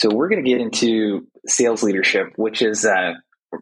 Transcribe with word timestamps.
So 0.00 0.08
we're 0.10 0.30
going 0.30 0.42
to 0.42 0.50
get 0.50 0.62
into 0.62 1.26
sales 1.46 1.82
leadership, 1.82 2.28
which 2.36 2.62
is 2.62 2.86
a 2.86 3.16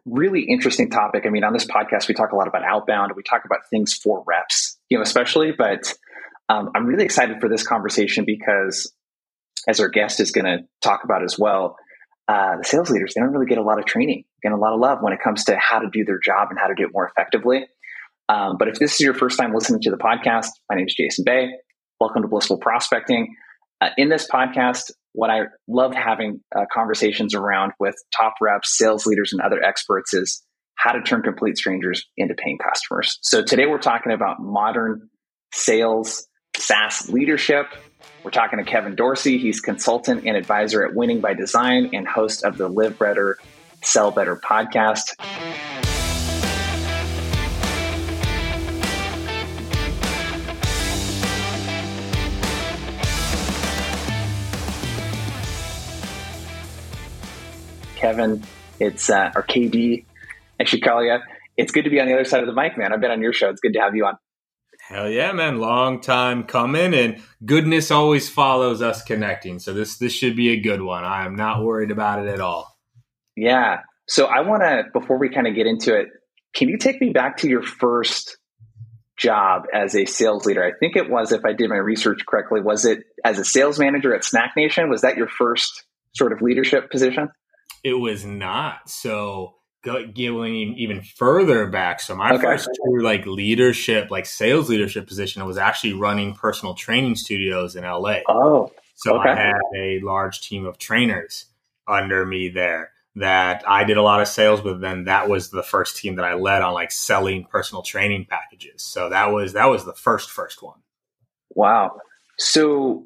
really 0.05 0.43
interesting 0.43 0.89
topic. 0.89 1.25
I 1.25 1.29
mean, 1.29 1.43
on 1.43 1.51
this 1.51 1.65
podcast, 1.65 2.07
we 2.07 2.13
talk 2.13 2.31
a 2.31 2.35
lot 2.37 2.47
about 2.47 2.63
outbound. 2.63 3.11
We 3.17 3.23
talk 3.23 3.41
about 3.43 3.59
things 3.69 3.93
for 3.93 4.23
reps, 4.25 4.79
you 4.87 4.97
know, 4.97 5.01
especially. 5.01 5.51
But 5.51 5.93
um, 6.47 6.69
I'm 6.73 6.85
really 6.85 7.03
excited 7.03 7.41
for 7.41 7.49
this 7.49 7.67
conversation 7.67 8.23
because, 8.25 8.89
as 9.67 9.81
our 9.81 9.89
guest 9.89 10.21
is 10.21 10.31
going 10.31 10.45
to 10.45 10.59
talk 10.81 11.03
about 11.03 11.25
as 11.25 11.37
well, 11.37 11.75
uh, 12.29 12.55
the 12.55 12.63
sales 12.63 12.89
leaders 12.89 13.15
they 13.15 13.19
don't 13.19 13.33
really 13.33 13.45
get 13.45 13.57
a 13.57 13.63
lot 13.63 13.77
of 13.77 13.83
training, 13.83 14.23
and 14.41 14.53
a 14.53 14.57
lot 14.57 14.73
of 14.73 14.79
love 14.79 14.99
when 15.01 15.11
it 15.11 15.19
comes 15.21 15.43
to 15.43 15.57
how 15.57 15.79
to 15.79 15.89
do 15.91 16.05
their 16.05 16.19
job 16.23 16.47
and 16.51 16.57
how 16.57 16.67
to 16.67 16.73
do 16.73 16.83
it 16.83 16.91
more 16.93 17.05
effectively. 17.05 17.67
Um, 18.29 18.55
but 18.57 18.69
if 18.69 18.79
this 18.79 18.93
is 18.93 19.01
your 19.01 19.13
first 19.13 19.37
time 19.37 19.53
listening 19.53 19.81
to 19.81 19.91
the 19.91 19.97
podcast, 19.97 20.51
my 20.69 20.77
name 20.77 20.85
is 20.87 20.95
Jason 20.95 21.25
Bay. 21.25 21.49
Welcome 21.99 22.21
to 22.21 22.29
Blissful 22.29 22.59
Prospecting. 22.59 23.35
Uh, 23.81 23.89
in 23.97 24.07
this 24.07 24.25
podcast, 24.25 24.91
what 25.13 25.29
I 25.29 25.41
love 25.67 25.93
having 25.93 26.41
uh, 26.55 26.65
conversations 26.71 27.33
around 27.33 27.73
with 27.79 27.95
top 28.15 28.35
reps, 28.41 28.77
sales 28.77 29.05
leaders, 29.05 29.33
and 29.33 29.41
other 29.41 29.61
experts 29.63 30.13
is 30.13 30.43
how 30.75 30.93
to 30.93 31.01
turn 31.01 31.21
complete 31.21 31.57
strangers 31.57 32.05
into 32.15 32.33
paying 32.35 32.57
customers. 32.57 33.19
So 33.21 33.43
today 33.43 33.65
we're 33.65 33.79
talking 33.79 34.11
about 34.13 34.39
modern 34.39 35.09
sales 35.53 36.25
SaaS 36.57 37.09
leadership. 37.09 37.67
We're 38.23 38.31
talking 38.31 38.59
to 38.59 38.65
Kevin 38.65 38.95
Dorsey. 38.95 39.37
He's 39.37 39.59
consultant 39.59 40.25
and 40.25 40.37
advisor 40.37 40.85
at 40.85 40.93
Winning 40.93 41.21
by 41.21 41.33
Design 41.33 41.89
and 41.93 42.07
host 42.07 42.43
of 42.43 42.57
the 42.57 42.67
Live 42.67 42.97
Better, 42.99 43.37
Sell 43.83 44.11
Better 44.11 44.35
podcast. 44.35 45.15
Kevin. 57.99 58.43
It's 58.79 59.09
uh, 59.09 59.31
or 59.35 59.43
KD, 59.43 60.05
I 60.59 60.63
should 60.63 60.83
call 60.83 61.03
you. 61.03 61.17
It's 61.57 61.71
good 61.71 61.83
to 61.83 61.89
be 61.89 61.99
on 61.99 62.07
the 62.07 62.13
other 62.13 62.23
side 62.23 62.41
of 62.41 62.47
the 62.47 62.53
mic, 62.53 62.77
man. 62.77 62.93
I've 62.93 63.01
been 63.01 63.11
on 63.11 63.21
your 63.21 63.33
show. 63.33 63.49
It's 63.49 63.59
good 63.59 63.73
to 63.73 63.79
have 63.79 63.95
you 63.95 64.05
on. 64.05 64.17
Hell 64.87 65.09
yeah, 65.09 65.33
man! 65.33 65.59
Long 65.59 65.99
time 65.99 66.43
coming, 66.43 66.93
and 66.93 67.21
goodness 67.45 67.91
always 67.91 68.29
follows 68.29 68.81
us 68.81 69.03
connecting. 69.03 69.59
So 69.59 69.73
this 69.73 69.97
this 69.97 70.13
should 70.13 70.35
be 70.35 70.49
a 70.49 70.59
good 70.59 70.81
one. 70.81 71.03
I 71.03 71.25
am 71.25 71.35
not 71.35 71.63
worried 71.63 71.91
about 71.91 72.25
it 72.25 72.29
at 72.29 72.39
all. 72.39 72.77
Yeah. 73.35 73.81
So 74.07 74.25
I 74.25 74.41
want 74.41 74.63
to 74.63 74.85
before 74.93 75.19
we 75.19 75.29
kind 75.29 75.45
of 75.45 75.53
get 75.53 75.67
into 75.67 75.95
it, 75.95 76.07
can 76.55 76.69
you 76.69 76.77
take 76.77 76.99
me 77.01 77.11
back 77.11 77.37
to 77.37 77.49
your 77.49 77.61
first 77.61 78.37
job 79.17 79.65
as 79.73 79.95
a 79.95 80.05
sales 80.05 80.45
leader? 80.45 80.63
I 80.63 80.71
think 80.79 80.95
it 80.95 81.09
was, 81.09 81.31
if 81.31 81.45
I 81.45 81.53
did 81.53 81.69
my 81.69 81.75
research 81.75 82.21
correctly, 82.27 82.61
was 82.61 82.85
it 82.85 83.03
as 83.23 83.37
a 83.37 83.45
sales 83.45 83.77
manager 83.77 84.15
at 84.15 84.23
SnackNation? 84.23 84.89
Was 84.89 85.01
that 85.01 85.17
your 85.17 85.27
first 85.27 85.83
sort 86.15 86.33
of 86.33 86.41
leadership 86.41 86.89
position? 86.89 87.29
It 87.83 87.93
was 87.93 88.25
not. 88.25 88.89
So 88.89 89.55
going 89.83 90.77
even 90.77 91.01
further 91.01 91.67
back. 91.67 92.01
So 92.01 92.15
my 92.15 92.31
okay. 92.33 92.41
first 92.41 92.69
true 92.83 93.01
like 93.01 93.25
leadership, 93.25 94.11
like 94.11 94.25
sales 94.25 94.69
leadership 94.69 95.07
position, 95.07 95.45
was 95.45 95.57
actually 95.57 95.93
running 95.93 96.33
personal 96.33 96.73
training 96.73 97.15
studios 97.15 97.75
in 97.75 97.83
LA. 97.83 98.19
Oh, 98.27 98.71
so 98.95 99.19
okay. 99.19 99.29
I 99.29 99.35
had 99.35 99.61
a 99.75 99.99
large 100.01 100.41
team 100.41 100.65
of 100.65 100.77
trainers 100.77 101.45
under 101.87 102.25
me 102.25 102.49
there 102.49 102.91
that 103.15 103.63
I 103.67 103.83
did 103.83 103.97
a 103.97 104.01
lot 104.01 104.21
of 104.21 104.27
sales 104.27 104.61
with. 104.61 104.81
Then 104.81 105.05
that 105.05 105.29
was 105.29 105.49
the 105.49 105.63
first 105.63 105.97
team 105.97 106.15
that 106.15 106.25
I 106.25 106.33
led 106.33 106.61
on 106.61 106.73
like 106.73 106.91
selling 106.91 107.45
personal 107.45 107.81
training 107.81 108.25
packages. 108.29 108.83
So 108.83 109.09
that 109.09 109.31
was 109.31 109.53
that 109.53 109.65
was 109.67 109.85
the 109.85 109.93
first 109.93 110.29
first 110.29 110.61
one. 110.61 110.79
Wow. 111.51 111.99
So 112.37 113.05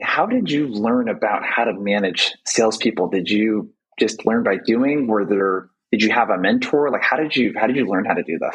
how 0.00 0.26
did 0.26 0.50
you 0.50 0.66
learn 0.66 1.08
about 1.08 1.44
how 1.44 1.64
to 1.64 1.72
manage 1.72 2.34
salespeople? 2.44 3.08
Did 3.08 3.30
you 3.30 3.72
just 3.98 4.26
learn 4.26 4.42
by 4.42 4.56
doing? 4.56 5.06
Were 5.06 5.24
there 5.24 5.68
did 5.90 6.02
you 6.02 6.10
have 6.10 6.30
a 6.30 6.38
mentor? 6.38 6.90
Like 6.90 7.02
how 7.02 7.16
did 7.16 7.36
you 7.36 7.54
how 7.56 7.66
did 7.66 7.76
you 7.76 7.86
learn 7.86 8.04
how 8.04 8.14
to 8.14 8.22
do 8.22 8.38
this? 8.38 8.54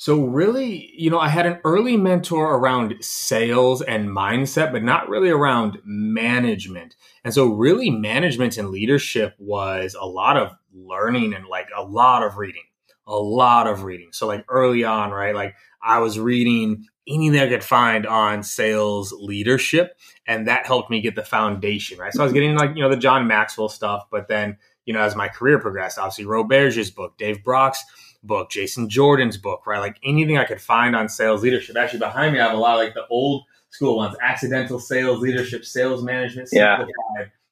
So 0.00 0.22
really, 0.26 0.92
you 0.96 1.10
know, 1.10 1.18
I 1.18 1.28
had 1.28 1.44
an 1.44 1.58
early 1.64 1.96
mentor 1.96 2.54
around 2.54 2.94
sales 3.00 3.82
and 3.82 4.08
mindset, 4.08 4.70
but 4.70 4.84
not 4.84 5.08
really 5.08 5.28
around 5.28 5.78
management. 5.84 6.94
And 7.24 7.34
so 7.34 7.46
really 7.46 7.90
management 7.90 8.58
and 8.58 8.68
leadership 8.68 9.34
was 9.40 9.96
a 9.98 10.06
lot 10.06 10.36
of 10.36 10.52
learning 10.72 11.34
and 11.34 11.46
like 11.46 11.66
a 11.76 11.82
lot 11.82 12.22
of 12.22 12.36
reading. 12.36 12.62
A 13.08 13.16
lot 13.16 13.66
of 13.66 13.82
reading. 13.82 14.10
So 14.12 14.28
like 14.28 14.44
early 14.48 14.84
on, 14.84 15.10
right? 15.10 15.34
Like 15.34 15.56
I 15.82 15.98
was 15.98 16.16
reading 16.16 16.86
anything 17.08 17.40
I 17.40 17.48
could 17.48 17.64
find 17.64 18.06
on 18.06 18.42
sales 18.42 19.12
leadership. 19.12 19.98
And 20.26 20.46
that 20.46 20.66
helped 20.66 20.90
me 20.90 21.00
get 21.00 21.14
the 21.14 21.24
foundation, 21.24 21.98
right? 21.98 22.12
So 22.12 22.20
I 22.20 22.24
was 22.24 22.32
getting 22.32 22.54
like, 22.54 22.76
you 22.76 22.82
know, 22.82 22.90
the 22.90 22.96
John 22.96 23.26
Maxwell 23.26 23.68
stuff, 23.68 24.06
but 24.10 24.28
then, 24.28 24.58
you 24.84 24.92
know, 24.92 25.00
as 25.00 25.16
my 25.16 25.28
career 25.28 25.58
progressed, 25.58 25.98
obviously 25.98 26.26
Roberge's 26.26 26.90
book, 26.90 27.16
Dave 27.16 27.42
Brock's 27.42 27.82
book, 28.22 28.50
Jason 28.50 28.88
Jordan's 28.88 29.36
book, 29.36 29.66
right? 29.66 29.78
Like 29.78 29.98
anything 30.04 30.36
I 30.38 30.44
could 30.44 30.60
find 30.60 30.94
on 30.94 31.08
sales 31.08 31.42
leadership. 31.42 31.76
Actually, 31.76 32.00
behind 32.00 32.32
me, 32.32 32.40
I 32.40 32.48
have 32.48 32.56
a 32.56 32.60
lot 32.60 32.78
of 32.78 32.84
like 32.84 32.94
the 32.94 33.06
old 33.08 33.44
school 33.70 33.96
ones, 33.96 34.16
accidental 34.22 34.78
sales 34.78 35.20
leadership, 35.20 35.64
sales 35.64 36.02
management, 36.02 36.48
yeah. 36.52 36.84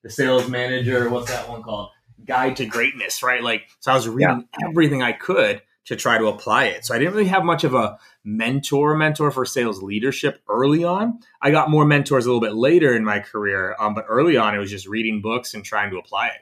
the 0.03 0.11
sales 0.11 0.49
manager, 0.49 1.09
what's 1.09 1.31
that 1.31 1.49
one 1.49 1.63
called? 1.63 1.91
Guide 2.25 2.57
to 2.57 2.67
greatness, 2.67 3.23
right? 3.23 3.43
Like, 3.43 3.69
so 3.81 3.93
I 3.93 3.95
was 3.95 4.09
reading 4.09 4.49
yeah. 4.61 4.69
everything 4.69 5.03
I 5.03 5.13
could 5.13 5.63
to 5.87 5.97
try 5.97 6.19
to 6.19 6.27
apply 6.27 6.65
it. 6.65 6.85
So 6.85 6.95
I 6.95 6.99
didn't 6.99 7.15
really 7.15 7.29
have 7.29 7.45
much 7.45 7.65
of 7.65 7.75
a 7.75 7.99
mentor 8.25 8.97
mentor 8.97 9.31
for 9.31 9.45
sales 9.45 9.83
leadership 9.83 10.41
early 10.49 10.85
on. 10.85 11.21
I 11.41 11.51
got 11.51 11.71
more 11.71 11.85
mentors 11.85 12.27
a 12.27 12.29
little 12.29 12.41
bit 12.41 12.55
later 12.55 12.95
in 12.95 13.05
my 13.05 13.21
career, 13.21 13.77
um, 13.79 13.95
but 13.95 14.05
early 14.09 14.37
on 14.37 14.55
it 14.55 14.59
was 14.59 14.71
just 14.71 14.87
reading 14.87 15.23
books 15.23 15.55
and 15.55 15.65
trying 15.65 15.91
to 15.91 15.99
apply 15.99 16.29
it. 16.29 16.41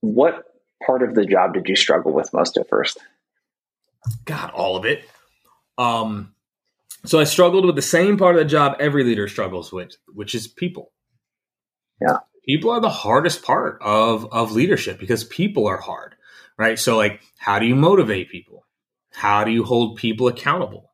What 0.00 0.44
part 0.84 1.02
of 1.02 1.14
the 1.14 1.24
job 1.24 1.54
did 1.54 1.68
you 1.68 1.76
struggle 1.76 2.12
with 2.12 2.32
most 2.32 2.56
at 2.56 2.68
first? 2.68 2.98
God, 4.24 4.50
all 4.50 4.76
of 4.76 4.84
it. 4.84 5.08
Um, 5.78 6.34
so 7.06 7.20
I 7.20 7.24
struggled 7.24 7.64
with 7.64 7.76
the 7.76 7.82
same 7.82 8.18
part 8.18 8.34
of 8.34 8.40
the 8.40 8.48
job 8.48 8.76
every 8.80 9.04
leader 9.04 9.28
struggles 9.28 9.72
with, 9.72 9.96
which 10.08 10.34
is 10.34 10.48
people. 10.48 10.92
Yeah. 12.00 12.18
People 12.44 12.70
are 12.70 12.80
the 12.80 12.90
hardest 12.90 13.42
part 13.42 13.78
of 13.80 14.30
of 14.32 14.52
leadership 14.52 14.98
because 14.98 15.24
people 15.24 15.66
are 15.66 15.78
hard 15.78 16.13
right? 16.58 16.78
So, 16.78 16.96
like, 16.96 17.22
how 17.38 17.58
do 17.58 17.66
you 17.66 17.74
motivate 17.74 18.30
people? 18.30 18.66
How 19.10 19.44
do 19.44 19.50
you 19.50 19.64
hold 19.64 19.96
people 19.96 20.28
accountable? 20.28 20.92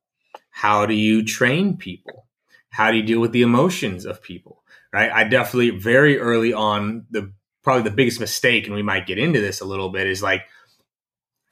How 0.50 0.86
do 0.86 0.94
you 0.94 1.24
train 1.24 1.76
people? 1.76 2.26
How 2.70 2.90
do 2.90 2.96
you 2.96 3.02
deal 3.02 3.20
with 3.20 3.32
the 3.32 3.42
emotions 3.42 4.04
of 4.04 4.22
people? 4.22 4.62
Right? 4.92 5.10
I 5.10 5.24
definitely 5.24 5.70
very 5.70 6.18
early 6.18 6.52
on 6.52 7.06
the 7.10 7.32
probably 7.62 7.82
the 7.82 7.96
biggest 7.96 8.20
mistake, 8.20 8.66
and 8.66 8.74
we 8.74 8.82
might 8.82 9.06
get 9.06 9.18
into 9.18 9.40
this 9.40 9.60
a 9.60 9.66
little 9.66 9.90
bit, 9.90 10.06
is 10.06 10.22
like 10.22 10.42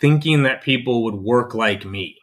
thinking 0.01 0.45
that 0.45 0.63
people 0.63 1.05
would 1.05 1.15
work 1.15 1.55
like 1.55 1.85
me 1.85 2.19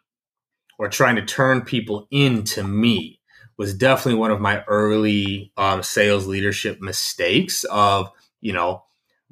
or 0.78 0.90
trying 0.90 1.16
to 1.16 1.26
turn 1.26 1.62
people 1.62 2.08
into 2.12 2.64
me 2.64 3.20
was 3.58 3.74
definitely 3.74 4.20
one 4.20 4.32
of 4.32 4.42
my 4.42 4.64
early 4.66 5.52
um, 5.58 5.82
sales 5.82 6.28
leadership 6.28 6.82
mistakes 6.82 7.64
of 7.66 8.12
you 8.42 8.54
know 8.54 8.84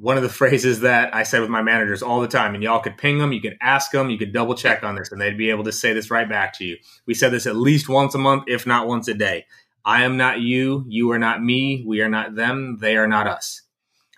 one 0.03 0.17
of 0.17 0.23
the 0.23 0.29
phrases 0.41 0.81
that 0.81 1.15
I 1.15 1.23
said 1.23 1.39
with 1.39 1.49
my 1.49 1.61
managers 1.61 2.03
all 2.03 2.19
the 2.19 2.27
time, 2.27 2.53
and 2.53 2.61
y'all 2.61 2.81
could 2.81 2.97
ping 2.97 3.17
them, 3.17 3.31
you 3.31 3.41
could 3.41 3.57
ask 3.61 3.91
them, 3.91 4.09
you 4.09 4.17
could 4.17 4.33
double 4.33 4.53
check 4.53 4.83
on 4.83 4.95
this, 4.95 5.11
and 5.11 5.19
they'd 5.19 5.37
be 5.37 5.49
able 5.49 5.63
to 5.63 5.71
say 5.71 5.93
this 5.93 6.11
right 6.11 6.27
back 6.27 6.53
to 6.57 6.65
you. 6.65 6.77
We 7.05 7.13
said 7.13 7.31
this 7.31 7.47
at 7.47 7.55
least 7.55 7.87
once 7.87 8.13
a 8.13 8.17
month, 8.17 8.43
if 8.47 8.67
not 8.67 8.87
once 8.87 9.07
a 9.07 9.13
day. 9.13 9.45
I 9.85 10.03
am 10.03 10.17
not 10.17 10.41
you, 10.41 10.85
you 10.87 11.11
are 11.11 11.19
not 11.19 11.41
me, 11.41 11.83
we 11.87 12.01
are 12.01 12.09
not 12.09 12.35
them, 12.35 12.77
they 12.81 12.97
are 12.97 13.07
not 13.07 13.27
us. 13.27 13.61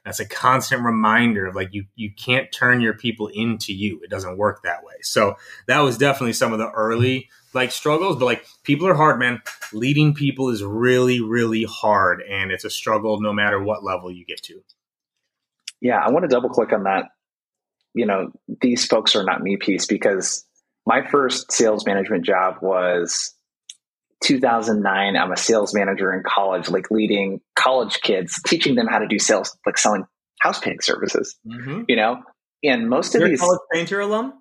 That's 0.03 0.19
a 0.19 0.27
constant 0.27 0.83
reminder 0.83 1.47
of 1.47 1.55
like 1.55 1.69
you 1.71 1.85
you 1.95 2.11
can't 2.13 2.51
turn 2.51 2.79
your 2.79 2.93
people 2.93 3.27
into 3.33 3.73
you. 3.73 3.99
It 4.03 4.11
doesn't 4.11 4.37
work 4.37 4.61
that 4.61 4.83
way. 4.83 4.93
So 5.01 5.35
that 5.65 5.79
was 5.79 5.97
definitely 5.97 6.33
some 6.33 6.53
of 6.53 6.59
the 6.59 6.69
early 6.69 7.27
like 7.55 7.71
struggles, 7.71 8.17
but 8.17 8.25
like 8.25 8.45
people 8.63 8.87
are 8.87 8.93
hard, 8.93 9.17
man. 9.17 9.41
Leading 9.73 10.13
people 10.13 10.49
is 10.49 10.63
really, 10.63 11.21
really 11.21 11.63
hard 11.63 12.21
and 12.21 12.51
it's 12.51 12.65
a 12.65 12.69
struggle 12.69 13.19
no 13.19 13.33
matter 13.33 13.59
what 13.59 13.83
level 13.83 14.11
you 14.11 14.25
get 14.25 14.43
to. 14.43 14.61
Yeah, 15.81 15.97
I 15.97 16.11
want 16.11 16.23
to 16.23 16.29
double 16.29 16.49
click 16.49 16.73
on 16.73 16.83
that. 16.83 17.05
You 17.93 18.05
know, 18.05 18.31
these 18.61 18.85
folks 18.85 19.15
are 19.15 19.23
not 19.23 19.41
me 19.41 19.57
piece 19.57 19.85
because 19.85 20.45
my 20.85 21.07
first 21.07 21.51
sales 21.51 21.85
management 21.85 22.25
job 22.25 22.55
was 22.61 23.33
2009. 24.23 25.15
I'm 25.15 25.31
a 25.31 25.37
sales 25.37 25.73
manager 25.73 26.13
in 26.13 26.23
college, 26.25 26.69
like 26.69 26.91
leading 26.91 27.41
college 27.57 28.01
kids, 28.01 28.39
teaching 28.45 28.75
them 28.75 28.87
how 28.87 28.99
to 28.99 29.07
do 29.07 29.19
sales, 29.19 29.55
like 29.65 29.77
selling 29.77 30.03
house 30.41 30.59
painting 30.59 30.81
services. 30.81 31.35
Mm-hmm. 31.47 31.83
You 31.87 31.95
know, 31.95 32.23
and 32.63 32.89
most 32.89 33.13
You're 33.13 33.23
of 33.23 33.29
these 33.29 33.39
college 33.39 33.59
painter 33.71 33.99
alum. 33.99 34.33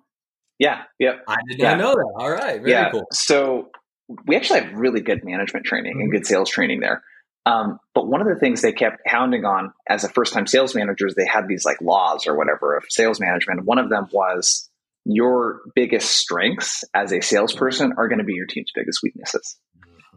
Yeah, 0.59 0.83
yep. 0.99 1.23
I 1.27 1.37
did 1.49 1.59
not 1.59 1.63
yeah. 1.63 1.75
know 1.75 1.91
that. 1.93 2.13
All 2.17 2.31
right, 2.31 2.59
very 2.59 2.71
yeah. 2.71 2.91
cool. 2.91 3.05
So 3.11 3.69
we 4.25 4.35
actually 4.35 4.61
have 4.61 4.73
really 4.73 5.01
good 5.01 5.23
management 5.23 5.65
training 5.65 5.93
mm-hmm. 5.93 6.01
and 6.01 6.11
good 6.11 6.25
sales 6.25 6.49
training 6.49 6.79
there. 6.79 7.03
Um, 7.45 7.79
but 7.93 8.07
one 8.07 8.21
of 8.21 8.27
the 8.27 8.39
things 8.39 8.61
they 8.61 8.71
kept 8.71 9.01
hounding 9.05 9.45
on 9.45 9.71
as 9.87 10.03
a 10.03 10.09
first 10.09 10.33
time 10.33 10.47
sales 10.47 10.73
manager 10.73 11.05
is 11.05 11.13
they 11.13 11.27
had 11.27 11.47
these 11.47 11.63
like 11.63 11.79
laws 11.79 12.25
or 12.25 12.35
whatever 12.35 12.75
of 12.75 12.85
sales 12.89 13.19
management. 13.19 13.65
One 13.65 13.77
of 13.77 13.89
them 13.89 14.07
was 14.11 14.69
your 15.05 15.61
biggest 15.75 16.11
strengths 16.11 16.83
as 16.95 17.11
a 17.13 17.21
salesperson 17.21 17.93
are 17.97 18.07
going 18.07 18.19
to 18.19 18.25
be 18.25 18.33
your 18.33 18.47
team's 18.47 18.71
biggest 18.73 19.01
weaknesses. 19.03 19.57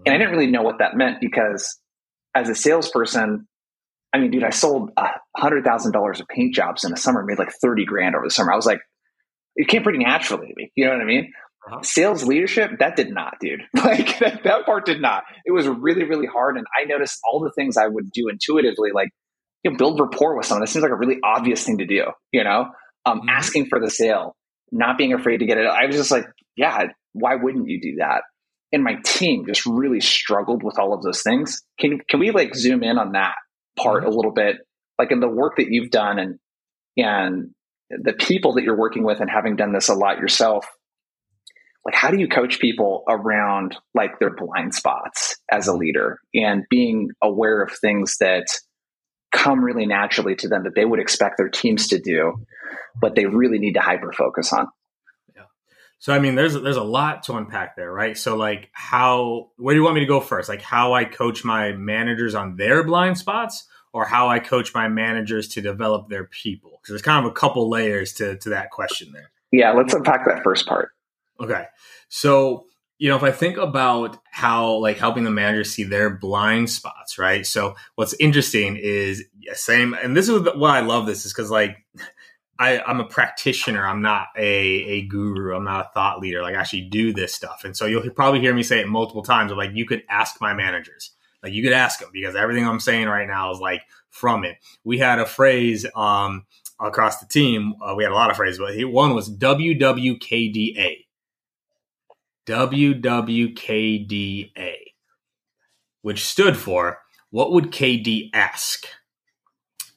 And 0.06 0.14
I 0.14 0.18
didn't 0.18 0.32
really 0.32 0.50
know 0.50 0.62
what 0.62 0.78
that 0.78 0.96
meant 0.96 1.20
because 1.20 1.78
as 2.34 2.48
a 2.48 2.54
salesperson, 2.54 3.46
I 4.14 4.18
mean, 4.18 4.30
dude, 4.30 4.44
I 4.44 4.50
sold 4.50 4.90
a 4.96 5.08
hundred 5.36 5.64
thousand 5.64 5.92
dollars 5.92 6.20
of 6.20 6.28
paint 6.28 6.54
jobs 6.54 6.84
in 6.84 6.90
the 6.90 6.96
summer, 6.96 7.22
made 7.24 7.38
like 7.38 7.52
30 7.60 7.84
grand 7.84 8.14
over 8.14 8.24
the 8.24 8.30
summer. 8.30 8.52
I 8.52 8.56
was 8.56 8.64
like, 8.64 8.80
it 9.54 9.68
came 9.68 9.82
pretty 9.82 9.98
naturally 9.98 10.48
to 10.48 10.54
me. 10.56 10.72
You 10.74 10.86
know 10.86 10.92
what 10.92 11.02
I 11.02 11.04
mean? 11.04 11.32
Uh-huh. 11.70 11.82
Sales 11.82 12.24
leadership, 12.24 12.72
that 12.78 12.96
did 12.96 13.10
not, 13.10 13.34
dude. 13.40 13.60
Like 13.76 14.18
that, 14.18 14.42
that 14.44 14.66
part 14.66 14.86
did 14.86 15.00
not. 15.00 15.24
It 15.44 15.52
was 15.52 15.66
really, 15.66 16.04
really 16.04 16.26
hard. 16.26 16.56
And 16.56 16.66
I 16.78 16.84
noticed 16.84 17.18
all 17.28 17.40
the 17.40 17.52
things 17.56 17.76
I 17.76 17.86
would 17.86 18.10
do 18.10 18.28
intuitively, 18.28 18.90
like 18.92 19.10
you 19.62 19.70
know, 19.70 19.76
build 19.76 20.00
rapport 20.00 20.36
with 20.36 20.46
someone. 20.46 20.62
That 20.62 20.68
seems 20.68 20.82
like 20.82 20.92
a 20.92 20.96
really 20.96 21.18
obvious 21.24 21.64
thing 21.64 21.78
to 21.78 21.86
do, 21.86 22.04
you 22.32 22.44
know? 22.44 22.66
Um, 23.06 23.20
mm-hmm. 23.20 23.28
asking 23.30 23.66
for 23.66 23.80
the 23.80 23.90
sale, 23.90 24.36
not 24.70 24.98
being 24.98 25.12
afraid 25.12 25.38
to 25.38 25.46
get 25.46 25.58
it. 25.58 25.66
I 25.66 25.86
was 25.86 25.96
just 25.96 26.10
like, 26.10 26.26
yeah, 26.56 26.86
why 27.12 27.36
wouldn't 27.36 27.68
you 27.68 27.80
do 27.80 27.96
that? 27.98 28.22
And 28.72 28.84
my 28.84 28.96
team 29.04 29.46
just 29.46 29.64
really 29.64 30.00
struggled 30.00 30.62
with 30.62 30.78
all 30.78 30.92
of 30.92 31.02
those 31.02 31.22
things. 31.22 31.62
Can 31.80 32.00
can 32.08 32.20
we 32.20 32.30
like 32.30 32.54
zoom 32.54 32.82
in 32.82 32.98
on 32.98 33.12
that 33.12 33.34
part 33.78 34.02
mm-hmm. 34.02 34.12
a 34.12 34.14
little 34.14 34.32
bit? 34.32 34.56
Like 34.98 35.10
in 35.10 35.20
the 35.20 35.28
work 35.28 35.56
that 35.56 35.68
you've 35.70 35.90
done 35.90 36.18
and 36.18 36.38
and 36.96 37.50
the 37.90 38.12
people 38.12 38.54
that 38.54 38.64
you're 38.64 38.76
working 38.76 39.04
with 39.04 39.20
and 39.20 39.30
having 39.30 39.56
done 39.56 39.72
this 39.72 39.88
a 39.88 39.94
lot 39.94 40.18
yourself, 40.18 40.66
like 41.84 41.94
how 41.94 42.10
do 42.10 42.18
you 42.18 42.28
coach 42.28 42.58
people 42.60 43.04
around 43.08 43.76
like 43.94 44.18
their 44.18 44.34
blind 44.34 44.74
spots 44.74 45.36
as 45.50 45.68
a 45.68 45.72
leader 45.72 46.18
and 46.34 46.64
being 46.68 47.08
aware 47.22 47.62
of 47.62 47.72
things 47.72 48.16
that 48.20 48.46
come 49.32 49.64
really 49.64 49.86
naturally 49.86 50.34
to 50.36 50.48
them 50.48 50.64
that 50.64 50.74
they 50.74 50.84
would 50.84 51.00
expect 51.00 51.36
their 51.36 51.48
teams 51.48 51.88
to 51.88 52.00
do, 52.00 52.44
but 53.00 53.14
they 53.14 53.26
really 53.26 53.58
need 53.58 53.74
to 53.74 53.80
hyper 53.80 54.12
focus 54.12 54.52
on. 54.52 54.66
Yeah. 55.34 55.42
So 55.98 56.12
I 56.12 56.18
mean, 56.18 56.34
there's 56.34 56.54
there's 56.54 56.76
a 56.76 56.82
lot 56.82 57.24
to 57.24 57.34
unpack 57.34 57.76
there, 57.76 57.92
right? 57.92 58.16
So 58.16 58.36
like, 58.36 58.70
how 58.72 59.50
where 59.56 59.74
do 59.74 59.78
you 59.78 59.84
want 59.84 59.94
me 59.94 60.00
to 60.00 60.06
go 60.06 60.20
first? 60.20 60.48
Like 60.48 60.62
how 60.62 60.94
I 60.94 61.04
coach 61.04 61.44
my 61.44 61.72
managers 61.72 62.34
on 62.34 62.56
their 62.56 62.82
blind 62.84 63.18
spots, 63.18 63.66
or 63.92 64.04
how 64.04 64.28
I 64.28 64.38
coach 64.38 64.74
my 64.74 64.88
managers 64.88 65.48
to 65.48 65.60
develop 65.60 66.08
their 66.08 66.24
people? 66.24 66.78
Because 66.82 66.92
there's 66.92 67.02
kind 67.02 67.24
of 67.24 67.30
a 67.30 67.34
couple 67.34 67.68
layers 67.68 68.14
to 68.14 68.36
to 68.38 68.50
that 68.50 68.70
question 68.70 69.12
there. 69.12 69.30
Yeah, 69.52 69.72
let's 69.72 69.94
unpack 69.94 70.26
that 70.26 70.42
first 70.42 70.66
part. 70.66 70.90
Okay, 71.40 71.64
so 72.08 72.66
you 72.98 73.08
know, 73.08 73.16
if 73.16 73.22
I 73.22 73.30
think 73.30 73.58
about 73.58 74.18
how 74.30 74.72
like 74.78 74.98
helping 74.98 75.22
the 75.22 75.30
manager 75.30 75.62
see 75.62 75.84
their 75.84 76.10
blind 76.10 76.68
spots, 76.68 77.16
right? 77.16 77.46
So 77.46 77.76
what's 77.94 78.14
interesting 78.14 78.76
is 78.76 79.24
same, 79.52 79.94
and 79.94 80.16
this 80.16 80.28
is 80.28 80.48
why 80.56 80.78
I 80.78 80.80
love 80.80 81.06
this 81.06 81.24
is 81.24 81.32
because 81.32 81.50
like 81.50 81.84
I, 82.58 82.80
I'm 82.80 82.98
a 82.98 83.04
practitioner. 83.04 83.86
I'm 83.86 84.02
not 84.02 84.28
a, 84.36 84.42
a 84.42 85.02
guru. 85.06 85.54
I'm 85.54 85.64
not 85.64 85.86
a 85.86 85.90
thought 85.94 86.18
leader. 86.18 86.42
Like 86.42 86.56
I 86.56 86.60
actually 86.60 86.88
do 86.88 87.12
this 87.12 87.32
stuff. 87.32 87.62
And 87.64 87.76
so 87.76 87.86
you'll 87.86 88.08
probably 88.10 88.40
hear 88.40 88.52
me 88.52 88.64
say 88.64 88.80
it 88.80 88.88
multiple 88.88 89.22
times. 89.22 89.52
Like, 89.52 89.70
you 89.74 89.86
could 89.86 90.02
ask 90.10 90.40
my 90.40 90.54
managers. 90.54 91.12
Like 91.42 91.52
you 91.52 91.62
could 91.62 91.72
ask 91.72 92.00
them 92.00 92.10
because 92.12 92.34
everything 92.34 92.66
I'm 92.66 92.80
saying 92.80 93.06
right 93.06 93.28
now 93.28 93.52
is 93.52 93.60
like 93.60 93.82
from 94.10 94.44
it. 94.44 94.56
We 94.82 94.98
had 94.98 95.20
a 95.20 95.26
phrase 95.26 95.86
um, 95.94 96.46
across 96.80 97.20
the 97.20 97.26
team. 97.26 97.74
Uh, 97.80 97.94
we 97.96 98.02
had 98.02 98.10
a 98.10 98.16
lot 98.16 98.30
of 98.30 98.36
phrases, 98.36 98.58
but 98.58 98.74
one 98.90 99.14
was 99.14 99.30
WWKDA. 99.30 101.04
WWKDA, 102.48 103.52
which 106.00 106.24
stood 106.24 106.56
for 106.56 107.00
what 107.28 107.52
would 107.52 107.70
KD 107.72 108.30
ask? 108.32 108.86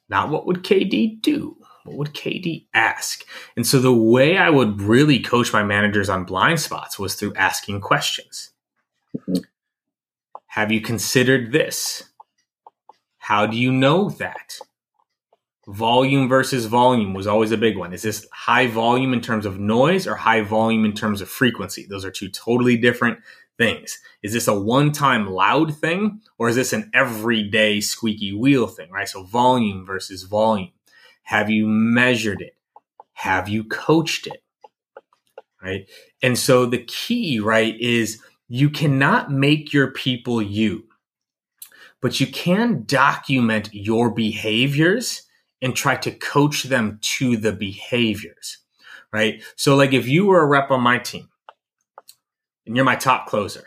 Not 0.10 0.30
what 0.30 0.46
would 0.46 0.64
KD 0.64 1.22
do? 1.22 1.56
What 1.86 1.98
would 1.98 2.14
KD 2.14 2.66
ask? 2.74 3.24
And 3.56 3.66
so 3.66 3.80
the 3.80 3.94
way 3.94 4.38
I 4.38 4.50
would 4.50 4.82
really 4.82 5.20
coach 5.20 5.54
my 5.54 5.64
managers 5.64 6.10
on 6.10 6.26
blind 6.26 6.60
spots 6.60 7.00
was 7.00 7.16
through 7.16 7.34
asking 7.36 7.80
questions. 7.80 8.52
Mm-hmm. 9.16 9.44
Have 10.48 10.74
you 10.74 10.82
considered 10.82 11.54
this? 11.54 12.04
How 13.20 13.46
do 13.46 13.56
you 13.56 13.72
know 13.72 14.10
that? 14.10 14.60
Volume 15.72 16.28
versus 16.28 16.66
volume 16.66 17.14
was 17.14 17.28
always 17.28 17.52
a 17.52 17.58
big 17.58 17.78
one. 17.78 17.94
Is 17.94 18.02
this 18.02 18.28
high 18.34 18.68
volume 18.68 19.14
in 19.14 19.22
terms 19.22 19.46
of 19.46 19.60
noise 19.60 20.06
or 20.06 20.16
high 20.16 20.42
volume 20.42 20.86
in 20.86 20.94
terms 20.94 21.22
of 21.22 21.30
frequency? 21.30 21.86
Those 21.90 22.04
are 22.04 22.12
two 22.12 22.30
totally 22.30 22.78
different 22.78 23.20
things. 23.58 24.00
Is 24.22 24.34
this 24.34 24.48
a 24.48 24.60
one 24.60 24.92
time 24.92 25.30
loud 25.30 25.76
thing 25.76 26.22
or 26.38 26.50
is 26.50 26.56
this 26.56 26.74
an 26.74 26.92
everyday 26.94 27.80
squeaky 27.80 28.34
wheel 28.34 28.68
thing, 28.68 28.92
right? 28.92 29.08
So 29.08 29.24
volume 29.24 29.86
versus 29.86 30.24
volume. 30.24 30.72
Have 31.24 31.50
you 31.50 31.68
measured 31.68 32.42
it? 32.42 32.56
Have 33.14 33.48
you 33.48 33.64
coached 33.64 34.28
it? 34.28 34.44
Right. 35.64 35.88
And 36.24 36.38
so 36.38 36.66
the 36.66 36.84
key, 36.84 37.40
right, 37.40 37.80
is 37.80 38.20
you 38.48 38.70
cannot 38.70 39.32
make 39.32 39.72
your 39.72 39.92
people 39.92 40.42
you, 40.42 40.86
but 42.02 42.20
you 42.20 42.26
can 42.26 42.84
document 42.88 43.70
your 43.72 44.10
behaviors 44.10 45.28
and 45.62 45.76
try 45.76 45.96
to 45.96 46.12
coach 46.12 46.64
them 46.64 47.00
to 47.02 47.38
the 47.38 47.52
behaviors, 47.52 48.58
right? 49.14 49.44
So, 49.56 49.76
like 49.76 49.94
if 49.94 50.08
you 50.08 50.26
were 50.26 50.42
a 50.42 50.48
rep 50.48 50.72
on 50.72 50.82
my 50.82 50.98
team 50.98 51.30
and 52.66 52.76
you're 52.76 52.86
my 52.86 52.96
top 52.96 53.28
closer, 53.28 53.66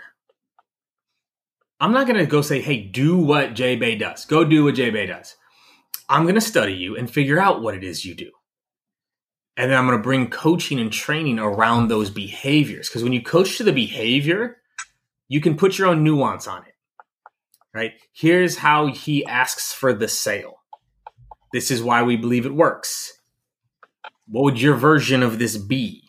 I'm 1.80 1.92
not 1.92 2.06
going 2.06 2.18
to 2.18 2.26
go 2.26 2.42
say, 2.42 2.60
hey, 2.60 2.82
do 2.82 3.18
what 3.18 3.54
J 3.54 3.76
Bay 3.76 3.96
does. 3.96 4.24
Go 4.24 4.44
do 4.44 4.64
what 4.64 4.74
J 4.74 4.90
Bay 4.90 5.06
does. 5.06 5.36
I'm 6.08 6.22
going 6.22 6.34
to 6.34 6.40
study 6.40 6.74
you 6.74 6.96
and 6.96 7.10
figure 7.10 7.40
out 7.40 7.62
what 7.62 7.74
it 7.74 7.84
is 7.84 8.04
you 8.04 8.14
do. 8.14 8.30
And 9.56 9.70
then 9.70 9.78
I'm 9.78 9.86
going 9.86 9.98
to 9.98 10.02
bring 10.02 10.30
coaching 10.30 10.80
and 10.80 10.92
training 10.92 11.38
around 11.38 11.88
those 11.88 12.10
behaviors. 12.10 12.88
Because 12.88 13.04
when 13.04 13.12
you 13.12 13.22
coach 13.22 13.56
to 13.58 13.64
the 13.64 13.72
behavior, 13.72 14.58
you 15.28 15.40
can 15.40 15.56
put 15.56 15.78
your 15.78 15.88
own 15.88 16.02
nuance 16.02 16.46
on 16.46 16.62
it, 16.62 16.74
right? 17.72 17.92
Here's 18.12 18.56
how 18.56 18.86
he 18.86 19.24
asks 19.24 19.72
for 19.72 19.92
the 19.92 20.08
sale. 20.08 20.53
This 21.54 21.70
is 21.70 21.84
why 21.84 22.02
we 22.02 22.16
believe 22.16 22.46
it 22.46 22.52
works. 22.52 23.12
What 24.26 24.42
would 24.42 24.60
your 24.60 24.74
version 24.74 25.22
of 25.22 25.38
this 25.38 25.56
be? 25.56 26.02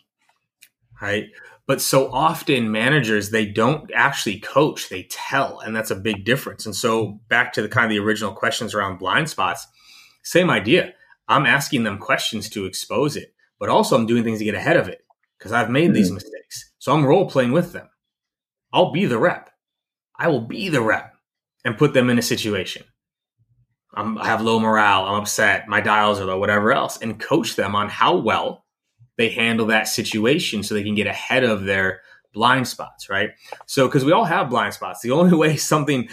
Right? 1.00 1.26
But 1.68 1.82
so 1.82 2.12
often 2.12 2.72
managers, 2.72 3.30
they 3.30 3.46
don't 3.46 3.92
actually 3.94 4.40
coach, 4.40 4.90
they 4.90 5.04
tell. 5.04 5.60
And 5.60 5.76
that's 5.76 5.92
a 5.92 5.96
big 5.96 6.26
difference. 6.26 6.66
And 6.66 6.76
so 6.76 7.20
back 7.30 7.54
to 7.54 7.62
the 7.62 7.70
kind 7.70 7.86
of 7.86 7.92
the 7.92 8.04
original 8.04 8.34
questions 8.34 8.74
around 8.74 8.98
blind 8.98 9.30
spots, 9.30 9.68
same 10.24 10.50
idea. 10.50 10.96
I'm 11.28 11.46
asking 11.46 11.84
them 11.84 12.00
questions 12.00 12.50
to 12.50 12.66
expose 12.66 13.16
it, 13.16 13.32
but 13.60 13.70
also 13.70 13.96
I'm 13.96 14.08
doing 14.08 14.24
things 14.24 14.40
to 14.40 14.46
get 14.46 14.56
ahead 14.56 14.78
of 14.78 14.88
it 14.88 15.06
because 15.38 15.52
I've 15.52 15.70
made 15.70 15.86
mm-hmm. 15.86 15.94
these 15.94 16.12
mistakes. 16.12 16.72
So 16.80 16.92
I'm 16.92 17.06
role 17.06 17.30
playing 17.30 17.52
with 17.52 17.72
them. 17.72 17.88
I'll 18.74 18.92
be 18.92 19.06
the 19.06 19.20
rep. 19.20 19.52
I 20.18 20.28
will 20.28 20.48
be 20.48 20.70
the 20.70 20.82
rep 20.82 21.14
and 21.64 21.78
put 21.78 21.94
them 21.94 22.10
in 22.10 22.18
a 22.18 22.24
situation. 22.24 22.84
I'm, 23.96 24.18
I 24.18 24.28
have 24.28 24.42
low 24.42 24.60
morale, 24.60 25.06
I'm 25.06 25.22
upset, 25.22 25.68
my 25.68 25.82
dials 25.82 26.20
are 26.20 26.26
low, 26.26 26.40
whatever 26.40 26.72
else, 26.72 26.98
and 26.98 27.20
coach 27.20 27.56
them 27.56 27.76
on 27.76 27.90
how 27.90 28.18
well 28.18 28.66
they 29.18 29.30
handle 29.30 29.68
that 29.68 29.88
situation 29.88 30.64
so 30.64 30.74
they 30.74 30.84
can 30.84 30.96
get 30.96 31.08
ahead 31.08 31.44
of 31.44 31.64
their 31.64 32.02
blind 32.34 32.68
spots, 32.68 33.10
right? 33.10 33.32
So, 33.66 33.88
because 33.88 34.04
we 34.04 34.12
all 34.12 34.26
have 34.26 34.50
blind 34.50 34.74
spots, 34.74 35.02
the 35.02 35.12
only 35.12 35.36
way 35.38 35.56
something 35.56 36.10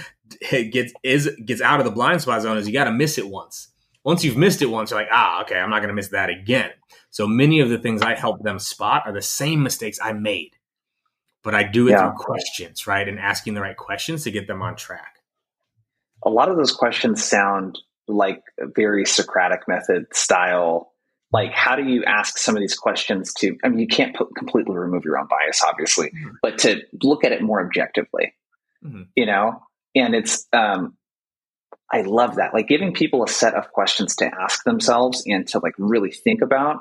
gets 0.50 0.92
is 1.02 1.36
gets 1.44 1.60
out 1.60 1.80
of 1.80 1.84
the 1.84 1.92
blind 1.92 2.22
spot 2.22 2.42
zone 2.42 2.56
is 2.56 2.66
you 2.66 2.72
got 2.72 2.84
to 2.84 2.92
miss 2.92 3.18
it 3.18 3.28
once. 3.28 3.68
Once 4.04 4.24
you've 4.24 4.36
missed 4.36 4.62
it 4.62 4.66
once, 4.66 4.90
you're 4.90 4.98
like, 4.98 5.08
ah, 5.12 5.42
okay, 5.42 5.58
I'm 5.58 5.70
not 5.70 5.78
going 5.78 5.88
to 5.88 5.94
miss 5.94 6.08
that 6.08 6.28
again. 6.30 6.70
So 7.10 7.26
many 7.26 7.60
of 7.60 7.68
the 7.68 7.78
things 7.78 8.02
I 8.02 8.14
help 8.14 8.42
them 8.42 8.58
spot 8.58 9.02
are 9.06 9.12
the 9.12 9.22
same 9.22 9.62
mistakes 9.62 9.98
I 10.02 10.12
made, 10.12 10.56
but 11.44 11.54
I 11.54 11.62
do 11.62 11.86
it 11.86 11.92
yeah. 11.92 12.08
through 12.08 12.18
questions, 12.18 12.86
right, 12.86 13.06
and 13.06 13.18
asking 13.18 13.54
the 13.54 13.60
right 13.60 13.76
questions 13.76 14.24
to 14.24 14.30
get 14.30 14.46
them 14.46 14.62
on 14.62 14.76
track 14.76 15.11
a 16.24 16.30
lot 16.30 16.48
of 16.48 16.56
those 16.56 16.72
questions 16.72 17.24
sound 17.24 17.78
like 18.08 18.42
very 18.58 19.04
Socratic 19.04 19.68
method 19.68 20.06
style. 20.12 20.92
Like, 21.32 21.52
how 21.52 21.76
do 21.76 21.84
you 21.84 22.04
ask 22.04 22.36
some 22.36 22.56
of 22.56 22.60
these 22.60 22.76
questions 22.76 23.32
to? 23.38 23.56
I 23.64 23.68
mean, 23.68 23.78
you 23.78 23.86
can't 23.86 24.14
put, 24.14 24.34
completely 24.36 24.76
remove 24.76 25.04
your 25.04 25.18
own 25.18 25.28
bias, 25.28 25.62
obviously, 25.62 26.08
mm-hmm. 26.08 26.36
but 26.42 26.58
to 26.58 26.82
look 27.02 27.24
at 27.24 27.32
it 27.32 27.42
more 27.42 27.64
objectively, 27.64 28.34
mm-hmm. 28.84 29.02
you 29.16 29.26
know. 29.26 29.62
And 29.94 30.14
it's, 30.14 30.46
um, 30.52 30.96
I 31.90 32.02
love 32.02 32.36
that. 32.36 32.54
Like 32.54 32.68
giving 32.68 32.92
people 32.92 33.22
a 33.24 33.28
set 33.28 33.54
of 33.54 33.70
questions 33.72 34.16
to 34.16 34.30
ask 34.40 34.64
themselves 34.64 35.22
and 35.26 35.46
to 35.48 35.58
like 35.58 35.74
really 35.78 36.10
think 36.10 36.42
about. 36.42 36.78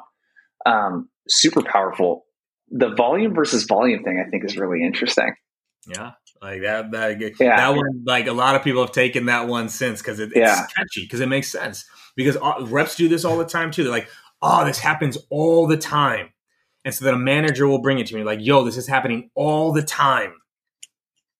Um, 0.66 1.10
super 1.28 1.62
powerful. 1.62 2.26
The 2.70 2.90
volume 2.90 3.34
versus 3.34 3.64
volume 3.64 4.04
thing, 4.04 4.24
I 4.26 4.30
think, 4.30 4.46
is 4.46 4.58
really 4.58 4.86
interesting. 4.86 5.34
Yeah, 5.88 6.12
like 6.42 6.62
that, 6.62 6.90
that, 6.92 7.20
yeah. 7.40 7.58
that 7.58 7.76
one, 7.76 8.04
like 8.06 8.26
a 8.26 8.34
lot 8.34 8.56
of 8.56 8.64
people 8.64 8.82
have 8.82 8.92
taken 8.92 9.28
that 9.28 9.48
one 9.48 9.70
since 9.70 10.02
because 10.02 10.20
it, 10.20 10.30
it's 10.30 10.38
yeah. 10.38 10.66
catchy 10.76 11.04
because 11.04 11.20
it 11.20 11.30
makes 11.30 11.50
sense. 11.50 11.86
Because 12.16 12.36
all, 12.36 12.66
reps 12.66 12.96
do 12.96 13.08
this 13.08 13.24
all 13.24 13.38
the 13.38 13.46
time 13.46 13.70
too. 13.70 13.84
They're 13.84 13.92
like, 13.92 14.10
"Oh, 14.42 14.66
this 14.66 14.80
happens 14.80 15.20
all 15.30 15.68
the 15.68 15.78
time," 15.78 16.30
and 16.84 16.94
so 16.94 17.06
then 17.06 17.14
a 17.14 17.20
manager 17.20 17.68
will 17.68 17.82
bring 17.82 18.00
it 18.00 18.08
to 18.08 18.16
me 18.16 18.24
like, 18.24 18.40
"Yo, 18.42 18.64
this 18.64 18.76
is 18.76 18.88
happening 18.88 19.30
all 19.36 19.72
the 19.72 19.84
time," 19.84 20.34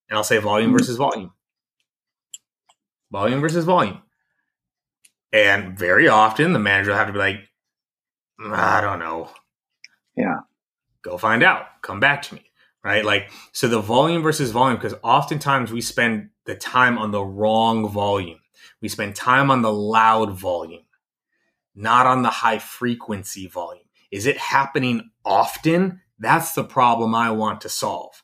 and 0.08 0.18
I'll 0.18 0.24
say 0.24 0.38
volume 0.38 0.72
versus 0.72 0.98
volume, 0.98 1.34
volume 3.12 3.42
versus 3.42 3.66
volume, 3.66 4.04
and 5.34 5.78
very 5.78 6.08
often 6.08 6.54
the 6.54 6.60
manager 6.60 6.92
will 6.92 6.98
have 6.98 7.08
to 7.08 7.14
be 7.14 7.20
like, 7.20 7.40
"I 8.40 8.82
don't 8.82 9.00
know." 9.00 9.32
Yeah. 10.16 10.42
Go 11.02 11.18
find 11.18 11.42
out. 11.42 11.82
Come 11.82 12.00
back 12.00 12.22
to 12.24 12.36
me 12.36 12.51
right? 12.84 13.06
Like, 13.06 13.32
so 13.52 13.68
the 13.68 13.82
volume 13.82 14.22
versus 14.22 14.52
volume, 14.52 14.78
because 14.78 14.98
oftentimes 15.04 15.72
we 15.72 15.82
spend 15.82 16.30
the 16.46 16.56
time 16.56 16.98
on 16.98 17.12
the 17.12 17.24
wrong 17.24 17.90
volume. 17.90 18.40
We 18.82 18.90
spend 18.90 19.16
time 19.16 19.52
on 19.52 19.62
the 19.62 19.74
loud 19.74 20.32
volume, 20.32 20.86
not 21.76 22.08
on 22.08 22.24
the 22.24 22.30
high 22.30 22.60
frequency 22.60 23.48
volume. 23.48 23.84
Is 24.12 24.26
it 24.26 24.38
happening 24.38 25.12
often? 25.24 26.02
That's 26.20 26.54
the 26.54 26.64
problem 26.64 27.16
I 27.16 27.32
want 27.32 27.62
to 27.62 27.70
solve. 27.70 28.24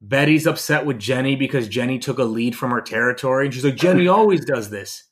Betty's 0.00 0.46
upset 0.46 0.84
with 0.84 0.98
Jenny 0.98 1.34
because 1.34 1.66
Jenny 1.68 1.98
took 1.98 2.18
a 2.18 2.24
lead 2.24 2.56
from 2.56 2.70
her 2.70 2.80
territory. 2.80 3.46
And 3.46 3.54
she's 3.54 3.64
like, 3.64 3.76
Jenny 3.76 4.06
always 4.08 4.44
does 4.44 4.70
this. 4.70 5.04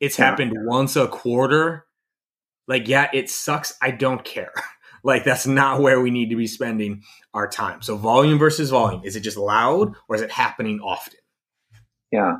It's 0.00 0.16
happened 0.16 0.54
once 0.64 0.96
a 0.96 1.06
quarter. 1.08 1.84
Like, 2.66 2.88
yeah, 2.88 3.10
it 3.12 3.28
sucks. 3.28 3.76
I 3.82 3.90
don't 3.90 4.24
care. 4.24 4.52
like, 5.02 5.24
that's 5.24 5.46
not 5.46 5.80
where 5.80 6.00
we 6.00 6.10
need 6.10 6.30
to 6.30 6.36
be 6.36 6.46
spending 6.46 7.02
our 7.34 7.48
time. 7.48 7.82
So, 7.82 7.96
volume 7.96 8.38
versus 8.38 8.70
volume. 8.70 9.02
Is 9.04 9.16
it 9.16 9.20
just 9.20 9.36
loud 9.36 9.94
or 10.08 10.16
is 10.16 10.22
it 10.22 10.30
happening 10.30 10.80
often? 10.80 11.20
Yeah. 12.10 12.38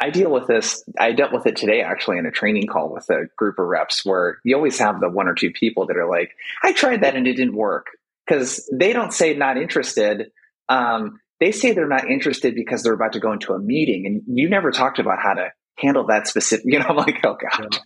I 0.00 0.10
deal 0.10 0.30
with 0.30 0.46
this. 0.46 0.84
I 0.98 1.12
dealt 1.12 1.32
with 1.32 1.46
it 1.46 1.56
today 1.56 1.80
actually 1.80 2.18
in 2.18 2.26
a 2.26 2.30
training 2.30 2.68
call 2.68 2.92
with 2.92 3.10
a 3.10 3.26
group 3.36 3.58
of 3.58 3.66
reps 3.66 4.04
where 4.04 4.38
you 4.44 4.54
always 4.54 4.78
have 4.78 5.00
the 5.00 5.08
one 5.08 5.26
or 5.26 5.34
two 5.34 5.50
people 5.50 5.86
that 5.86 5.96
are 5.96 6.08
like, 6.08 6.30
I 6.62 6.72
tried 6.72 7.02
that 7.02 7.16
and 7.16 7.26
it 7.26 7.34
didn't 7.34 7.56
work 7.56 7.86
because 8.26 8.68
they 8.72 8.92
don't 8.92 9.12
say 9.12 9.34
not 9.34 9.56
interested. 9.56 10.30
Um, 10.68 11.20
they 11.40 11.50
say 11.50 11.72
they're 11.72 11.88
not 11.88 12.08
interested 12.08 12.54
because 12.54 12.82
they're 12.82 12.92
about 12.92 13.14
to 13.14 13.20
go 13.20 13.32
into 13.32 13.54
a 13.54 13.58
meeting 13.58 14.06
and 14.06 14.22
you 14.38 14.48
never 14.48 14.70
talked 14.70 15.00
about 15.00 15.18
how 15.20 15.34
to 15.34 15.50
handle 15.76 16.06
that 16.06 16.28
specific, 16.28 16.64
you 16.68 16.78
know, 16.78 16.86
I'm 16.88 16.96
like, 16.96 17.24
oh 17.24 17.36
God. 17.36 17.76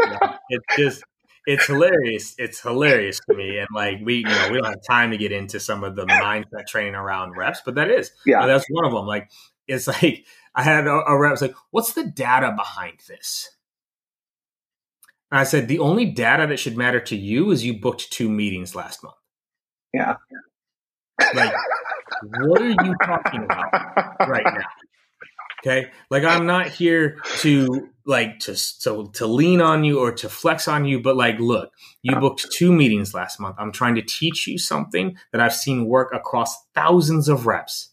Yeah. 0.00 0.18
Yeah. 0.22 0.36
It's 0.50 0.76
just, 0.76 1.04
it's 1.50 1.66
hilarious. 1.66 2.34
It's 2.38 2.60
hilarious 2.60 3.20
to 3.28 3.36
me. 3.36 3.58
And 3.58 3.68
like 3.74 3.98
we, 4.02 4.18
you 4.18 4.22
know, 4.24 4.48
we 4.52 4.60
don't 4.60 4.70
have 4.70 4.84
time 4.88 5.10
to 5.10 5.16
get 5.16 5.32
into 5.32 5.58
some 5.58 5.82
of 5.82 5.96
the 5.96 6.06
mindset 6.06 6.66
training 6.68 6.94
around 6.94 7.36
reps, 7.36 7.60
but 7.64 7.74
that 7.74 7.90
is, 7.90 8.12
yeah, 8.24 8.46
that's 8.46 8.64
one 8.70 8.84
of 8.84 8.92
them. 8.92 9.06
Like, 9.06 9.30
it's 9.66 9.86
like, 9.88 10.26
I 10.54 10.62
had 10.62 10.86
a, 10.86 10.92
a 10.92 11.18
rep 11.18 11.40
like, 11.40 11.54
"What's 11.70 11.92
the 11.92 12.04
data 12.04 12.54
behind 12.56 13.00
this?" 13.08 13.50
And 15.30 15.40
I 15.40 15.44
said, 15.44 15.66
"The 15.66 15.80
only 15.80 16.06
data 16.06 16.46
that 16.46 16.58
should 16.58 16.76
matter 16.76 17.00
to 17.00 17.16
you 17.16 17.50
is 17.50 17.64
you 17.64 17.80
booked 17.80 18.12
two 18.12 18.28
meetings 18.28 18.74
last 18.74 19.02
month." 19.02 19.16
Yeah. 19.92 20.16
Like, 21.34 21.52
what 22.40 22.62
are 22.62 22.70
you 22.70 22.94
talking 23.04 23.44
about 23.44 23.72
right 24.28 24.44
now? 24.44 24.66
Okay, 25.62 25.90
like 26.10 26.24
I'm 26.24 26.46
not 26.46 26.68
here 26.68 27.18
to 27.40 27.88
like 28.10 28.40
to 28.40 28.56
so 28.56 29.06
to 29.06 29.26
lean 29.26 29.62
on 29.62 29.84
you 29.84 29.98
or 29.98 30.12
to 30.12 30.28
flex 30.28 30.68
on 30.68 30.84
you, 30.84 31.00
but 31.00 31.16
like, 31.16 31.38
look, 31.38 31.72
you 32.02 32.14
booked 32.16 32.52
two 32.52 32.72
meetings 32.72 33.14
last 33.14 33.40
month. 33.40 33.56
I'm 33.58 33.72
trying 33.72 33.94
to 33.94 34.02
teach 34.02 34.46
you 34.46 34.58
something 34.58 35.16
that 35.32 35.40
I've 35.40 35.54
seen 35.54 35.86
work 35.86 36.12
across 36.12 36.66
thousands 36.74 37.28
of 37.28 37.46
reps. 37.46 37.90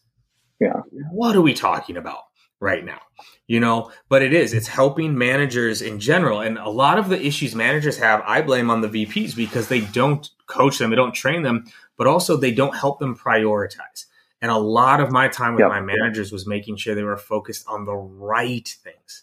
Yeah. 0.59 0.81
What 1.11 1.35
are 1.35 1.41
we 1.41 1.53
talking 1.53 1.95
about? 1.95 2.23
right 2.59 2.83
now 2.83 2.99
you 3.45 3.59
know 3.59 3.91
but 4.09 4.23
it 4.23 4.33
is 4.33 4.53
it's 4.53 4.67
helping 4.67 5.17
managers 5.17 5.81
in 5.81 5.99
general 5.99 6.39
and 6.39 6.57
a 6.57 6.69
lot 6.69 6.97
of 6.97 7.09
the 7.09 7.25
issues 7.25 7.53
managers 7.53 7.97
have 7.97 8.21
i 8.25 8.41
blame 8.41 8.71
on 8.71 8.81
the 8.81 8.87
vps 8.87 9.35
because 9.35 9.67
they 9.67 9.81
don't 9.81 10.29
coach 10.47 10.79
them 10.79 10.89
they 10.89 10.95
don't 10.95 11.13
train 11.13 11.43
them 11.43 11.63
but 11.97 12.07
also 12.07 12.35
they 12.35 12.51
don't 12.51 12.75
help 12.75 12.99
them 12.99 13.15
prioritize 13.15 14.05
and 14.41 14.49
a 14.49 14.57
lot 14.57 14.99
of 14.99 15.11
my 15.11 15.27
time 15.27 15.53
with 15.53 15.61
yep. 15.61 15.69
my 15.69 15.81
managers 15.81 16.31
was 16.31 16.47
making 16.47 16.75
sure 16.75 16.95
they 16.95 17.03
were 17.03 17.17
focused 17.17 17.67
on 17.67 17.85
the 17.85 17.95
right 17.95 18.75
things 18.83 19.21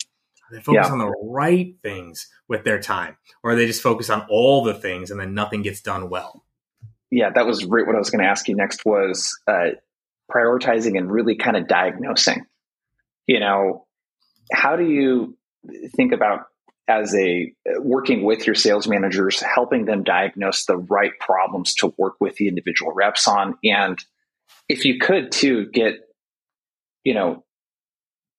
they 0.54 0.61
focus 0.61 0.88
on 0.88 0.99
the 0.99 1.14
right 1.23 1.75
things 1.82 2.28
with 2.49 2.64
their 2.64 2.80
time 2.80 3.16
or 3.42 3.54
they 3.54 3.66
just 3.66 3.82
focus 3.82 4.11
on 4.11 4.26
all 4.30 4.62
the 4.64 4.75
things 4.75 5.11
and 5.11 5.18
then 5.18 5.34
nothing 5.34 5.62
gets 5.62 5.80
done 5.80 6.08
well. 6.08 6.44
Yeah 7.11 7.30
that 7.34 7.46
was 7.46 7.64
right 7.64 7.87
what 7.87 7.94
i 7.94 7.99
was 7.99 8.11
going 8.11 8.25
to 8.25 8.28
ask 8.28 8.49
you 8.49 8.56
next 8.56 8.84
was 8.84 9.38
uh, 9.46 9.70
prioritizing 10.30 10.99
and 10.99 11.11
really 11.11 11.37
kind 11.37 11.56
of 11.56 11.68
diagnosing. 11.68 12.46
You 13.26 13.40
know, 13.40 13.87
how 14.52 14.76
do 14.76 14.84
you 14.84 15.37
think 15.96 16.12
about 16.12 16.46
as 16.87 17.14
a 17.14 17.52
working 17.78 18.25
with 18.25 18.46
your 18.46 18.54
sales 18.54 18.87
managers, 18.87 19.40
helping 19.40 19.87
them 19.87 20.02
diagnose 20.02 20.66
the 20.66 20.76
right 20.76 21.12
problems 21.18 21.75
to 21.76 21.94
work 21.96 22.16
with 22.20 22.37
the 22.37 22.49
individual 22.49 22.92
reps 22.92 23.26
on? 23.26 23.56
And 23.64 23.99
if 24.68 24.84
you 24.84 24.99
could 24.99 25.32
too 25.32 25.66
get, 25.73 25.94
you 27.04 27.14
know, 27.14 27.44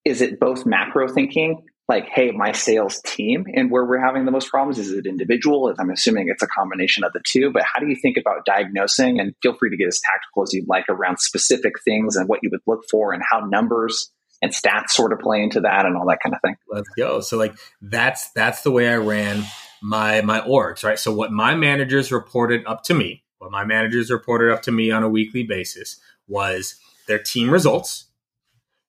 is 0.04 0.22
it 0.22 0.40
both 0.40 0.66
macro 0.66 1.08
thinking, 1.08 1.64
like, 1.88 2.08
hey, 2.08 2.32
my 2.32 2.52
sales 2.52 3.00
team 3.06 3.46
and 3.54 3.70
where 3.70 3.86
we're 3.86 4.04
having 4.04 4.26
the 4.26 4.32
most 4.32 4.50
problems? 4.50 4.80
Is 4.80 4.92
it 4.92 5.06
individual? 5.06 5.72
I'm 5.78 5.92
assuming 5.92 6.30
it's 6.30 6.42
a 6.42 6.48
combination 6.48 7.04
of 7.04 7.14
the 7.14 7.22
two, 7.24 7.52
but 7.52 7.64
how 7.64 7.80
do 7.80 7.88
you 7.88 7.96
think 7.96 8.18
about 8.18 8.46
diagnosing? 8.46 9.20
And 9.20 9.36
feel 9.44 9.56
free 9.56 9.70
to 9.70 9.78
get 9.78 9.88
as 9.88 10.00
tactical 10.00 10.44
as 10.44 10.54
you'd 10.54 10.68
like 10.68 10.86
around 10.90 11.20
specific 11.20 11.74
things 11.84 12.16
and 12.16 12.28
what 12.28 12.40
you 12.42 12.50
would 12.52 12.62
look 12.66 12.82
for 12.90 13.14
and 13.14 13.22
how 13.30 13.42
numbers 13.42 14.12
and 14.42 14.52
stats 14.52 14.90
sort 14.90 15.14
of 15.14 15.20
play 15.20 15.42
into 15.42 15.62
that 15.62 15.86
and 15.86 15.96
all 15.96 16.08
that 16.08 16.20
kind 16.24 16.34
of 16.34 16.42
thing. 16.42 16.56
Let's 16.70 16.90
go. 16.98 17.22
So 17.22 17.38
like 17.38 17.56
that's 17.82 18.32
that's 18.32 18.62
the 18.64 18.72
way 18.72 18.90
I 18.90 18.98
ran 18.98 19.44
my 19.82 20.22
my 20.22 20.42
orgs, 20.42 20.84
right? 20.84 21.00
So 21.00 21.14
what 21.14 21.32
my 21.32 21.56
managers 21.56 22.12
reported 22.12 22.66
up 22.66 22.84
to 22.84 22.94
me, 22.94 23.24
what 23.38 23.52
my 23.52 23.64
managers 23.64 24.10
reported 24.10 24.52
up 24.52 24.64
to 24.64 24.72
me 24.72 24.92
on 24.92 25.04
a 25.04 25.10
weekly 25.10 25.44
basis 25.44 26.00
was 26.28 26.76
their 27.08 27.20
team 27.20 27.50
results, 27.52 28.06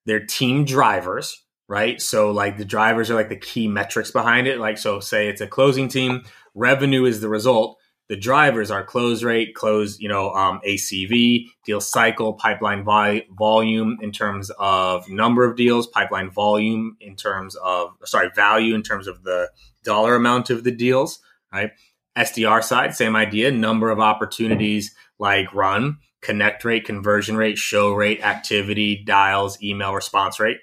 their 0.07 0.25
team 0.25 0.65
drivers, 0.65 1.43
right? 1.69 2.01
So 2.01 2.31
like 2.31 2.59
the 2.59 2.65
drivers 2.65 3.11
are 3.11 3.15
like 3.15 3.29
the 3.29 3.37
key 3.37 3.69
metrics 3.69 4.11
behind 4.11 4.47
it. 4.47 4.59
Like 4.59 4.79
so 4.79 5.01
say 5.01 5.29
it's 5.29 5.41
a 5.41 5.47
closing 5.47 5.89
team, 5.89 6.25
revenue 6.55 7.05
is 7.05 7.21
the 7.21 7.29
result 7.29 7.79
the 8.09 8.17
drivers 8.17 8.71
are 8.71 8.85
close 8.85 9.25
rate, 9.25 9.55
close, 9.55 9.99
you 9.99 10.09
know, 10.09 10.31
um, 10.31 10.61
ACV, 10.67 11.47
deal 11.65 11.81
cycle, 11.81 12.35
pipeline 12.35 12.85
volume 12.85 13.99
in 14.01 14.13
terms 14.13 14.51
of 14.59 15.09
number 15.09 15.45
of 15.45 15.57
deals, 15.57 15.89
pipeline 15.89 16.31
volume 16.31 16.97
in 17.01 17.17
terms 17.17 17.57
of, 17.57 17.91
sorry, 18.05 18.31
value 18.35 18.75
in 18.75 18.83
terms 18.83 19.09
of 19.09 19.25
the 19.25 19.51
dollar 19.83 20.15
amount 20.15 20.51
of 20.51 20.63
the 20.63 20.71
deals, 20.71 21.21
right? 21.53 21.73
SDR 22.17 22.63
side, 22.63 22.95
same 22.95 23.17
idea, 23.17 23.51
number 23.51 23.91
of 23.91 23.99
opportunities 23.99 24.95
like 25.19 25.53
run, 25.53 25.99
connect 26.23 26.65
rate, 26.65 26.85
conversion 26.85 27.37
rate, 27.37 27.59
show 27.59 27.93
rate, 27.93 28.23
activity, 28.23 29.03
dials, 29.05 29.61
email 29.63 29.93
response 29.93 30.39
rate. 30.39 30.59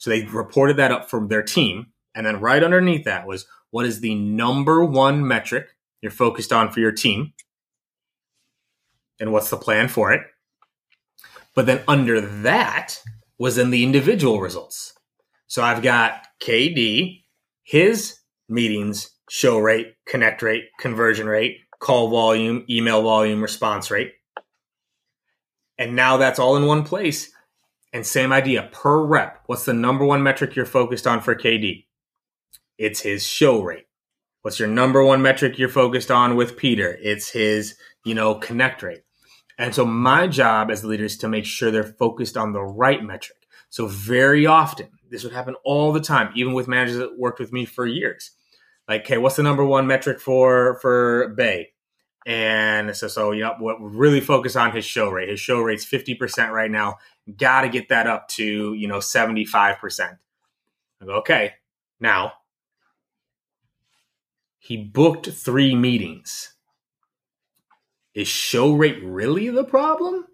So 0.00 0.08
they 0.08 0.24
reported 0.24 0.78
that 0.78 0.92
up 0.92 1.10
from 1.10 1.28
their 1.28 1.42
team. 1.42 1.88
And 2.14 2.24
then 2.24 2.40
right 2.40 2.64
underneath 2.64 3.04
that 3.04 3.26
was 3.26 3.46
what 3.70 3.84
is 3.84 4.00
the 4.00 4.14
number 4.14 4.82
one 4.82 5.28
metric 5.28 5.68
you're 6.00 6.10
focused 6.10 6.52
on 6.52 6.72
for 6.72 6.80
your 6.80 6.90
team 6.90 7.34
and 9.20 9.30
what's 9.30 9.50
the 9.50 9.58
plan 9.58 9.88
for 9.88 10.10
it. 10.10 10.22
But 11.54 11.66
then 11.66 11.82
under 11.86 12.20
that 12.20 13.02
was 13.38 13.58
in 13.58 13.70
the 13.70 13.84
individual 13.84 14.40
results. 14.40 14.94
So 15.46 15.62
I've 15.62 15.82
got 15.82 16.26
KD, 16.42 17.22
his 17.62 18.20
meetings, 18.48 19.10
show 19.28 19.58
rate, 19.58 19.96
connect 20.06 20.40
rate, 20.40 20.64
conversion 20.78 21.26
rate, 21.26 21.58
call 21.78 22.08
volume, 22.08 22.64
email 22.70 23.02
volume, 23.02 23.42
response 23.42 23.90
rate. 23.90 24.14
And 25.76 25.94
now 25.94 26.16
that's 26.16 26.38
all 26.38 26.56
in 26.56 26.64
one 26.64 26.84
place. 26.84 27.30
And 27.92 28.06
same 28.06 28.32
idea 28.32 28.68
per 28.72 29.02
rep. 29.04 29.42
What's 29.46 29.64
the 29.64 29.74
number 29.74 30.04
one 30.04 30.22
metric 30.22 30.54
you're 30.54 30.66
focused 30.66 31.06
on 31.06 31.20
for 31.20 31.34
KD? 31.34 31.86
It's 32.78 33.00
his 33.00 33.26
show 33.26 33.62
rate. 33.62 33.86
What's 34.42 34.58
your 34.58 34.68
number 34.68 35.04
one 35.04 35.20
metric 35.20 35.58
you're 35.58 35.68
focused 35.68 36.10
on 36.10 36.36
with 36.36 36.56
Peter? 36.56 36.98
It's 37.02 37.30
his, 37.30 37.74
you 38.04 38.14
know, 38.14 38.36
connect 38.36 38.82
rate. 38.82 39.02
And 39.58 39.74
so 39.74 39.84
my 39.84 40.26
job 40.26 40.70
as 40.70 40.82
a 40.82 40.86
leader 40.88 41.04
is 41.04 41.18
to 41.18 41.28
make 41.28 41.44
sure 41.44 41.70
they're 41.70 41.84
focused 41.84 42.38
on 42.38 42.52
the 42.52 42.62
right 42.62 43.04
metric. 43.04 43.36
So 43.68 43.86
very 43.86 44.46
often, 44.46 44.88
this 45.10 45.24
would 45.24 45.34
happen 45.34 45.56
all 45.64 45.92
the 45.92 46.00
time, 46.00 46.32
even 46.34 46.54
with 46.54 46.68
managers 46.68 46.96
that 46.96 47.18
worked 47.18 47.38
with 47.38 47.52
me 47.52 47.66
for 47.66 47.86
years. 47.86 48.30
Like, 48.88 49.02
okay, 49.02 49.18
what's 49.18 49.36
the 49.36 49.42
number 49.42 49.64
one 49.64 49.86
metric 49.86 50.18
for 50.20 50.78
for 50.80 51.34
Bay? 51.36 51.72
And 52.26 52.96
so, 52.96 53.08
so 53.08 53.32
you 53.32 53.42
know, 53.42 53.54
what 53.58 53.76
really 53.80 54.20
focus 54.20 54.56
on 54.56 54.72
his 54.72 54.84
show 54.84 55.10
rate. 55.10 55.28
His 55.28 55.40
show 55.40 55.60
rate's 55.60 55.84
fifty 55.84 56.14
percent 56.14 56.52
right 56.52 56.70
now. 56.70 56.96
Got 57.36 57.62
to 57.62 57.68
get 57.68 57.88
that 57.88 58.06
up 58.06 58.28
to 58.28 58.74
you 58.74 58.88
know 58.88 59.00
seventy 59.00 59.44
five 59.44 59.78
percent. 59.78 60.16
I 61.02 61.06
go, 61.06 61.12
okay, 61.16 61.54
now 61.98 62.32
he 64.58 64.76
booked 64.76 65.30
three 65.30 65.74
meetings. 65.74 66.54
Is 68.14 68.28
show 68.28 68.72
rate 68.72 69.02
really 69.02 69.48
the 69.48 69.64
problem? 69.64 70.26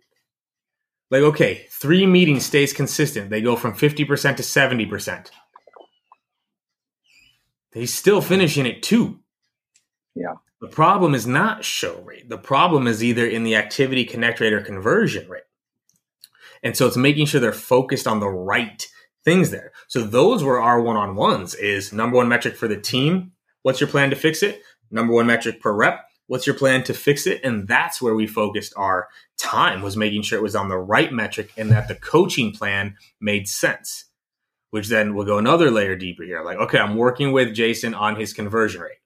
Like, 1.11 1.23
okay, 1.23 1.67
three 1.71 2.05
meetings 2.07 2.45
stays 2.45 2.73
consistent. 2.73 3.31
They 3.31 3.41
go 3.41 3.55
from 3.55 3.75
50% 3.75 4.37
to 4.37 4.43
70%. 4.43 5.31
They 7.73 7.87
still 7.87 8.21
finishing 8.21 8.67
at 8.67 8.83
two. 8.83 9.21
Yeah. 10.15 10.35
The 10.61 10.69
problem 10.69 11.15
is 11.15 11.27
not 11.27 11.65
show 11.65 12.01
rate. 12.01 12.29
The 12.29 12.39
problem 12.39 12.87
is 12.87 13.05
either 13.05 13.27
in 13.27 13.45
the 13.45 13.55
activity 13.55 14.05
connect 14.05 14.41
rate 14.41 14.55
or 14.55 14.63
conversion 14.63 15.29
rate. 15.29 15.43
And 16.67 16.77
so 16.77 16.89
it's 16.89 16.97
making 16.97 17.27
sure 17.27 17.41
they're 17.41 17.53
focused 17.53 18.09
on 18.09 18.19
the 18.19 18.29
right 18.29 18.85
things 19.25 19.53
there. 19.53 19.71
So 19.87 20.03
those 20.03 20.43
were 20.43 20.61
our 20.61 20.83
one-on-ones 20.83 21.55
is 21.55 21.93
number 21.93 22.17
one 22.17 22.29
metric 22.29 22.57
for 22.57 22.67
the 22.67 22.81
team 22.81 23.31
What's 23.67 23.81
your 23.81 23.89
plan 23.91 24.11
to 24.11 24.17
fix 24.17 24.45
it? 24.45 24.63
Number 24.93 25.13
one 25.13 25.27
metric 25.27 25.61
per 25.61 25.75
rep. 25.75 26.07
What's 26.29 26.47
your 26.47 26.55
plan 26.55 26.85
to 26.85 26.95
fix 26.95 27.27
it? 27.27 27.41
And 27.43 27.67
that's 27.67 28.01
where 28.01 28.15
we 28.15 28.29
focused 28.29 28.73
our 28.77 29.09
time 29.37 29.83
was 29.83 29.97
making 29.97 30.23
sure 30.23 30.39
it 30.39 30.43
was 30.43 30.55
on 30.55 30.69
the 30.69 30.79
right 30.79 31.13
metric 31.13 31.53
and 31.57 31.73
that 31.73 31.89
the 31.89 31.97
coaching 31.97 32.53
plan 32.53 32.95
made 33.21 33.49
sense. 33.49 34.05
which 34.71 34.89
then 34.89 35.15
we'll 35.15 35.27
go 35.27 35.39
another 35.39 35.71
layer 35.71 35.97
deeper 35.97 36.23
here. 36.23 36.43
Like, 36.43 36.59
okay, 36.59 36.79
I'm 36.79 36.97
working 36.97 37.33
with 37.33 37.55
Jason 37.55 37.95
on 37.95 38.17
his 38.17 38.33
conversion 38.33 38.83
rate. 38.83 38.99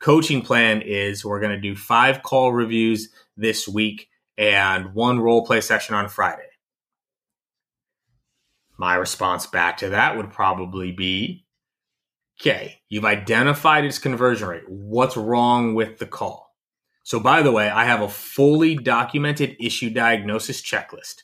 Coaching 0.00 0.42
plan 0.42 0.82
is 0.82 1.24
we're 1.24 1.40
going 1.40 1.54
to 1.54 1.60
do 1.60 1.76
five 1.76 2.22
call 2.22 2.52
reviews 2.52 3.10
this 3.36 3.68
week 3.68 4.08
and 4.36 4.94
one 4.94 5.20
role 5.20 5.46
play 5.46 5.60
session 5.60 5.94
on 5.94 6.08
Friday. 6.08 6.45
My 8.78 8.94
response 8.94 9.46
back 9.46 9.78
to 9.78 9.90
that 9.90 10.16
would 10.16 10.30
probably 10.30 10.92
be 10.92 11.46
okay, 12.40 12.80
you've 12.88 13.04
identified 13.04 13.84
its 13.84 13.98
conversion 13.98 14.48
rate. 14.48 14.68
What's 14.68 15.16
wrong 15.16 15.74
with 15.74 15.98
the 15.98 16.06
call? 16.06 16.54
So, 17.02 17.20
by 17.20 17.42
the 17.42 17.52
way, 17.52 17.68
I 17.68 17.84
have 17.84 18.02
a 18.02 18.08
fully 18.08 18.74
documented 18.74 19.56
issue 19.60 19.90
diagnosis 19.90 20.60
checklist. 20.60 21.22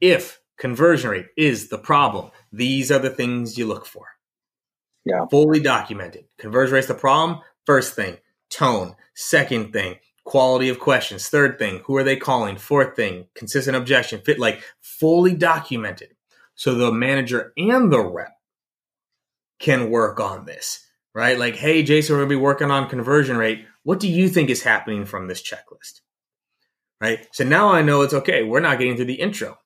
If 0.00 0.40
conversion 0.58 1.10
rate 1.10 1.26
is 1.36 1.68
the 1.68 1.78
problem, 1.78 2.30
these 2.52 2.92
are 2.92 2.98
the 2.98 3.10
things 3.10 3.56
you 3.56 3.66
look 3.66 3.86
for. 3.86 4.06
Yeah. 5.04 5.26
Fully 5.30 5.60
documented. 5.60 6.26
Conversion 6.38 6.74
rate's 6.74 6.88
the 6.88 6.94
problem. 6.94 7.40
First 7.66 7.94
thing, 7.94 8.18
tone. 8.50 8.96
Second 9.14 9.72
thing, 9.72 9.96
quality 10.24 10.68
of 10.68 10.80
questions. 10.80 11.28
Third 11.28 11.58
thing, 11.58 11.82
who 11.84 11.96
are 11.96 12.02
they 12.02 12.16
calling? 12.16 12.56
Fourth 12.56 12.96
thing, 12.96 13.26
consistent 13.34 13.76
objection. 13.76 14.20
Fit 14.20 14.38
like 14.38 14.62
fully 14.80 15.34
documented. 15.34 16.14
So 16.54 16.74
the 16.74 16.92
manager 16.92 17.52
and 17.56 17.92
the 17.92 18.00
rep 18.00 18.32
can 19.58 19.90
work 19.90 20.20
on 20.20 20.44
this, 20.44 20.84
right? 21.14 21.38
Like, 21.38 21.56
hey, 21.56 21.82
Jason, 21.82 22.14
we're 22.14 22.22
gonna 22.22 22.30
be 22.30 22.36
working 22.36 22.70
on 22.70 22.88
conversion 22.88 23.36
rate. 23.36 23.66
What 23.82 24.00
do 24.00 24.08
you 24.08 24.28
think 24.28 24.50
is 24.50 24.62
happening 24.62 25.04
from 25.04 25.26
this 25.26 25.42
checklist? 25.42 26.00
Right. 27.00 27.26
So 27.32 27.44
now 27.44 27.70
I 27.70 27.82
know 27.82 28.02
it's 28.02 28.14
okay. 28.14 28.44
We're 28.44 28.60
not 28.60 28.78
getting 28.78 28.96
to 28.96 29.04
the 29.04 29.14
intro. 29.14 29.58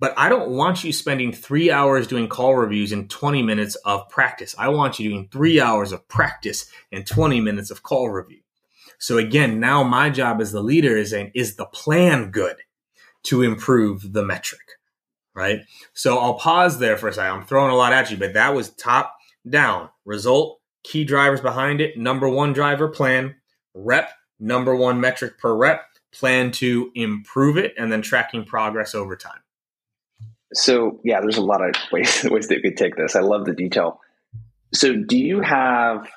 But 0.00 0.14
I 0.16 0.28
don't 0.28 0.50
want 0.50 0.84
you 0.84 0.92
spending 0.92 1.32
three 1.32 1.72
hours 1.72 2.06
doing 2.06 2.28
call 2.28 2.54
reviews 2.54 2.92
and 2.92 3.10
20 3.10 3.42
minutes 3.42 3.74
of 3.84 4.08
practice. 4.08 4.54
I 4.56 4.68
want 4.68 5.00
you 5.00 5.10
doing 5.10 5.28
three 5.32 5.60
hours 5.60 5.90
of 5.90 6.06
practice 6.06 6.70
and 6.92 7.04
20 7.04 7.40
minutes 7.40 7.72
of 7.72 7.82
call 7.82 8.08
review. 8.08 8.40
So 8.98 9.16
again, 9.18 9.60
now 9.60 9.82
my 9.82 10.10
job 10.10 10.40
as 10.40 10.52
the 10.52 10.62
leader 10.62 10.96
is 10.96 11.10
saying, 11.10 11.32
is 11.34 11.56
the 11.56 11.66
plan 11.66 12.30
good 12.30 12.56
to 13.24 13.42
improve 13.42 14.12
the 14.12 14.24
metric? 14.24 14.60
Right. 15.34 15.60
So 15.94 16.18
I'll 16.18 16.34
pause 16.34 16.78
there 16.78 16.96
for 16.96 17.08
a 17.08 17.12
second. 17.12 17.40
I'm 17.40 17.46
throwing 17.46 17.70
a 17.70 17.76
lot 17.76 17.92
at 17.92 18.10
you, 18.10 18.16
but 18.16 18.34
that 18.34 18.54
was 18.54 18.70
top 18.70 19.14
down 19.48 19.88
result, 20.04 20.60
key 20.82 21.04
drivers 21.04 21.40
behind 21.40 21.80
it. 21.80 21.96
Number 21.96 22.28
one 22.28 22.52
driver 22.52 22.88
plan, 22.88 23.36
rep, 23.72 24.10
number 24.40 24.74
one 24.74 25.00
metric 25.00 25.38
per 25.38 25.54
rep, 25.54 25.84
plan 26.12 26.50
to 26.52 26.90
improve 26.94 27.56
it, 27.56 27.74
and 27.78 27.92
then 27.92 28.02
tracking 28.02 28.44
progress 28.44 28.94
over 28.94 29.14
time. 29.14 29.40
So 30.54 31.00
yeah, 31.04 31.20
there's 31.20 31.36
a 31.36 31.42
lot 31.42 31.62
of 31.62 31.74
ways 31.92 32.24
ways 32.24 32.48
that 32.48 32.56
you 32.56 32.62
could 32.62 32.76
take 32.76 32.96
this. 32.96 33.14
I 33.14 33.20
love 33.20 33.44
the 33.44 33.54
detail. 33.54 34.00
So 34.74 34.94
do 34.94 35.16
you 35.16 35.40
have 35.40 36.08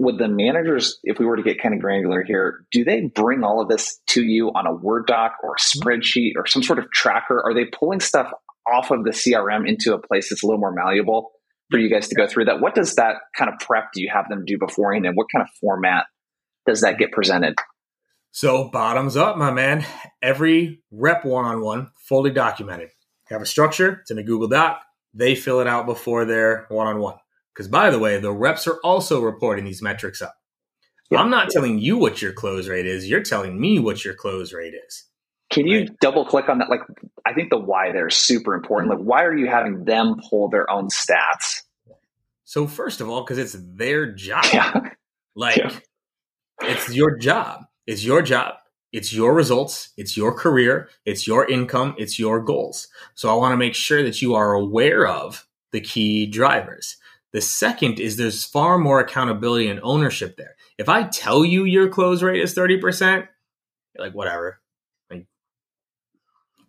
with 0.00 0.18
the 0.18 0.28
managers, 0.28 0.98
if 1.04 1.18
we 1.18 1.26
were 1.26 1.36
to 1.36 1.42
get 1.42 1.60
kind 1.60 1.74
of 1.74 1.80
granular 1.80 2.22
here, 2.22 2.64
do 2.72 2.84
they 2.84 3.02
bring 3.02 3.44
all 3.44 3.60
of 3.60 3.68
this 3.68 4.00
to 4.08 4.22
you 4.22 4.48
on 4.48 4.66
a 4.66 4.72
Word 4.72 5.06
doc 5.06 5.34
or 5.42 5.50
a 5.50 5.56
mm-hmm. 5.58 5.80
spreadsheet 5.88 6.32
or 6.36 6.46
some 6.46 6.62
sort 6.62 6.78
of 6.78 6.90
tracker? 6.90 7.42
Are 7.44 7.52
they 7.52 7.66
pulling 7.66 8.00
stuff 8.00 8.32
off 8.66 8.90
of 8.90 9.04
the 9.04 9.10
CRM 9.10 9.68
into 9.68 9.92
a 9.92 9.98
place 9.98 10.30
that's 10.30 10.42
a 10.42 10.46
little 10.46 10.58
more 10.58 10.72
malleable 10.72 11.32
for 11.70 11.78
you 11.78 11.90
guys 11.90 12.08
to 12.08 12.14
go 12.14 12.26
through 12.26 12.46
that? 12.46 12.60
What 12.60 12.74
does 12.74 12.94
that 12.94 13.16
kind 13.36 13.50
of 13.52 13.60
prep 13.60 13.92
do 13.92 14.00
you 14.00 14.10
have 14.10 14.26
them 14.30 14.44
do 14.46 14.56
beforehand 14.58 15.04
and 15.04 15.14
what 15.16 15.26
kind 15.34 15.42
of 15.42 15.48
format 15.60 16.06
does 16.66 16.80
that 16.80 16.98
get 16.98 17.12
presented? 17.12 17.56
So 18.30 18.70
bottoms 18.70 19.16
up, 19.18 19.36
my 19.36 19.50
man. 19.50 19.84
Every 20.22 20.82
rep 20.90 21.26
one 21.26 21.44
on 21.44 21.60
one, 21.60 21.90
fully 22.08 22.30
documented 22.30 22.90
have 23.26 23.42
a 23.42 23.46
structure. 23.46 23.98
It's 24.00 24.10
in 24.10 24.18
a 24.18 24.22
Google 24.22 24.48
Doc. 24.48 24.82
They 25.12 25.34
fill 25.34 25.60
it 25.60 25.66
out 25.66 25.86
before 25.86 26.24
their 26.24 26.66
one 26.68 26.86
on 26.86 27.00
one. 27.00 27.16
Because 27.54 27.68
by 27.68 27.90
the 27.90 27.98
way, 27.98 28.18
the 28.18 28.32
reps 28.32 28.66
are 28.66 28.78
also 28.84 29.20
reporting 29.20 29.64
these 29.64 29.82
metrics 29.82 30.22
up. 30.22 30.34
Yeah. 31.10 31.18
I'm 31.18 31.30
not 31.30 31.50
telling 31.50 31.78
you 31.78 31.96
what 31.96 32.22
your 32.22 32.32
close 32.32 32.68
rate 32.68 32.86
is. 32.86 33.08
You're 33.08 33.22
telling 33.22 33.60
me 33.60 33.78
what 33.78 34.04
your 34.04 34.14
close 34.14 34.52
rate 34.52 34.74
is. 34.86 35.04
Can 35.50 35.66
you 35.66 35.80
right? 35.80 35.90
double 36.00 36.24
click 36.24 36.48
on 36.48 36.58
that? 36.58 36.70
Like, 36.70 36.82
I 37.26 37.32
think 37.32 37.50
the 37.50 37.58
why 37.58 37.90
there 37.90 38.06
is 38.06 38.16
super 38.16 38.54
important. 38.54 38.90
Like, 38.90 39.04
why 39.04 39.24
are 39.24 39.36
you 39.36 39.48
having 39.48 39.84
them 39.84 40.16
pull 40.28 40.48
their 40.48 40.70
own 40.70 40.88
stats? 40.88 41.62
So, 42.44 42.68
first 42.68 43.00
of 43.00 43.08
all, 43.10 43.22
because 43.22 43.38
it's 43.38 43.56
their 43.58 44.12
job. 44.12 44.44
Yeah. 44.52 44.80
Like, 45.36 45.58
yeah. 45.58 45.70
it's 46.62 46.92
your 46.92 47.16
job. 47.16 47.62
It's 47.86 48.04
your 48.04 48.20
job 48.20 48.56
it's 48.92 49.12
your 49.12 49.34
results, 49.34 49.90
it's 49.96 50.16
your 50.16 50.34
career, 50.34 50.88
it's 51.04 51.26
your 51.26 51.48
income, 51.48 51.94
it's 51.96 52.18
your 52.18 52.40
goals. 52.40 52.88
So 53.14 53.30
I 53.30 53.34
want 53.34 53.52
to 53.52 53.56
make 53.56 53.74
sure 53.74 54.02
that 54.02 54.20
you 54.20 54.34
are 54.34 54.52
aware 54.52 55.06
of 55.06 55.46
the 55.72 55.80
key 55.80 56.26
drivers. 56.26 56.96
The 57.32 57.40
second 57.40 58.00
is 58.00 58.16
there's 58.16 58.44
far 58.44 58.78
more 58.78 59.00
accountability 59.00 59.68
and 59.68 59.80
ownership 59.82 60.36
there. 60.36 60.56
If 60.78 60.88
I 60.88 61.04
tell 61.04 61.44
you 61.44 61.64
your 61.64 61.88
close 61.88 62.22
rate 62.22 62.40
is 62.40 62.54
30%, 62.54 63.28
you're 63.94 64.04
like, 64.04 64.14
whatever. 64.14 64.60
Like, 65.10 65.26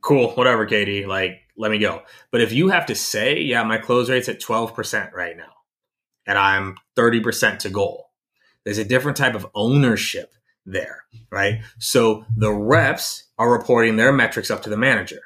cool, 0.02 0.32
whatever, 0.32 0.68
KD. 0.68 1.08
Like, 1.08 1.42
let 1.58 1.72
me 1.72 1.80
go. 1.80 2.04
But 2.32 2.42
if 2.42 2.52
you 2.52 2.70
have 2.70 2.86
to 2.88 2.96
say, 2.96 3.40
yeah, 3.40 3.64
my 3.64 3.78
close 3.78 4.10
rate's 4.10 4.30
at 4.30 4.42
12% 4.42 5.14
right 5.14 5.36
now, 5.36 5.52
and 6.28 6.38
I'm 6.38 6.78
30% 6.96 7.60
to 7.60 7.70
goal, 7.70 8.12
there's 8.64 8.78
a 8.78 8.86
different 8.86 9.18
type 9.18 9.34
of 9.34 9.48
ownership 9.56 10.34
there, 10.66 11.06
right? 11.32 11.62
So 11.80 12.26
the 12.36 12.54
reps 12.54 13.24
are 13.38 13.52
reporting 13.52 13.96
their 13.96 14.14
metrics 14.14 14.52
up 14.52 14.62
to 14.64 14.70
the 14.70 14.78
manager. 14.78 15.22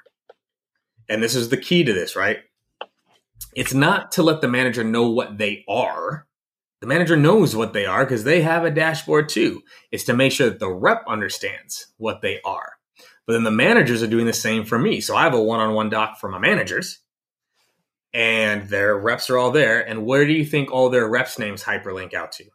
And 1.09 1.21
this 1.21 1.35
is 1.35 1.49
the 1.49 1.57
key 1.57 1.83
to 1.83 1.93
this, 1.93 2.15
right? 2.15 2.39
It's 3.55 3.73
not 3.73 4.11
to 4.13 4.23
let 4.23 4.41
the 4.41 4.47
manager 4.47 4.83
know 4.83 5.09
what 5.09 5.37
they 5.37 5.63
are. 5.67 6.27
The 6.81 6.87
manager 6.87 7.15
knows 7.15 7.55
what 7.55 7.73
they 7.73 7.85
are 7.85 8.03
because 8.03 8.23
they 8.23 8.41
have 8.41 8.65
a 8.65 8.71
dashboard 8.71 9.29
too. 9.29 9.63
It's 9.91 10.03
to 10.05 10.13
make 10.13 10.31
sure 10.31 10.49
that 10.49 10.59
the 10.59 10.71
rep 10.71 11.03
understands 11.07 11.87
what 11.97 12.21
they 12.21 12.41
are. 12.41 12.73
But 13.25 13.33
then 13.33 13.43
the 13.43 13.51
managers 13.51 14.03
are 14.03 14.07
doing 14.07 14.25
the 14.25 14.33
same 14.33 14.65
for 14.65 14.77
me. 14.77 15.01
So 15.01 15.15
I 15.15 15.23
have 15.23 15.33
a 15.33 15.41
one 15.41 15.59
on 15.59 15.73
one 15.73 15.89
doc 15.89 16.19
for 16.19 16.29
my 16.29 16.37
managers, 16.37 16.99
and 18.13 18.69
their 18.69 18.97
reps 18.97 19.29
are 19.29 19.37
all 19.37 19.51
there. 19.51 19.81
And 19.81 20.05
where 20.05 20.27
do 20.27 20.33
you 20.33 20.45
think 20.45 20.71
all 20.71 20.89
their 20.89 21.07
reps' 21.07 21.39
names 21.39 21.63
hyperlink 21.63 22.13
out 22.13 22.33
to? 22.33 22.45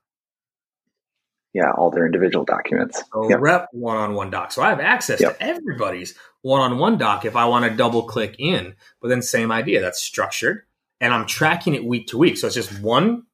yeah, 1.52 1.72
all 1.72 1.90
their 1.90 2.06
individual 2.06 2.44
documents. 2.44 3.02
So 3.12 3.28
yep. 3.28 3.40
rep 3.40 3.68
one-on-one 3.72 4.30
doc. 4.30 4.52
So 4.52 4.62
I 4.62 4.68
have 4.68 4.80
access 4.80 5.20
yep. 5.20 5.38
to 5.38 5.42
everybody's 5.42 6.14
one-on-one 6.42 6.98
doc 6.98 7.24
if 7.24 7.34
I 7.34 7.46
want 7.46 7.64
to 7.64 7.76
double 7.76 8.04
click 8.04 8.36
in. 8.38 8.74
But 9.00 9.08
then 9.08 9.22
same 9.22 9.50
idea, 9.50 9.80
that's 9.80 10.00
structured 10.00 10.62
and 11.00 11.12
I'm 11.12 11.26
tracking 11.26 11.74
it 11.74 11.84
week 11.84 12.08
to 12.08 12.18
week. 12.18 12.36
So 12.36 12.46
it's 12.46 12.56
just 12.56 12.80
one 12.80 13.24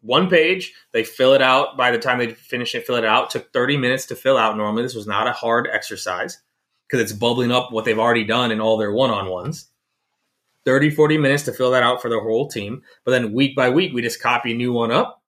one 0.00 0.28
page. 0.28 0.74
They 0.92 1.02
fill 1.02 1.32
it 1.32 1.40
out 1.40 1.76
by 1.78 1.90
the 1.90 1.98
time 1.98 2.18
they 2.18 2.30
finish 2.30 2.74
it, 2.74 2.86
fill 2.86 2.96
it 2.96 3.04
out. 3.04 3.34
it 3.34 3.38
took 3.38 3.52
30 3.52 3.78
minutes 3.78 4.04
to 4.06 4.16
fill 4.16 4.36
out. 4.36 4.56
Normally, 4.56 4.82
this 4.82 4.94
was 4.94 5.06
not 5.06 5.26
a 5.26 5.32
hard 5.32 5.66
exercise 5.72 6.42
because 6.86 7.00
it's 7.00 7.18
bubbling 7.18 7.50
up 7.50 7.72
what 7.72 7.86
they've 7.86 7.98
already 7.98 8.24
done 8.24 8.52
in 8.52 8.60
all 8.60 8.76
their 8.76 8.92
one-on-ones. 8.92 9.70
30, 10.66 10.90
40 10.90 11.18
minutes 11.18 11.42
to 11.44 11.52
fill 11.52 11.70
that 11.70 11.82
out 11.82 12.02
for 12.02 12.10
the 12.10 12.20
whole 12.20 12.48
team. 12.48 12.82
But 13.04 13.12
then 13.12 13.32
week 13.32 13.56
by 13.56 13.70
week, 13.70 13.94
we 13.94 14.02
just 14.02 14.20
copy 14.20 14.52
a 14.52 14.56
new 14.56 14.72
one 14.72 14.92
up 14.92 15.22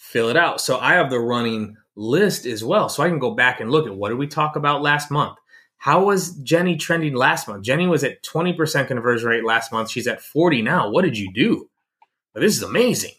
fill 0.00 0.30
it 0.30 0.36
out. 0.36 0.62
So 0.62 0.78
I 0.78 0.94
have 0.94 1.10
the 1.10 1.20
running 1.20 1.76
list 1.94 2.46
as 2.46 2.64
well. 2.64 2.88
So 2.88 3.02
I 3.02 3.08
can 3.08 3.18
go 3.18 3.32
back 3.32 3.60
and 3.60 3.70
look 3.70 3.86
at 3.86 3.94
what 3.94 4.08
did 4.08 4.18
we 4.18 4.26
talk 4.26 4.56
about 4.56 4.80
last 4.80 5.10
month? 5.10 5.36
How 5.80 6.04
was 6.04 6.34
Jenny 6.42 6.76
trending 6.76 7.14
last 7.14 7.48
month? 7.48 7.64
Jenny 7.64 7.86
was 7.86 8.04
at 8.04 8.22
20% 8.22 8.86
conversion 8.86 9.30
rate 9.30 9.44
last 9.46 9.72
month. 9.72 9.90
She's 9.90 10.06
at 10.06 10.20
40 10.20 10.60
now. 10.60 10.90
What 10.90 11.02
did 11.02 11.16
you 11.16 11.32
do? 11.32 11.70
this 12.34 12.54
is 12.54 12.62
amazing, 12.62 13.14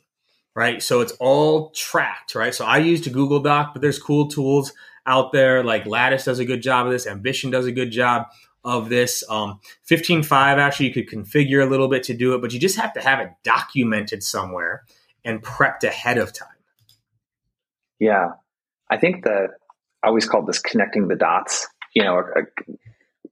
right? 0.56 0.82
So 0.82 1.02
it's 1.02 1.14
all 1.14 1.72
tracked, 1.72 2.36
right? 2.36 2.54
So 2.54 2.64
I 2.64 2.78
used 2.78 3.08
a 3.08 3.10
Google 3.10 3.40
Doc, 3.40 3.72
but 3.74 3.82
there's 3.82 3.98
cool 3.98 4.28
tools 4.28 4.74
out 5.08 5.32
there 5.32 5.64
like 5.64 5.88
Lattice 5.88 6.26
does 6.26 6.38
a 6.38 6.46
good 6.46 6.62
job 6.62 6.86
of 6.86 6.92
this. 6.92 7.08
Ambition 7.08 7.50
does 7.50 7.66
a 7.66 7.72
good 7.72 7.92
job 7.92 8.28
of 8.64 8.90
this. 8.90 9.24
Um, 9.28 9.60
15Five, 9.90 10.58
actually, 10.58 10.90
you 10.90 10.94
could 10.94 11.10
configure 11.10 11.66
a 11.66 11.70
little 11.70 11.88
bit 11.88 12.04
to 12.04 12.14
do 12.14 12.36
it, 12.36 12.42
but 12.42 12.54
you 12.54 12.60
just 12.60 12.78
have 12.78 12.94
to 12.94 13.02
have 13.02 13.20
it 13.20 13.32
documented 13.44 14.22
somewhere 14.22 14.84
and 15.26 15.42
prepped 15.42 15.84
ahead 15.84 16.20
of 16.20 16.32
time. 16.32 16.48
Yeah. 18.00 18.34
I 18.88 18.98
think 18.98 19.24
that 19.24 19.50
I 20.04 20.10
always 20.10 20.28
call 20.28 20.46
this 20.46 20.60
connecting 20.60 21.08
the 21.08 21.16
dots. 21.16 21.68
You 21.94 22.04
know, 22.04 22.24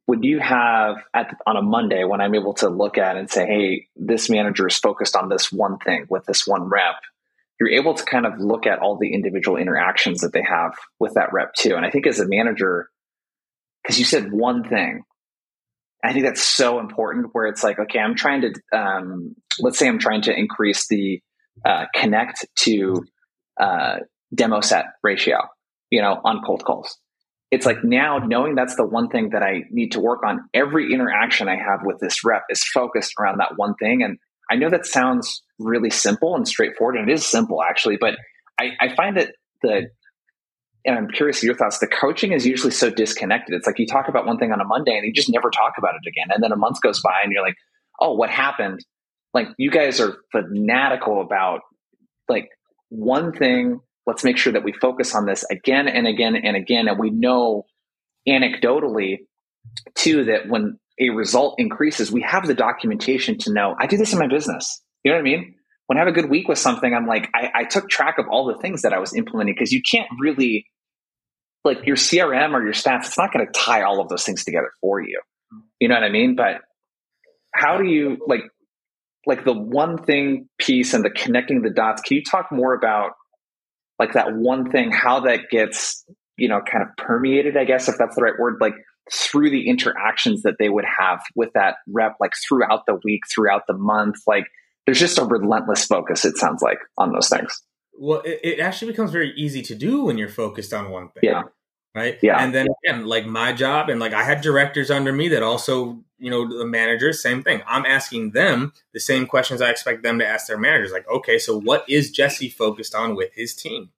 would 0.08 0.24
you 0.24 0.39
have 0.39 0.98
at, 1.13 1.36
on 1.45 1.56
a 1.56 1.62
Monday 1.62 2.04
when 2.04 2.19
I'm 2.19 2.34
able 2.34 2.56
to 2.56 2.69
look 2.69 2.98
at 2.98 3.15
and 3.15 3.30
say, 3.30 3.45
hey, 3.45 3.88
this 3.95 4.30
manager 4.30 4.67
is 4.67 4.78
focused 4.78 5.15
on 5.15 5.30
this 5.30 5.52
one 5.52 5.78
thing 5.78 6.08
with 6.10 6.26
this 6.26 6.48
one 6.48 6.63
rep, 6.63 6.95
you're 7.60 7.69
able 7.69 7.93
to 7.93 8.04
kind 8.04 8.26
of 8.26 8.39
look 8.39 8.65
at 8.65 8.80
all 8.80 8.98
the 8.98 9.13
individual 9.13 9.58
interactions 9.58 10.22
that 10.22 10.34
they 10.34 10.41
have 10.41 10.72
with 11.00 11.13
that 11.13 11.32
rep 11.32 11.54
too. 11.54 11.76
And 11.76 11.86
I 11.86 11.91
think 11.91 12.08
as 12.08 12.19
a 12.19 12.28
manager, 12.28 12.89
because 13.84 14.00
you 14.00 14.06
said 14.06 14.32
one 14.32 14.67
thing, 14.67 15.04
I 16.04 16.13
think 16.13 16.26
that's 16.26 16.43
so 16.43 16.80
important 16.80 17.28
where 17.34 17.45
it's 17.45 17.63
like, 17.63 17.78
okay, 17.78 18.00
I'm 18.00 18.15
trying 18.15 18.41
to, 18.41 18.78
um, 18.78 19.36
let's 19.60 19.78
say 19.78 19.88
I'm 19.88 20.00
trying 20.00 20.24
to 20.24 20.36
increase 20.36 20.88
the 20.88 21.22
uh, 21.65 21.86
connect 21.93 22.48
to 22.62 23.04
uh, 23.60 23.98
demo 24.34 24.62
set 24.62 24.86
ratio, 25.04 25.38
you 25.89 26.02
know, 26.02 26.19
on 26.24 26.41
cold 26.41 26.63
calls. 26.63 26.98
It's 27.51 27.65
like 27.65 27.83
now 27.83 28.19
knowing 28.19 28.55
that's 28.55 28.75
the 28.75 28.85
one 28.85 29.09
thing 29.09 29.29
that 29.31 29.41
I 29.41 29.63
need 29.71 29.93
to 29.93 29.99
work 29.99 30.21
on. 30.25 30.47
Every 30.53 30.93
interaction 30.93 31.47
I 31.47 31.55
have 31.55 31.79
with 31.83 31.97
this 31.99 32.23
rep 32.23 32.43
is 32.49 32.63
focused 32.63 33.13
around 33.19 33.39
that 33.39 33.53
one 33.55 33.73
thing. 33.75 34.03
And 34.03 34.19
I 34.51 34.55
know 34.55 34.69
that 34.69 34.85
sounds 34.85 35.43
really 35.57 35.89
simple 35.89 36.35
and 36.35 36.47
straightforward, 36.47 36.95
and 36.95 37.09
it 37.09 37.13
is 37.13 37.25
simple 37.25 37.62
actually, 37.63 37.97
but 37.99 38.15
I, 38.59 38.71
I 38.79 38.95
find 38.95 39.17
that 39.17 39.33
the 39.62 39.89
and 40.85 40.97
I'm 40.97 41.09
curious 41.09 41.43
your 41.43 41.55
thoughts. 41.55 41.79
The 41.79 41.88
coaching 41.88 42.31
is 42.31 42.45
usually 42.45 42.71
so 42.71 42.89
disconnected. 42.89 43.53
It's 43.53 43.67
like 43.67 43.79
you 43.79 43.85
talk 43.85 44.07
about 44.07 44.25
one 44.25 44.38
thing 44.38 44.51
on 44.51 44.62
a 44.62 44.65
Monday 44.65 44.95
and 44.95 45.05
you 45.05 45.13
just 45.13 45.29
never 45.29 45.49
talk 45.49 45.73
about 45.77 45.95
it 45.95 46.07
again. 46.07 46.29
And 46.33 46.41
then 46.41 46.51
a 46.51 46.55
month 46.55 46.81
goes 46.81 47.01
by 47.01 47.19
and 47.23 47.31
you're 47.31 47.43
like, 47.43 47.57
oh, 47.99 48.13
what 48.13 48.29
happened? 48.29 48.79
Like 49.33 49.47
you 49.57 49.71
guys 49.71 49.99
are 49.99 50.17
fanatical 50.31 51.21
about 51.21 51.62
like 52.27 52.47
one 52.88 53.33
thing. 53.33 53.81
Let's 54.10 54.24
make 54.24 54.38
sure 54.38 54.54
that 54.54 54.63
we 54.63 54.74
focus 54.74 55.13
on 55.13 55.28
this 55.28 55.45
again 55.52 55.88
and 55.88 56.08
again 56.08 56.36
and 56.36 56.58
again. 56.58 56.88
And 56.88 56.98
we 56.98 57.12
know 57.12 57.67
anecdotally 58.28 59.19
too 59.93 60.26
that 60.26 60.50
when 60.50 60.80
a 61.00 61.12
result 61.12 61.56
increases, 61.60 62.12
we 62.12 62.24
have 62.24 62.48
the 62.48 62.56
documentation 62.56 63.38
to 63.38 63.54
know 63.54 63.76
I 63.80 63.86
do 63.86 63.98
this 63.98 64.12
in 64.12 64.17
my 64.17 64.28
business. 64.28 64.82
You 65.04 65.12
know 65.12 65.17
what 65.17 65.22
I 65.22 65.24
mean? 65.24 65.56
When 65.86 65.98
I 65.98 66.02
have 66.02 66.08
a 66.08 66.12
good 66.12 66.28
week 66.28 66.48
with 66.48 66.58
something, 66.58 66.91
I'm 66.91 67.06
like, 67.06 67.30
I, 67.36 67.52
I 67.54 67.63
took 67.65 67.88
track 67.88 68.17
of 68.17 68.26
all 68.32 68.48
the 68.48 68.60
things 68.60 68.82
that 68.82 68.93
I 68.93 69.00
was 69.00 69.15
implementing 69.15 69.54
because 69.54 69.72
you 69.72 69.84
can't 69.84 70.10
really, 70.19 70.65
like 71.63 71.86
your 71.86 71.95
CRM 71.95 72.54
or 72.54 72.63
your 72.63 72.74
stats, 72.74 73.06
it's 73.06 73.17
not 73.17 73.32
going 73.32 73.45
to 73.45 73.52
tie 73.52 73.84
all 73.84 74.02
of 74.02 74.10
those 74.10 74.24
things 74.24 74.43
together 74.43 74.72
for 74.82 75.00
you. 75.02 75.22
You 75.80 75.88
know 75.88 75.93
what 75.93 76.04
I 76.04 76.10
mean? 76.10 76.36
But 76.36 76.62
how 77.54 77.78
do 77.78 77.86
you, 77.86 78.17
like, 78.28 78.41
like 79.28 79.45
the 79.45 79.54
one 79.54 79.98
thing 80.04 80.50
piece 80.58 80.95
and 80.95 81.06
the 81.06 81.12
connecting 81.12 81.62
the 81.62 81.69
dots, 81.69 82.02
can 82.02 82.17
you 82.17 82.24
talk 82.24 82.48
more 82.52 82.74
about 82.74 83.12
like 83.99 84.13
that 84.13 84.33
one 84.33 84.71
thing, 84.71 84.91
how 84.91 85.19
that 85.21 85.49
gets, 85.51 86.05
you 86.38 86.47
know, 86.47 86.62
kind 86.62 86.83
of 86.83 86.95
permeated, 86.97 87.57
I 87.57 87.65
guess, 87.65 87.89
if 87.89 87.97
that's 87.97 88.15
the 88.15 88.21
right 88.21 88.39
word, 88.39 88.57
like 88.62 88.75
through 89.12 89.49
the 89.49 89.67
interactions 89.67 90.43
that 90.43 90.55
they 90.57 90.69
would 90.69 90.85
have 90.99 91.19
with 91.35 91.49
that 91.53 91.75
rep, 91.88 92.15
like 92.19 92.31
throughout 92.47 92.85
the 92.85 92.99
week, 93.03 93.21
throughout 93.29 93.63
the 93.67 93.73
month. 93.73 94.17
Like 94.25 94.47
there's 94.85 94.99
just 94.99 95.17
a 95.17 95.25
relentless 95.25 95.85
focus, 95.85 96.25
it 96.25 96.38
sounds 96.38 96.62
like, 96.62 96.79
on 96.97 97.12
those 97.12 97.29
things. 97.29 97.62
Well, 97.99 98.21
it, 98.21 98.39
it 98.43 98.59
actually 98.59 98.91
becomes 98.91 99.12
very 99.12 99.33
easy 99.35 99.62
to 99.63 99.75
do 99.75 100.05
when 100.05 100.17
you're 100.17 100.29
focused 100.29 100.73
on 100.73 100.89
one 100.89 101.09
thing. 101.09 101.23
Yeah. 101.23 101.43
Right. 101.95 102.19
Yeah. 102.21 102.38
And 102.38 102.54
then 102.54 102.67
again, 102.84 103.06
like 103.06 103.25
my 103.25 103.52
job, 103.52 103.89
and 103.89 103.99
like 103.99 104.13
I 104.13 104.23
had 104.23 104.41
directors 104.41 104.91
under 104.91 105.12
me 105.12 105.28
that 105.30 105.41
also, 105.41 106.04
you 106.19 106.30
know, 106.30 106.47
the 106.47 106.65
managers, 106.65 107.21
same 107.21 107.41
thing. 107.41 107.62
I'm 107.65 107.86
asking 107.86 108.32
them 108.32 108.73
the 108.93 108.99
same 108.99 109.25
questions 109.25 109.62
I 109.62 109.71
expect 109.71 110.04
them 110.04 110.19
to 110.19 110.28
ask 110.28 110.47
their 110.47 110.58
managers. 110.58 110.91
Like, 110.91 111.10
okay, 111.10 111.39
so 111.39 111.60
what 111.60 111.84
is 111.89 112.12
Jesse 112.12 112.49
focused 112.49 112.93
on 112.93 113.15
with 113.15 113.34
his 113.34 113.56
team? 113.56 113.89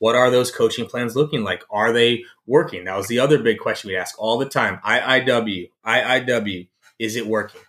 What 0.00 0.16
are 0.16 0.30
those 0.30 0.50
coaching 0.50 0.86
plans 0.86 1.16
looking 1.16 1.42
like? 1.44 1.62
Are 1.70 1.92
they 1.92 2.24
working? 2.46 2.84
That 2.84 2.96
was 2.96 3.08
the 3.08 3.18
other 3.20 3.38
big 3.42 3.58
question 3.58 3.88
we 3.88 3.96
ask 3.96 4.14
all 4.18 4.38
the 4.38 4.48
time. 4.48 4.80
IIW, 4.84 5.70
IIW, 5.86 6.68
is 6.98 7.16
it 7.16 7.26
working? 7.26 7.60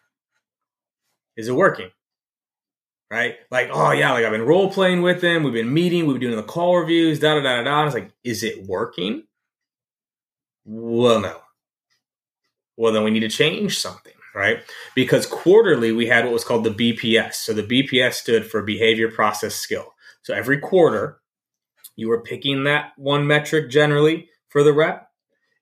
Is 1.35 1.47
it 1.47 1.55
working? 1.55 1.91
Right? 3.09 3.35
Like, 3.49 3.69
oh 3.71 3.91
yeah, 3.91 4.13
like 4.13 4.23
I've 4.23 4.31
been 4.31 4.43
role 4.45 4.71
playing 4.71 5.01
with 5.01 5.19
them. 5.19 5.43
We've 5.43 5.53
been 5.53 5.73
meeting. 5.73 6.05
We've 6.05 6.19
been 6.19 6.29
doing 6.29 6.37
the 6.37 6.43
call 6.43 6.77
reviews. 6.77 7.19
Da 7.19 7.35
da 7.35 7.41
da 7.41 7.57
da. 7.57 7.63
da. 7.63 7.85
It's 7.85 7.93
like, 7.93 8.11
is 8.23 8.43
it 8.43 8.65
working? 8.65 9.23
Well, 10.65 11.19
no. 11.19 11.41
Well, 12.77 12.93
then 12.93 13.03
we 13.03 13.11
need 13.11 13.21
to 13.21 13.29
change 13.29 13.79
something, 13.79 14.13
right? 14.33 14.59
Because 14.95 15.25
quarterly 15.25 15.91
we 15.91 16.07
had 16.07 16.23
what 16.23 16.33
was 16.33 16.43
called 16.43 16.63
the 16.63 16.71
BPS. 16.71 17.35
So 17.35 17.53
the 17.53 17.63
BPS 17.63 18.13
stood 18.13 18.49
for 18.49 18.61
behavior, 18.61 19.09
process, 19.09 19.55
skill. 19.55 19.93
So 20.23 20.33
every 20.33 20.59
quarter 20.59 21.19
you 21.95 22.07
were 22.07 22.21
picking 22.21 22.63
that 22.63 22.93
one 22.97 23.27
metric 23.27 23.69
generally 23.69 24.29
for 24.49 24.63
the 24.63 24.73
rep. 24.73 25.09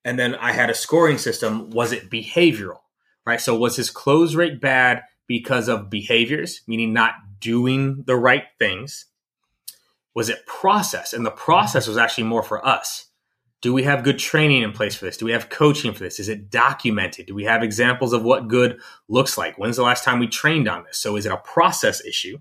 And 0.06 0.18
then 0.18 0.36
I 0.36 0.54
had 0.54 0.70
a 0.70 0.76
scoring 0.76 1.18
system. 1.18 1.70
Was 1.72 1.92
it 1.92 2.10
behavioral? 2.10 2.80
Right. 3.26 3.42
So 3.42 3.56
was 3.56 3.76
his 3.76 3.90
close 3.90 4.34
rate 4.34 4.62
bad 4.62 5.04
because 5.28 5.68
of 5.68 5.90
behaviors, 5.90 6.62
meaning 6.68 6.94
not 6.94 7.14
doing 7.40 8.04
the 8.08 8.16
right 8.16 8.46
things? 8.58 9.06
Was 10.16 10.30
it 10.30 10.46
process? 10.46 11.14
And 11.14 11.26
the 11.26 11.32
process 11.32 11.88
was 11.88 11.98
actually 11.98 12.24
more 12.24 12.44
for 12.44 12.66
us. 12.66 13.09
Do 13.62 13.74
we 13.74 13.84
have 13.84 14.04
good 14.04 14.20
training 14.20 14.62
in 14.62 14.72
place 14.72 14.96
for 14.96 15.06
this? 15.06 15.18
Do 15.18 15.26
we 15.26 15.34
have 15.34 15.50
coaching 15.50 15.94
for 15.94 16.00
this? 16.00 16.20
Is 16.20 16.30
it 16.30 16.50
documented? 16.50 17.26
Do 17.26 17.36
we 17.36 17.44
have 17.44 17.62
examples 17.62 18.14
of 18.14 18.24
what 18.24 18.48
good 18.48 18.80
looks 19.10 19.38
like? 19.38 19.58
When's 19.58 19.76
the 19.76 19.84
last 19.84 20.06
time 20.06 20.20
we 20.20 20.28
trained 20.28 20.70
on 20.70 20.86
this? 20.86 20.98
So 20.98 21.18
is 21.18 21.26
it 21.26 21.32
a 21.32 21.38
process 21.38 22.04
issue 22.06 22.40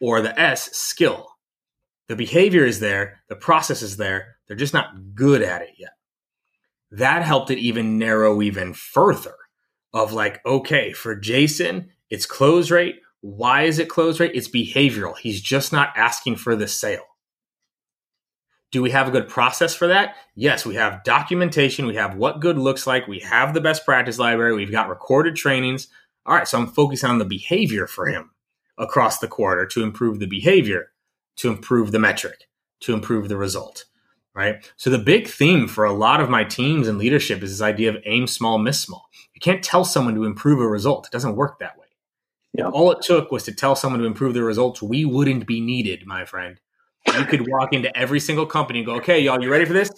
or 0.00 0.22
the 0.22 0.38
S 0.40 0.74
skill? 0.76 1.28
The 2.08 2.16
behavior 2.16 2.64
is 2.64 2.80
there, 2.80 3.20
the 3.28 3.36
process 3.36 3.82
is 3.82 3.98
there, 3.98 4.36
they're 4.46 4.56
just 4.56 4.72
not 4.72 5.14
good 5.14 5.42
at 5.42 5.60
it 5.60 5.74
yet. 5.76 5.92
That 6.90 7.22
helped 7.22 7.50
it 7.50 7.58
even 7.58 7.98
narrow 7.98 8.40
even 8.40 8.72
further 8.72 9.34
of 9.92 10.14
like, 10.14 10.44
okay, 10.46 10.94
for 10.94 11.14
Jason, 11.14 11.90
it's 12.08 12.24
close 12.24 12.70
rate. 12.70 13.00
Why 13.20 13.64
is 13.64 13.78
it 13.78 13.90
close 13.90 14.20
rate? 14.20 14.32
It's 14.34 14.48
behavioral. 14.48 15.18
He's 15.18 15.42
just 15.42 15.70
not 15.70 15.92
asking 15.96 16.36
for 16.36 16.56
the 16.56 16.68
sale. 16.68 17.04
Do 18.70 18.82
we 18.82 18.90
have 18.90 19.08
a 19.08 19.10
good 19.10 19.28
process 19.28 19.74
for 19.74 19.86
that? 19.86 20.16
Yes, 20.34 20.66
we 20.66 20.74
have 20.74 21.02
documentation. 21.04 21.86
We 21.86 21.94
have 21.94 22.16
what 22.16 22.40
good 22.40 22.58
looks 22.58 22.86
like. 22.86 23.08
We 23.08 23.20
have 23.20 23.54
the 23.54 23.60
best 23.60 23.84
practice 23.84 24.18
library. 24.18 24.54
We've 24.54 24.70
got 24.70 24.88
recorded 24.88 25.36
trainings. 25.36 25.88
All 26.26 26.34
right, 26.34 26.46
so 26.46 26.58
I'm 26.58 26.66
focusing 26.66 27.08
on 27.08 27.18
the 27.18 27.24
behavior 27.24 27.86
for 27.86 28.06
him 28.06 28.30
across 28.76 29.18
the 29.18 29.28
quarter 29.28 29.64
to 29.66 29.82
improve 29.82 30.18
the 30.18 30.26
behavior 30.26 30.90
to 31.38 31.48
improve 31.48 31.92
the 31.92 31.98
metric, 31.98 32.48
to 32.80 32.92
improve 32.92 33.28
the 33.28 33.36
result, 33.36 33.86
right? 34.34 34.70
So 34.76 34.90
the 34.90 34.98
big 34.98 35.28
theme 35.28 35.66
for 35.66 35.84
a 35.84 35.92
lot 35.92 36.20
of 36.20 36.28
my 36.28 36.44
teams 36.44 36.86
and 36.86 36.98
leadership 36.98 37.42
is 37.42 37.50
this 37.50 37.64
idea 37.64 37.90
of 37.90 38.02
aim 38.04 38.26
small, 38.26 38.58
miss 38.58 38.80
small. 38.80 39.08
You 39.34 39.40
can't 39.40 39.62
tell 39.62 39.84
someone 39.84 40.14
to 40.16 40.24
improve 40.24 40.60
a 40.60 40.66
result. 40.66 41.06
It 41.06 41.12
doesn't 41.12 41.36
work 41.36 41.58
that 41.58 41.78
way. 41.78 41.86
If 42.54 42.66
all 42.72 42.90
it 42.90 43.02
took 43.02 43.30
was 43.30 43.44
to 43.44 43.54
tell 43.54 43.76
someone 43.76 44.00
to 44.00 44.06
improve 44.06 44.34
their 44.34 44.44
results, 44.44 44.82
we 44.82 45.04
wouldn't 45.04 45.46
be 45.46 45.60
needed, 45.60 46.06
my 46.06 46.24
friend. 46.24 46.60
You 47.06 47.24
could 47.24 47.46
walk 47.48 47.72
into 47.72 47.96
every 47.96 48.20
single 48.20 48.46
company 48.46 48.80
and 48.80 48.86
go, 48.86 48.96
okay, 48.96 49.20
y'all, 49.20 49.42
you 49.42 49.50
ready 49.50 49.64
for 49.64 49.72
this? 49.72 49.90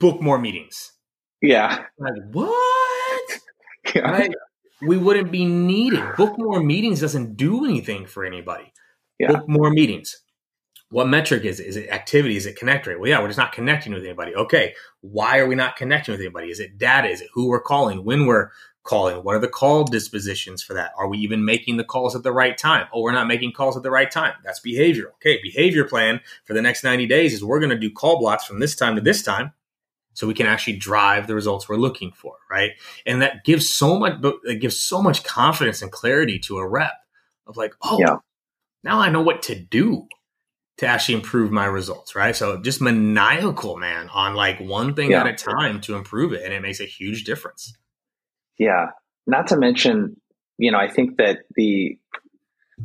Book 0.00 0.20
more 0.20 0.38
meetings. 0.38 0.92
Yeah. 1.40 1.84
Like, 1.98 2.22
what? 2.32 3.40
Yeah. 3.94 4.02
Right? 4.02 4.34
We 4.82 4.98
wouldn't 4.98 5.32
be 5.32 5.46
needed. 5.46 6.04
Book 6.18 6.36
more 6.36 6.62
meetings 6.62 7.00
doesn't 7.00 7.38
do 7.38 7.64
anything 7.64 8.04
for 8.04 8.22
anybody 8.22 8.70
yeah. 9.18 9.32
book 9.32 9.48
more 9.48 9.70
meetings. 9.70 10.22
What 10.90 11.08
metric 11.08 11.44
is 11.44 11.60
it? 11.60 11.66
Is 11.66 11.76
it 11.76 11.90
activity? 11.90 12.36
Is 12.36 12.46
it 12.46 12.56
connect 12.56 12.86
rate? 12.86 12.98
Well, 12.98 13.10
yeah, 13.10 13.20
we're 13.20 13.28
just 13.28 13.38
not 13.38 13.52
connecting 13.52 13.92
with 13.92 14.04
anybody. 14.04 14.34
Okay. 14.34 14.74
Why 15.02 15.38
are 15.38 15.46
we 15.46 15.54
not 15.54 15.76
connecting 15.76 16.12
with 16.12 16.20
anybody? 16.20 16.50
Is 16.50 16.60
it 16.60 16.78
data? 16.78 17.08
Is 17.08 17.20
it 17.20 17.28
who 17.34 17.48
we're 17.48 17.60
calling? 17.60 18.04
When 18.04 18.26
we're 18.26 18.50
calling? 18.88 19.18
What 19.18 19.36
are 19.36 19.40
the 19.40 19.48
call 19.48 19.84
dispositions 19.84 20.62
for 20.62 20.74
that? 20.74 20.92
Are 20.96 21.08
we 21.08 21.18
even 21.18 21.44
making 21.44 21.76
the 21.76 21.84
calls 21.84 22.16
at 22.16 22.22
the 22.22 22.32
right 22.32 22.56
time? 22.56 22.86
Oh, 22.92 23.02
we're 23.02 23.12
not 23.12 23.26
making 23.26 23.52
calls 23.52 23.76
at 23.76 23.82
the 23.82 23.90
right 23.90 24.10
time. 24.10 24.34
That's 24.44 24.60
behavioral. 24.60 25.12
Okay. 25.16 25.38
Behavior 25.42 25.84
plan 25.84 26.20
for 26.44 26.54
the 26.54 26.62
next 26.62 26.84
90 26.84 27.06
days 27.06 27.34
is 27.34 27.44
we're 27.44 27.60
going 27.60 27.70
to 27.70 27.78
do 27.78 27.90
call 27.90 28.18
blocks 28.18 28.44
from 28.44 28.60
this 28.60 28.74
time 28.74 28.96
to 28.96 29.00
this 29.00 29.22
time 29.22 29.52
so 30.14 30.26
we 30.26 30.34
can 30.34 30.46
actually 30.46 30.76
drive 30.76 31.26
the 31.26 31.34
results 31.34 31.68
we're 31.68 31.76
looking 31.76 32.12
for. 32.12 32.34
Right. 32.50 32.72
And 33.06 33.22
that 33.22 33.44
gives 33.44 33.68
so 33.68 33.98
much, 33.98 34.20
it 34.44 34.60
gives 34.60 34.78
so 34.78 35.02
much 35.02 35.22
confidence 35.22 35.82
and 35.82 35.92
clarity 35.92 36.38
to 36.40 36.58
a 36.58 36.66
rep 36.66 36.94
of 37.46 37.56
like, 37.56 37.74
oh, 37.82 37.98
yeah 38.00 38.16
now 38.84 39.00
I 39.00 39.10
know 39.10 39.22
what 39.22 39.42
to 39.44 39.54
do 39.54 40.08
to 40.78 40.86
actually 40.86 41.16
improve 41.16 41.50
my 41.50 41.66
results, 41.66 42.14
right? 42.14 42.34
So 42.34 42.60
just 42.60 42.80
maniacal, 42.80 43.76
man, 43.76 44.08
on 44.10 44.34
like 44.34 44.60
one 44.60 44.94
thing 44.94 45.10
yeah. 45.10 45.20
at 45.20 45.26
a 45.26 45.34
time 45.34 45.80
to 45.82 45.96
improve 45.96 46.32
it. 46.32 46.42
And 46.44 46.52
it 46.52 46.62
makes 46.62 46.80
a 46.80 46.84
huge 46.84 47.24
difference. 47.24 47.76
Yeah. 48.58 48.90
Not 49.26 49.48
to 49.48 49.56
mention, 49.56 50.20
you 50.58 50.72
know, 50.72 50.78
I 50.78 50.88
think 50.88 51.16
that 51.18 51.38
the 51.54 51.98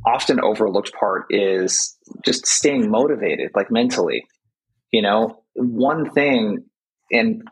often 0.05 0.39
overlooked 0.41 0.93
part 0.93 1.25
is 1.29 1.97
just 2.23 2.45
staying 2.45 2.89
motivated, 2.89 3.51
like 3.55 3.71
mentally. 3.71 4.25
You 4.91 5.01
know, 5.01 5.43
one 5.55 6.11
thing 6.11 6.65
and 7.11 7.43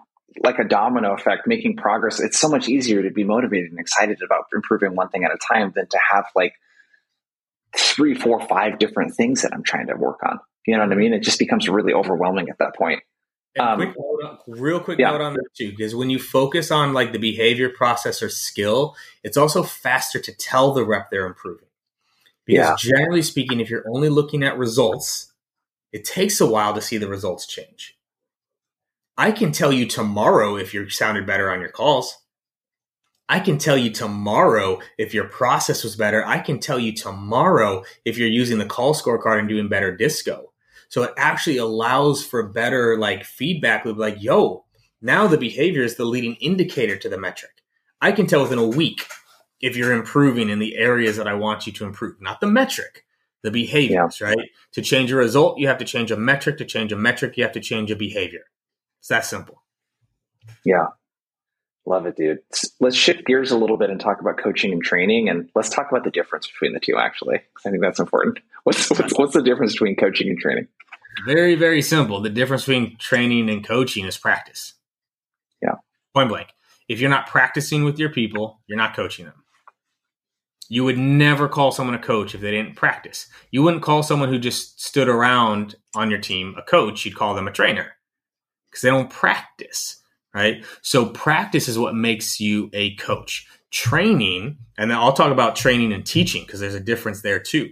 like 0.44 0.60
a 0.60 0.64
domino 0.64 1.14
effect, 1.14 1.48
making 1.48 1.76
progress, 1.76 2.20
it's 2.20 2.40
so 2.40 2.48
much 2.48 2.70
easier 2.70 3.04
to 3.04 3.12
be 3.12 3.24
motivated 3.24 3.72
and 3.72 3.80
excited 3.80 4.20
about 4.24 4.46
improving 4.54 4.96
one 4.96 5.10
thing 5.10 5.24
at 5.24 5.32
a 5.32 5.38
time 5.54 5.74
than 5.76 5.88
to 5.88 6.00
have 6.12 6.26
like 6.36 6.54
three, 7.76 8.16
four, 8.16 8.40
five 8.48 8.80
different 8.80 9.16
things 9.16 9.42
that 9.42 9.54
I'm 9.54 9.64
trying 9.64 9.88
to 9.88 9.96
work 9.96 10.20
on. 10.24 10.40
You 10.66 10.78
know 10.78 10.84
what 10.84 10.92
I 10.92 10.96
mean? 10.96 11.14
It 11.14 11.24
just 11.24 11.40
becomes 11.40 11.68
really 11.68 11.94
overwhelming 11.94 12.50
at 12.50 12.60
that 12.60 12.76
point. 12.76 13.02
Um, 13.60 13.76
quick 13.78 13.98
on, 13.98 14.38
real 14.48 14.80
quick 14.80 15.00
yeah. 15.00 15.12
note 15.12 15.22
on 15.22 15.34
that 15.34 15.50
too, 15.58 15.72
because 15.72 15.94
when 15.94 16.10
you 16.10 16.20
focus 16.20 16.72
on 16.72 16.94
like 16.94 17.12
the 17.12 17.20
behavior 17.20 17.70
process 17.70 18.22
or 18.22 18.30
skill, 18.30 18.96
it's 19.24 19.36
also 19.38 19.62
faster 19.62 20.20
to 20.20 20.34
tell 20.34 20.74
the 20.74 20.86
rep 20.86 21.10
they're 21.12 21.26
improving. 21.26 21.68
Because 22.46 22.84
yeah. 22.86 22.96
generally 22.98 23.22
speaking, 23.22 23.60
if 23.60 23.70
you're 23.70 23.86
only 23.94 24.10
looking 24.10 24.44
at 24.44 24.58
results, 24.58 25.34
it 25.92 26.06
takes 26.06 26.40
a 26.40 26.46
while 26.46 26.74
to 26.74 26.82
see 26.82 26.98
the 26.98 27.10
results 27.10 27.46
change. 27.46 27.98
I 29.18 29.32
can 29.32 29.52
tell 29.52 29.74
you 29.74 29.86
tomorrow 29.86 30.56
if 30.56 30.74
you 30.74 30.90
sounded 30.90 31.28
better 31.28 31.52
on 31.52 31.60
your 31.60 31.70
calls. 31.70 32.18
I 33.28 33.40
can 33.40 33.58
tell 33.58 33.78
you 33.78 33.92
tomorrow 33.92 34.80
if 34.98 35.14
your 35.14 35.26
process 35.26 35.84
was 35.84 35.96
better. 35.96 36.26
I 36.26 36.40
can 36.40 36.60
tell 36.60 36.80
you 36.80 36.94
tomorrow 36.94 37.84
if 38.04 38.18
you're 38.18 38.28
using 38.28 38.58
the 38.58 38.66
call 38.66 38.94
scorecard 38.94 39.40
and 39.40 39.48
doing 39.48 39.70
better 39.70 39.96
disco. 39.96 40.51
So 40.92 41.04
it 41.04 41.14
actually 41.16 41.56
allows 41.56 42.22
for 42.22 42.44
better 42.50 42.98
like 42.98 43.24
feedback 43.24 43.86
loop, 43.86 43.98
like, 43.98 44.22
yo, 44.22 44.66
now 45.02 45.26
the 45.26 45.38
behavior 45.38 45.84
is 45.84 45.96
the 45.96 46.04
leading 46.04 46.36
indicator 46.36 46.98
to 46.98 47.08
the 47.08 47.18
metric. 47.18 47.64
I 48.02 48.12
can 48.12 48.28
tell 48.28 48.42
within 48.42 48.58
a 48.58 48.68
week 48.68 49.08
if 49.62 49.78
you're 49.78 49.94
improving 49.94 50.50
in 50.50 50.60
the 50.60 50.76
areas 50.76 51.16
that 51.16 51.30
I 51.30 51.34
want 51.34 51.66
you 51.66 51.72
to 51.72 51.86
improve, 51.86 52.20
not 52.20 52.42
the 52.42 52.48
metric, 52.48 53.06
the 53.42 53.52
behaviors, 53.52 54.20
yeah. 54.20 54.28
right? 54.28 54.50
To 54.74 54.82
change 54.82 55.14
a 55.14 55.16
result, 55.16 55.60
you 55.60 55.70
have 55.70 55.78
to 55.78 55.86
change 55.86 56.12
a 56.12 56.18
metric. 56.18 56.58
To 56.58 56.66
change 56.66 56.92
a 56.92 56.98
metric, 56.98 57.38
you 57.38 57.44
have 57.44 57.54
to 57.54 57.62
change 57.62 57.90
a 57.90 57.96
behavior. 57.96 58.44
It's 59.00 59.08
that 59.08 59.26
simple. 59.26 59.64
Yeah. 60.66 60.88
Love 61.86 62.06
it, 62.06 62.16
dude. 62.16 62.40
Let's 62.80 62.96
shift 62.96 63.26
gears 63.26 63.52
a 63.52 63.58
little 63.58 63.78
bit 63.78 63.90
and 63.90 64.00
talk 64.00 64.22
about 64.22 64.38
coaching 64.38 64.72
and 64.72 64.84
training, 64.84 65.30
and 65.30 65.50
let's 65.56 65.70
talk 65.70 65.90
about 65.90 66.04
the 66.04 66.12
difference 66.12 66.48
between 66.48 66.74
the 66.74 66.80
two. 66.80 66.98
Actually, 66.98 67.42
I 67.66 67.72
think 67.72 67.82
that's 67.82 68.00
important. 68.00 68.40
What's 68.64 68.92
what's, 68.92 69.18
what's 69.18 69.34
the 69.34 69.42
difference 69.42 69.74
between 69.74 69.96
coaching 69.96 70.30
and 70.30 70.38
training? 70.38 70.68
Very, 71.26 71.56
very 71.56 71.82
simple. 71.82 72.22
The 72.22 72.30
difference 72.30 72.64
between 72.64 72.96
training 72.98 73.50
and 73.50 73.66
coaching 73.66 74.06
is 74.06 74.20
practice. 74.20 74.76
Yeah. 75.64 75.76
Point 76.14 76.30
blank. 76.30 76.50
If 76.88 77.00
you're 77.00 77.10
not 77.10 77.26
practicing 77.26 77.84
with 77.84 77.98
your 77.98 78.10
people, 78.10 78.60
you're 78.68 78.78
not 78.78 78.96
coaching 78.96 79.26
them. 79.26 79.44
You 80.70 80.84
would 80.84 80.98
never 80.98 81.50
call 81.50 81.72
someone 81.72 81.96
a 81.96 82.00
coach 82.00 82.34
if 82.34 82.42
they 82.42 82.52
didn't 82.52 82.76
practice. 82.76 83.28
You 83.50 83.64
wouldn't 83.64 83.84
call 83.84 84.04
someone 84.04 84.30
who 84.30 84.40
just 84.40 84.82
stood 84.82 85.10
around 85.10 85.76
on 85.96 86.10
your 86.10 86.20
team 86.20 86.56
a 86.58 86.62
coach. 86.62 87.04
You'd 87.04 87.16
call 87.16 87.34
them 87.34 87.48
a 87.48 87.52
trainer 87.52 87.94
because 88.70 88.82
they 88.82 88.90
don't 88.90 89.10
practice, 89.10 90.01
right? 90.34 90.66
So 90.82 91.08
practice 91.08 91.68
is 91.68 91.78
what 91.78 91.96
makes 91.96 92.40
you 92.40 92.70
a 92.74 92.96
coach. 92.96 93.48
Training, 93.72 94.58
and 94.78 94.92
then 94.92 94.98
I'll 94.98 95.14
talk 95.14 95.32
about 95.32 95.56
training 95.56 95.94
and 95.94 96.06
teaching 96.06 96.44
because 96.46 96.60
there's 96.60 96.76
a 96.76 96.80
difference 96.80 97.22
there 97.22 97.40
too, 97.40 97.70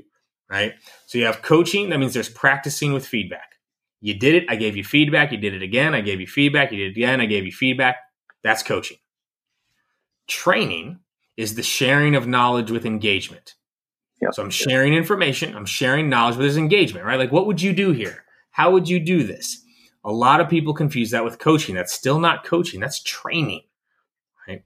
right? 0.50 0.74
So 1.08 1.18
you 1.18 1.26
have 1.26 1.42
coaching, 1.42 1.90
that 1.90 1.98
means 2.00 2.14
there's 2.14 2.30
practicing 2.30 2.94
with 2.94 3.06
feedback. 3.06 3.56
You 4.02 4.14
did 4.18 4.36
it, 4.36 4.46
I 4.50 4.56
gave 4.56 4.78
you 4.78 4.84
feedback, 4.84 5.32
you 5.32 5.38
did 5.38 5.54
it 5.54 5.62
again, 5.62 5.94
I 5.94 6.02
gave 6.02 6.22
you 6.22 6.28
feedback, 6.28 6.72
you 6.72 6.78
did 6.78 6.92
it 6.92 6.98
again, 6.98 7.20
I 7.20 7.26
gave 7.26 7.46
you 7.46 7.52
feedback. 7.52 7.98
That's 8.44 8.64
coaching. 8.64 8.98
Training 10.28 11.00
is 11.36 11.56
the 11.56 11.64
sharing 11.64 12.16
of 12.16 12.28
knowledge 12.28 12.72
with 12.72 12.86
engagement. 12.86 13.56
Yep. 14.22 14.34
So 14.34 14.44
I'm 14.44 14.50
sharing 14.50 14.94
information, 14.94 15.56
I'm 15.56 15.66
sharing 15.66 16.10
knowledge 16.10 16.38
with 16.38 16.48
this 16.48 16.58
engagement, 16.58 17.06
right? 17.06 17.20
Like, 17.20 17.32
what 17.32 17.46
would 17.46 17.62
you 17.62 17.74
do 17.74 17.92
here? 17.92 18.24
How 18.52 18.72
would 18.72 18.88
you 18.88 19.00
do 19.00 19.24
this? 19.24 19.64
A 20.04 20.12
lot 20.12 20.40
of 20.40 20.50
people 20.50 20.74
confuse 20.74 21.12
that 21.12 21.26
with 21.26 21.40
coaching. 21.40 21.76
That's 21.76 21.94
still 21.94 22.20
not 22.20 22.46
coaching, 22.46 22.80
that's 22.80 23.04
training. 23.04 23.64
Right? 24.48 24.64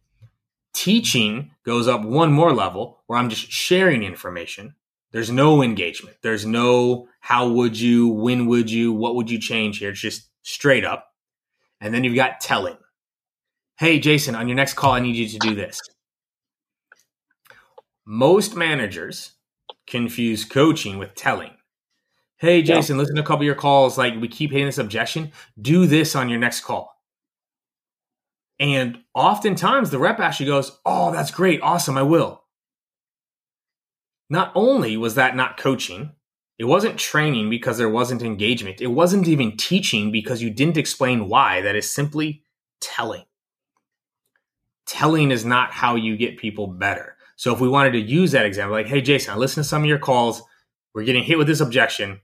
Teaching 0.73 1.51
goes 1.65 1.87
up 1.87 2.03
one 2.03 2.31
more 2.31 2.53
level 2.53 3.01
where 3.07 3.17
I'm 3.17 3.29
just 3.29 3.51
sharing 3.51 4.03
information. 4.03 4.75
There's 5.11 5.31
no 5.31 5.61
engagement. 5.61 6.17
There's 6.21 6.45
no 6.45 7.07
how 7.19 7.49
would 7.49 7.79
you, 7.79 8.09
when 8.09 8.47
would 8.47 8.69
you, 8.69 8.93
what 8.93 9.15
would 9.15 9.29
you 9.29 9.39
change 9.39 9.77
here? 9.79 9.91
It's 9.91 9.99
just 9.99 10.29
straight 10.41 10.85
up. 10.85 11.09
And 11.79 11.93
then 11.93 12.03
you've 12.03 12.15
got 12.15 12.39
telling. 12.39 12.77
Hey, 13.77 13.99
Jason, 13.99 14.35
on 14.35 14.47
your 14.47 14.55
next 14.55 14.73
call, 14.73 14.91
I 14.91 14.99
need 14.99 15.15
you 15.15 15.27
to 15.27 15.39
do 15.39 15.55
this. 15.55 15.79
Most 18.05 18.55
managers 18.55 19.33
confuse 19.87 20.45
coaching 20.45 20.97
with 20.97 21.15
telling. 21.15 21.51
Hey, 22.43 22.61
Jason, 22.61 22.97
yeah. 22.97 22.99
listen 22.99 23.15
to 23.15 23.21
a 23.21 23.25
couple 23.25 23.43
of 23.43 23.45
your 23.45 23.55
calls. 23.55 23.97
Like, 23.97 24.19
we 24.19 24.27
keep 24.27 24.51
hitting 24.51 24.65
this 24.65 24.77
objection. 24.77 25.31
Do 25.61 25.87
this 25.87 26.13
on 26.13 26.27
your 26.27 26.39
next 26.39 26.59
call. 26.59 26.93
And 28.59 28.99
oftentimes 29.15 29.91
the 29.91 29.97
rep 29.97 30.19
actually 30.19 30.47
goes, 30.47 30.77
Oh, 30.85 31.13
that's 31.13 31.31
great. 31.31 31.61
Awesome. 31.61 31.97
I 31.97 32.01
will. 32.01 32.43
Not 34.29 34.51
only 34.55 34.97
was 34.97 35.15
that 35.15 35.37
not 35.37 35.55
coaching, 35.55 36.11
it 36.59 36.65
wasn't 36.65 36.99
training 36.99 37.49
because 37.49 37.77
there 37.77 37.87
wasn't 37.87 38.21
engagement. 38.21 38.81
It 38.81 38.87
wasn't 38.87 39.29
even 39.29 39.55
teaching 39.55 40.11
because 40.11 40.43
you 40.43 40.49
didn't 40.49 40.75
explain 40.75 41.29
why. 41.29 41.61
That 41.61 41.77
is 41.77 41.89
simply 41.89 42.43
telling. 42.81 43.23
Telling 44.85 45.31
is 45.31 45.45
not 45.45 45.71
how 45.71 45.95
you 45.95 46.17
get 46.17 46.37
people 46.37 46.67
better. 46.67 47.15
So 47.37 47.53
if 47.53 47.61
we 47.61 47.69
wanted 47.69 47.91
to 47.91 48.01
use 48.01 48.31
that 48.31 48.45
example, 48.45 48.73
like, 48.73 48.87
hey, 48.87 48.99
Jason, 48.99 49.33
I 49.33 49.37
listened 49.37 49.63
to 49.63 49.69
some 49.69 49.83
of 49.83 49.87
your 49.87 49.97
calls. 49.97 50.43
We're 50.93 51.05
getting 51.05 51.23
hit 51.23 51.37
with 51.37 51.47
this 51.47 51.61
objection, 51.61 52.19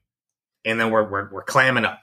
and 0.65 0.80
then 0.80 0.91
we're, 0.91 1.10
we're, 1.10 1.30
we're 1.32 1.43
clamming 1.43 1.86
up. 1.86 2.00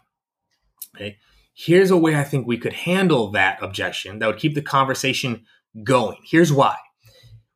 Okay. 0.94 1.18
Here's 1.54 1.90
a 1.90 1.96
way 1.96 2.16
I 2.16 2.24
think 2.24 2.46
we 2.46 2.58
could 2.58 2.72
handle 2.72 3.30
that 3.32 3.62
objection 3.62 4.18
that 4.18 4.26
would 4.26 4.38
keep 4.38 4.54
the 4.54 4.62
conversation 4.62 5.44
going. 5.82 6.18
Here's 6.24 6.52
why. 6.52 6.76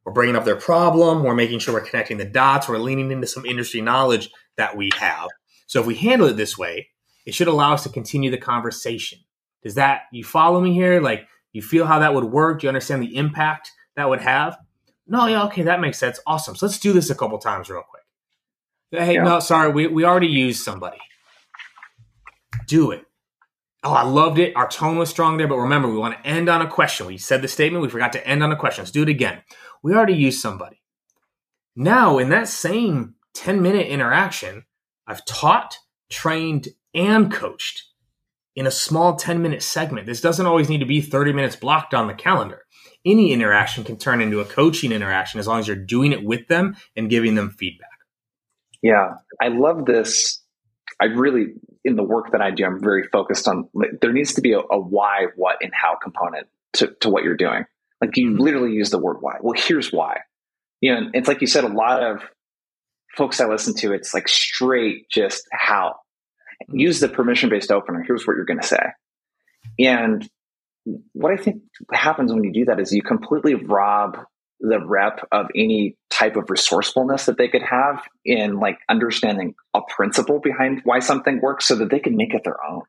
We're 0.05 0.13
bringing 0.13 0.37
up 0.37 0.45
their 0.45 0.57
problem. 0.57 1.23
We're 1.23 1.35
making 1.35 1.59
sure 1.59 1.75
we're 1.75 1.83
connecting 1.83 2.17
the 2.17 2.25
dots. 2.25 2.69
We're 2.69 2.79
leaning 2.79 3.11
into 3.11 3.27
some 3.27 3.45
industry 3.45 3.81
knowledge 3.83 4.31
that 4.57 4.77
we 4.77 4.91
have. 4.97 5.29
So 5.67 5.81
if 5.81 5.87
we 5.87 5.95
handle 5.95 6.29
it 6.29 6.37
this 6.37 6.57
way, 6.57 6.89
it 7.27 7.35
should 7.35 7.49
allow 7.49 7.75
us 7.75 7.83
to 7.83 7.91
continue 7.91 8.31
the 8.31 8.39
conversation. 8.39 9.19
Does 9.63 9.75
that, 9.75 10.03
you 10.11 10.25
follow 10.25 10.61
me 10.61 10.73
here? 10.73 11.01
Like, 11.01 11.27
you 11.53 11.63
feel 11.63 11.85
how 11.85 11.99
that 11.99 12.15
would 12.15 12.25
work? 12.25 12.61
Do 12.61 12.65
you 12.65 12.69
understand 12.69 13.03
the 13.03 13.17
impact 13.17 13.71
that 13.97 14.09
would 14.09 14.21
have? 14.21 14.57
No, 15.07 15.27
yeah, 15.27 15.45
okay, 15.45 15.63
that 15.63 15.81
makes 15.81 15.99
sense. 15.99 16.19
Awesome. 16.27 16.57
So 16.57 16.67
let's 16.67 16.79
do 16.79 16.93
this 16.93 17.11
a 17.11 17.15
couple 17.15 17.39
times 17.39 17.69
real 17.69 17.83
quick. 17.83 18.00
Hey, 18.91 19.15
yeah. 19.15 19.23
no, 19.23 19.41
sorry, 19.41 19.71
we, 19.71 19.87
we 19.87 20.05
already 20.05 20.27
used 20.27 20.65
somebody. 20.65 20.99
Do 22.67 22.91
it. 22.91 23.05
Oh, 23.83 23.93
I 23.93 24.03
loved 24.03 24.39
it. 24.39 24.55
Our 24.57 24.69
tone 24.69 24.99
was 24.99 25.09
strong 25.09 25.37
there, 25.37 25.49
but 25.49 25.57
remember, 25.57 25.89
we 25.89 25.97
want 25.97 26.15
to 26.15 26.29
end 26.29 26.49
on 26.49 26.61
a 26.61 26.69
question. 26.69 27.07
We 27.07 27.17
said 27.17 27.41
the 27.41 27.49
statement, 27.49 27.83
we 27.83 27.89
forgot 27.89 28.13
to 28.13 28.27
end 28.27 28.43
on 28.43 28.53
a 28.53 28.57
question. 28.57 28.83
Let's 28.83 28.91
do 28.91 29.03
it 29.03 29.09
again. 29.09 29.43
We 29.83 29.95
already 29.95 30.15
used 30.15 30.41
somebody. 30.41 30.83
Now, 31.77 32.19
in 32.19 32.29
that 32.31 32.49
same 32.49 33.15
10 33.35 33.63
minute 33.63 33.87
interaction, 33.87 34.65
I've 35.07 35.25
taught, 35.25 35.79
trained, 36.11 36.69
and 36.95 37.33
coached 37.33 37.85
in 38.57 38.67
a 38.67 38.71
small 38.71 39.17
10 39.17 39.41
minute 39.41 39.63
segment. 39.63 40.07
This 40.07 40.21
doesn't 40.21 40.47
always 40.47 40.69
need 40.69 40.81
to 40.81 40.87
be 40.87 41.01
30 41.01 41.33
minutes 41.33 41.57
blocked 41.57 41.95
on 41.95 42.07
the 42.07 42.15
calendar. 42.15 42.65
Any 43.07 43.33
interaction 43.33 43.85
can 43.85 43.97
turn 43.97 44.21
into 44.21 44.41
a 44.41 44.45
coaching 44.45 44.93
interaction 44.93 45.41
as 45.41 45.47
long 45.47 45.61
as 45.61 45.67
you're 45.67 45.77
doing 45.77 46.13
it 46.13 46.25
with 46.25 46.49
them 46.49 46.77
and 46.97 47.09
giving 47.09 47.35
them 47.35 47.51
feedback. 47.51 47.90
Yeah, 48.83 49.15
I 49.41 49.49
love 49.49 49.85
this. 49.85 50.43
I 51.01 51.07
really, 51.07 51.55
in 51.85 51.97
the 51.97 52.03
work 52.03 52.33
that 52.33 52.41
I 52.41 52.51
do, 52.51 52.65
I'm 52.65 52.81
very 52.81 53.05
focused 53.05 53.49
on 53.49 53.69
there 54.01 54.13
needs 54.13 54.35
to 54.35 54.41
be 54.41 54.53
a, 54.53 54.59
a 54.59 54.79
why, 54.79 55.27
what, 55.37 55.57
and 55.63 55.73
how 55.75 55.97
component 56.03 56.47
to, 56.75 56.95
to 57.01 57.09
what 57.09 57.25
you're 57.25 57.37
doing. 57.37 57.65
Like 58.01 58.17
you 58.17 58.31
mm-hmm. 58.31 58.41
literally 58.41 58.73
use 58.73 58.91
the 58.91 58.99
word 58.99 59.19
why. 59.21 59.37
Well, 59.41 59.55
here's 59.57 59.93
why. 59.93 60.21
You 60.81 60.95
know, 60.95 61.11
it's 61.13 61.29
like 61.29 61.41
you 61.41 61.47
said, 61.47 61.65
a 61.65 61.69
lot 61.69 62.03
of 62.03 62.23
folks 63.17 63.41
I 63.41 63.47
listen 63.47 63.75
to, 63.77 63.93
it's 63.93 64.15
like 64.15 64.29
straight 64.29 65.09
just 65.11 65.47
how. 65.53 65.97
Use 66.69 67.01
the 67.01 67.09
permission 67.09 67.49
based 67.49 67.71
opener. 67.71 68.03
Here's 68.07 68.27
what 68.27 68.37
you're 68.37 68.45
going 68.45 68.61
to 68.61 68.67
say. 68.67 68.83
And 69.79 70.29
what 71.13 71.33
I 71.33 71.37
think 71.37 71.63
happens 71.93 72.33
when 72.33 72.45
you 72.45 72.53
do 72.53 72.65
that 72.67 72.81
is 72.81 72.93
you 72.93 73.03
completely 73.03 73.55
rob 73.55 74.19
the 74.61 74.79
rep 74.85 75.27
of 75.33 75.47
any 75.55 75.97
type 76.11 76.37
of 76.37 76.51
resourcefulness 76.51 77.27
that 77.27 77.39
they 77.39 77.49
could 77.49 77.63
have 77.63 78.03
in 78.25 78.61
like 78.61 78.79
understanding 78.89 79.55
a 79.75 79.81
principle 79.89 80.39
behind 80.39 80.83
why 80.85 80.99
something 80.99 81.41
works 81.41 81.67
so 81.67 81.75
that 81.77 81.91
they 81.91 81.99
can 81.99 82.17
make 82.17 82.35
it 82.35 82.43
their 82.45 82.63
own. 82.65 82.83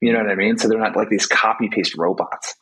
You 0.00 0.12
know 0.12 0.18
what 0.18 0.30
I 0.30 0.34
mean? 0.34 0.58
So 0.58 0.68
they're 0.68 0.78
not 0.78 0.96
like 0.96 1.08
these 1.08 1.26
copy 1.26 1.68
paste 1.68 1.96
robots. 1.96 2.54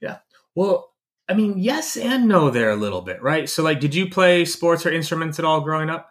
Yeah. 0.00 0.18
Well, 0.54 0.90
I 1.28 1.34
mean, 1.34 1.58
yes 1.58 1.96
and 1.96 2.26
no 2.26 2.50
there 2.50 2.70
a 2.70 2.76
little 2.76 3.02
bit, 3.02 3.22
right? 3.22 3.48
So 3.48 3.62
like 3.62 3.80
did 3.80 3.94
you 3.94 4.08
play 4.08 4.44
sports 4.46 4.86
or 4.86 4.92
instruments 4.92 5.38
at 5.38 5.44
all 5.44 5.60
growing 5.60 5.90
up? 5.90 6.10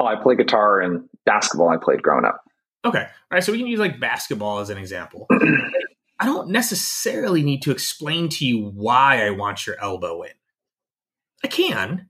Oh, 0.00 0.06
I 0.06 0.16
play 0.16 0.36
guitar 0.36 0.80
and 0.80 1.08
basketball 1.26 1.68
I 1.68 1.76
played 1.76 2.02
growing 2.02 2.24
up. 2.24 2.42
Okay. 2.84 3.02
All 3.02 3.06
right. 3.30 3.44
So 3.44 3.52
we 3.52 3.58
can 3.58 3.66
use 3.66 3.80
like 3.80 4.00
basketball 4.00 4.60
as 4.60 4.70
an 4.70 4.78
example. 4.78 5.26
I 6.20 6.26
don't 6.26 6.48
necessarily 6.48 7.42
need 7.42 7.62
to 7.62 7.70
explain 7.70 8.28
to 8.30 8.46
you 8.46 8.70
why 8.74 9.24
I 9.26 9.30
want 9.30 9.66
your 9.66 9.80
elbow 9.80 10.22
in. 10.22 10.32
I 11.44 11.48
can. 11.48 12.08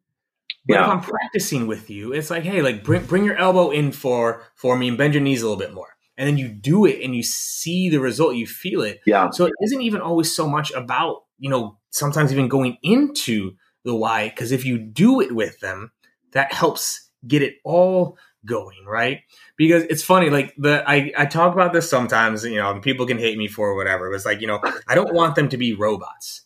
But 0.66 0.74
yeah. 0.74 0.84
if 0.84 0.88
I'm 0.88 1.00
practicing 1.00 1.66
with 1.66 1.88
you, 1.88 2.12
it's 2.12 2.30
like, 2.30 2.42
hey, 2.42 2.60
like 2.60 2.84
bring 2.84 3.06
bring 3.06 3.24
your 3.24 3.36
elbow 3.36 3.70
in 3.70 3.90
for 3.92 4.42
for 4.54 4.76
me 4.76 4.88
and 4.88 4.98
bend 4.98 5.14
your 5.14 5.22
knees 5.22 5.42
a 5.42 5.44
little 5.48 5.58
bit 5.58 5.72
more. 5.72 5.96
And 6.18 6.26
then 6.28 6.36
you 6.36 6.48
do 6.48 6.84
it 6.84 7.00
and 7.02 7.14
you 7.14 7.22
see 7.22 7.88
the 7.88 8.00
result, 8.00 8.34
you 8.34 8.46
feel 8.46 8.82
it. 8.82 9.00
Yeah. 9.06 9.30
So 9.30 9.46
it 9.46 9.52
isn't 9.62 9.80
even 9.80 10.00
always 10.00 10.34
so 10.34 10.48
much 10.48 10.72
about, 10.72 11.22
you 11.38 11.48
know, 11.48 11.78
sometimes 11.90 12.32
even 12.32 12.48
going 12.48 12.76
into 12.82 13.52
the 13.84 13.94
why, 13.94 14.28
because 14.28 14.50
if 14.50 14.64
you 14.64 14.78
do 14.78 15.20
it 15.20 15.32
with 15.32 15.60
them, 15.60 15.92
that 16.32 16.52
helps 16.52 17.08
get 17.26 17.42
it 17.42 17.54
all 17.64 18.18
going, 18.44 18.84
right? 18.84 19.20
Because 19.56 19.84
it's 19.84 20.02
funny, 20.02 20.28
like 20.28 20.54
the 20.58 20.82
I, 20.88 21.12
I 21.16 21.26
talk 21.26 21.54
about 21.54 21.72
this 21.72 21.88
sometimes, 21.88 22.44
you 22.44 22.56
know, 22.56 22.72
and 22.72 22.82
people 22.82 23.06
can 23.06 23.18
hate 23.18 23.38
me 23.38 23.48
for 23.48 23.76
whatever. 23.76 24.12
It's 24.12 24.26
like, 24.26 24.40
you 24.40 24.48
know, 24.48 24.60
I 24.88 24.94
don't 24.94 25.14
want 25.14 25.36
them 25.36 25.48
to 25.50 25.56
be 25.56 25.72
robots. 25.72 26.42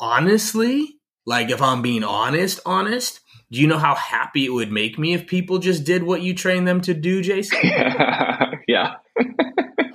Honestly, 0.00 0.97
like, 1.28 1.50
if 1.50 1.60
I'm 1.60 1.82
being 1.82 2.04
honest, 2.04 2.58
honest, 2.64 3.20
do 3.52 3.60
you 3.60 3.66
know 3.66 3.76
how 3.76 3.94
happy 3.94 4.46
it 4.46 4.48
would 4.48 4.72
make 4.72 4.98
me 4.98 5.12
if 5.12 5.26
people 5.26 5.58
just 5.58 5.84
did 5.84 6.02
what 6.02 6.22
you 6.22 6.34
train 6.34 6.64
them 6.64 6.80
to 6.80 6.94
do, 6.94 7.20
Jason? 7.20 7.58
yeah. 8.66 8.94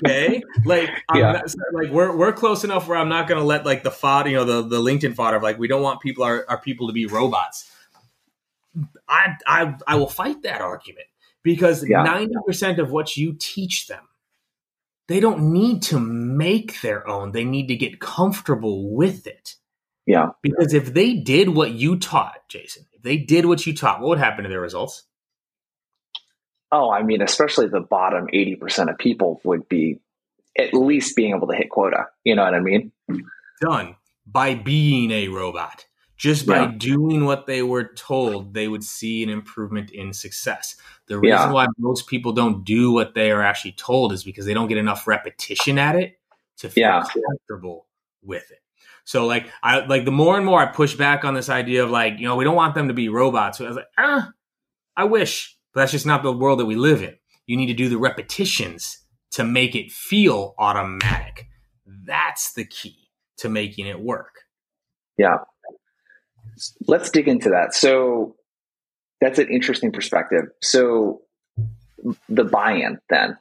okay. 0.05 0.43
Like, 0.63 0.91
yeah. 1.15 1.31
Not, 1.31 1.45
like 1.73 1.89
we're 1.89 2.15
we're 2.15 2.33
close 2.33 2.63
enough 2.63 2.87
where 2.87 2.99
I'm 2.99 3.09
not 3.09 3.27
going 3.27 3.39
to 3.39 3.45
let 3.45 3.65
like 3.65 3.81
the 3.81 3.89
fodder, 3.89 4.29
you 4.29 4.35
know, 4.35 4.45
the 4.45 4.61
the 4.61 4.79
LinkedIn 4.79 5.15
fodder 5.15 5.37
of 5.37 5.41
like 5.41 5.57
we 5.57 5.67
don't 5.67 5.81
want 5.81 6.01
people 6.01 6.23
our, 6.23 6.45
our 6.47 6.61
people 6.61 6.85
to 6.85 6.93
be 6.93 7.07
robots. 7.07 7.67
I 9.09 9.35
I 9.47 9.75
I 9.87 9.95
will 9.95 10.09
fight 10.09 10.43
that 10.43 10.61
argument 10.61 11.07
because 11.41 11.83
90% 11.83 12.77
of 12.77 12.91
what 12.91 13.17
you 13.17 13.35
teach 13.39 13.87
them, 13.87 14.07
they 15.07 15.19
don't 15.19 15.51
need 15.51 15.81
to 15.83 15.99
make 15.99 16.81
their 16.81 17.07
own. 17.07 17.31
They 17.31 17.43
need 17.43 17.69
to 17.69 17.75
get 17.75 17.99
comfortable 17.99 18.93
with 18.93 19.25
it. 19.25 19.55
Yeah. 20.05 20.31
Because 20.41 20.73
if 20.73 20.93
they 20.93 21.13
did 21.15 21.49
what 21.49 21.71
you 21.71 21.97
taught, 21.97 22.47
Jason, 22.49 22.85
if 22.93 23.01
they 23.01 23.17
did 23.17 23.45
what 23.45 23.65
you 23.65 23.73
taught, 23.75 24.01
what 24.01 24.09
would 24.09 24.19
happen 24.19 24.43
to 24.43 24.49
their 24.49 24.59
results? 24.59 25.03
Oh, 26.71 26.91
I 26.91 27.03
mean, 27.03 27.21
especially 27.21 27.67
the 27.67 27.79
bottom 27.81 28.27
80% 28.33 28.89
of 28.89 28.97
people 28.97 29.39
would 29.43 29.69
be 29.69 29.99
at 30.57 30.73
least 30.73 31.15
being 31.15 31.35
able 31.35 31.47
to 31.47 31.55
hit 31.55 31.69
quota. 31.69 32.07
You 32.23 32.35
know 32.35 32.43
what 32.43 32.55
I 32.55 32.59
mean? 32.59 32.91
Done 33.61 33.95
by 34.25 34.55
being 34.55 35.11
a 35.11 35.27
robot. 35.27 35.85
Just 36.17 36.47
by 36.47 36.61
Yeah. 36.61 36.71
doing 36.77 37.25
what 37.25 37.47
they 37.47 37.63
were 37.63 37.83
told, 37.83 38.53
they 38.53 38.67
would 38.67 38.83
see 38.83 39.23
an 39.23 39.29
improvement 39.29 39.91
in 39.91 40.13
success. 40.13 40.75
The 41.07 41.19
reason 41.19 41.37
Yeah. 41.37 41.51
why 41.51 41.67
most 41.77 42.07
people 42.07 42.31
don't 42.31 42.63
do 42.63 42.91
what 42.91 43.13
they 43.13 43.31
are 43.31 43.41
actually 43.41 43.73
told 43.73 44.13
is 44.13 44.23
because 44.23 44.45
they 44.45 44.53
don't 44.53 44.67
get 44.67 44.77
enough 44.77 45.05
repetition 45.05 45.77
at 45.77 45.95
it 45.95 46.19
to 46.57 46.69
feel 46.69 46.81
Yeah. 46.81 47.03
comfortable 47.03 47.87
with 48.21 48.49
it. 48.51 48.62
So 49.05 49.25
like 49.25 49.47
I 49.61 49.85
like 49.85 50.05
the 50.05 50.11
more 50.11 50.37
and 50.37 50.45
more 50.45 50.61
I 50.61 50.65
push 50.65 50.95
back 50.95 51.25
on 51.25 51.33
this 51.33 51.49
idea 51.49 51.83
of 51.83 51.89
like, 51.89 52.19
you 52.19 52.27
know, 52.27 52.35
we 52.35 52.43
don't 52.43 52.55
want 52.55 52.75
them 52.75 52.87
to 52.87 52.93
be 52.93 53.09
robots. 53.09 53.57
So 53.57 53.65
I 53.65 53.67
was 53.67 53.77
like, 53.77 53.87
ah, 53.97 54.31
I 54.95 55.03
wish, 55.03 55.57
but 55.73 55.81
that's 55.81 55.91
just 55.91 56.05
not 56.05 56.23
the 56.23 56.31
world 56.31 56.59
that 56.59 56.65
we 56.65 56.75
live 56.75 57.01
in. 57.01 57.15
You 57.45 57.57
need 57.57 57.67
to 57.67 57.73
do 57.73 57.89
the 57.89 57.97
repetitions 57.97 58.99
to 59.31 59.43
make 59.43 59.75
it 59.75 59.91
feel 59.91 60.55
automatic. 60.57 61.47
That's 61.85 62.53
the 62.53 62.65
key 62.65 63.09
to 63.37 63.49
making 63.49 63.87
it 63.87 63.99
work. 63.99 64.41
Yeah. 65.17 65.37
Let's 66.87 67.09
dig 67.09 67.27
into 67.27 67.49
that. 67.49 67.73
So 67.73 68.35
that's 69.19 69.39
an 69.39 69.49
interesting 69.49 69.91
perspective. 69.91 70.45
So 70.61 71.21
the 72.29 72.43
buy-in 72.43 72.99
then. 73.09 73.37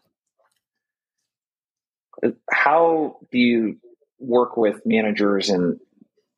How 2.53 3.16
do 3.31 3.38
you 3.38 3.79
work 4.22 4.56
with 4.56 4.80
managers 4.85 5.50
and 5.50 5.78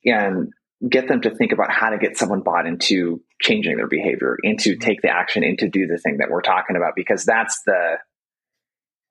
and 0.04 0.52
get 0.88 1.08
them 1.08 1.20
to 1.22 1.34
think 1.34 1.52
about 1.52 1.70
how 1.70 1.90
to 1.90 1.98
get 1.98 2.16
someone 2.16 2.40
bought 2.40 2.66
into 2.66 3.22
changing 3.40 3.76
their 3.76 3.88
behavior, 3.88 4.36
into 4.42 4.76
take 4.76 5.00
the 5.02 5.08
action, 5.08 5.42
into 5.42 5.68
do 5.68 5.86
the 5.86 5.98
thing 5.98 6.18
that 6.18 6.28
we're 6.30 6.42
talking 6.42 6.76
about? 6.76 6.92
Because 6.96 7.24
that's 7.24 7.62
the 7.66 7.98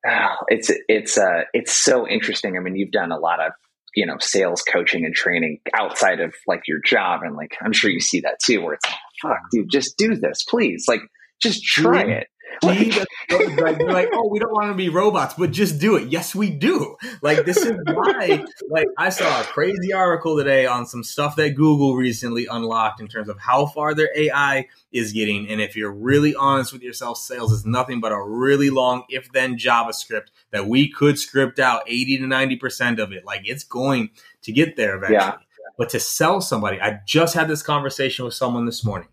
it's 0.48 0.70
it's 0.88 1.18
uh 1.18 1.42
it's 1.52 1.72
so 1.72 2.06
interesting. 2.08 2.56
I 2.56 2.60
mean, 2.60 2.76
you've 2.76 2.92
done 2.92 3.12
a 3.12 3.18
lot 3.18 3.40
of 3.40 3.52
you 3.94 4.06
know 4.06 4.16
sales 4.18 4.62
coaching 4.62 5.04
and 5.04 5.14
training 5.14 5.60
outside 5.72 6.20
of 6.20 6.34
like 6.46 6.62
your 6.66 6.80
job 6.84 7.20
and 7.22 7.36
like 7.36 7.56
i'm 7.62 7.72
sure 7.72 7.88
you 7.90 8.00
see 8.00 8.20
that 8.22 8.40
too 8.44 8.60
where 8.60 8.74
it's 8.74 8.84
like 8.84 8.98
fuck 9.22 9.38
dude 9.52 9.70
just 9.70 9.96
do 9.96 10.16
this 10.16 10.42
please 10.48 10.86
like 10.88 11.00
just 11.40 11.62
try 11.62 12.02
it 12.02 12.04
See, 12.06 12.08
that's 12.08 12.18
what- 12.18 12.33
like, 12.62 12.94
they're 13.28 13.92
like, 13.92 14.08
oh, 14.12 14.28
we 14.28 14.38
don't 14.38 14.52
want 14.52 14.70
to 14.70 14.74
be 14.74 14.88
robots, 14.88 15.34
but 15.34 15.50
just 15.50 15.78
do 15.78 15.96
it. 15.96 16.08
Yes, 16.08 16.34
we 16.34 16.50
do. 16.50 16.96
Like, 17.22 17.44
this 17.44 17.58
is 17.58 17.76
why. 17.86 18.44
Like, 18.68 18.86
I 18.98 19.08
saw 19.08 19.40
a 19.40 19.44
crazy 19.44 19.92
article 19.92 20.36
today 20.36 20.66
on 20.66 20.86
some 20.86 21.02
stuff 21.02 21.36
that 21.36 21.50
Google 21.50 21.96
recently 21.96 22.46
unlocked 22.46 23.00
in 23.00 23.08
terms 23.08 23.28
of 23.28 23.38
how 23.38 23.66
far 23.66 23.94
their 23.94 24.10
AI 24.16 24.68
is 24.92 25.12
getting. 25.12 25.48
And 25.48 25.60
if 25.60 25.76
you're 25.76 25.92
really 25.92 26.34
honest 26.34 26.72
with 26.72 26.82
yourself, 26.82 27.18
sales 27.18 27.52
is 27.52 27.66
nothing 27.66 28.00
but 28.00 28.12
a 28.12 28.22
really 28.22 28.70
long 28.70 29.04
if 29.08 29.32
then 29.32 29.56
JavaScript 29.56 30.28
that 30.50 30.66
we 30.66 30.90
could 30.90 31.18
script 31.18 31.58
out 31.58 31.82
80 31.86 32.18
to 32.18 32.24
90% 32.24 32.98
of 32.98 33.12
it. 33.12 33.24
Like, 33.24 33.42
it's 33.44 33.64
going 33.64 34.10
to 34.42 34.52
get 34.52 34.76
there 34.76 34.96
eventually. 34.96 35.18
Yeah. 35.18 35.36
But 35.76 35.88
to 35.90 35.98
sell 35.98 36.40
somebody, 36.40 36.80
I 36.80 37.00
just 37.04 37.34
had 37.34 37.48
this 37.48 37.62
conversation 37.62 38.24
with 38.24 38.34
someone 38.34 38.64
this 38.64 38.84
morning 38.84 39.08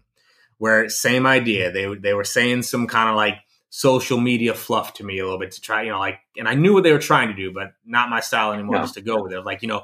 where 0.62 0.88
same 0.90 1.26
idea. 1.26 1.72
They 1.72 1.92
they 1.96 2.14
were 2.14 2.24
saying 2.24 2.62
some 2.62 2.86
kind 2.86 3.10
of 3.10 3.16
like 3.16 3.38
social 3.72 4.20
media 4.20 4.54
fluff 4.54 4.94
to 4.94 5.04
me 5.04 5.18
a 5.18 5.24
little 5.24 5.40
bit 5.40 5.50
to 5.54 5.60
try, 5.60 5.82
you 5.82 5.90
know, 5.90 5.98
like, 5.98 6.20
and 6.38 6.48
I 6.48 6.54
knew 6.54 6.72
what 6.72 6.84
they 6.84 6.92
were 6.92 7.00
trying 7.00 7.30
to 7.30 7.34
do, 7.34 7.52
but 7.52 7.74
not 7.84 8.12
my 8.12 8.20
style 8.20 8.54
anymore. 8.54 8.76
Yeah. 8.76 8.82
Just 8.84 8.94
to 8.94 9.02
go 9.02 9.24
with 9.24 9.34
it, 9.34 9.42
like 9.42 9.64
you 9.64 9.68
know, 9.68 9.82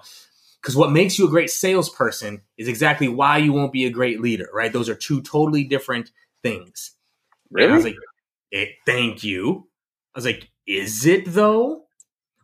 because 0.62 0.76
what 0.76 0.92
makes 0.92 1.18
you 1.18 1.26
a 1.26 1.32
great 1.32 1.50
salesperson 1.50 2.44
is 2.60 2.68
exactly 2.68 3.08
why 3.08 3.40
you 3.40 3.54
won't 3.54 3.74
be 3.74 3.86
a 3.86 3.90
great 3.90 4.22
leader, 4.22 4.48
right? 4.54 4.72
Those 4.72 4.88
are 4.88 4.94
two 4.94 5.24
totally 5.24 5.63
different 5.63 6.12
things. 6.44 6.92
And 7.52 7.72
I 7.72 7.76
was 7.76 7.84
like, 7.84 7.96
it, 8.52 8.70
thank 8.86 9.24
you. 9.24 9.68
I 10.13 10.20
was 10.20 10.26
like, 10.26 10.48
is 10.68 11.08
it 11.08 11.24
though? 11.26 11.86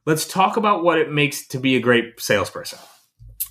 Let's 0.07 0.25
talk 0.25 0.57
about 0.57 0.83
what 0.83 0.97
it 0.97 1.11
makes 1.11 1.47
to 1.49 1.59
be 1.59 1.75
a 1.75 1.79
great 1.79 2.19
salesperson. 2.19 2.79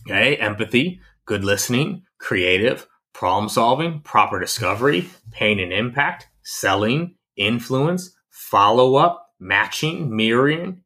Okay, 0.09 0.35
empathy, 0.39 1.01
good 1.25 1.45
listening, 1.45 2.03
creative, 2.19 2.89
problem 3.13 3.49
solving, 3.49 4.01
proper 4.01 4.41
discovery, 4.41 5.09
pain 5.31 5.61
and 5.61 5.73
impact, 5.73 6.29
selling, 6.43 7.17
influence, 7.37 8.15
follow 8.31 8.95
up, 8.97 9.31
matching, 9.39 10.15
mirroring. 10.15 10.83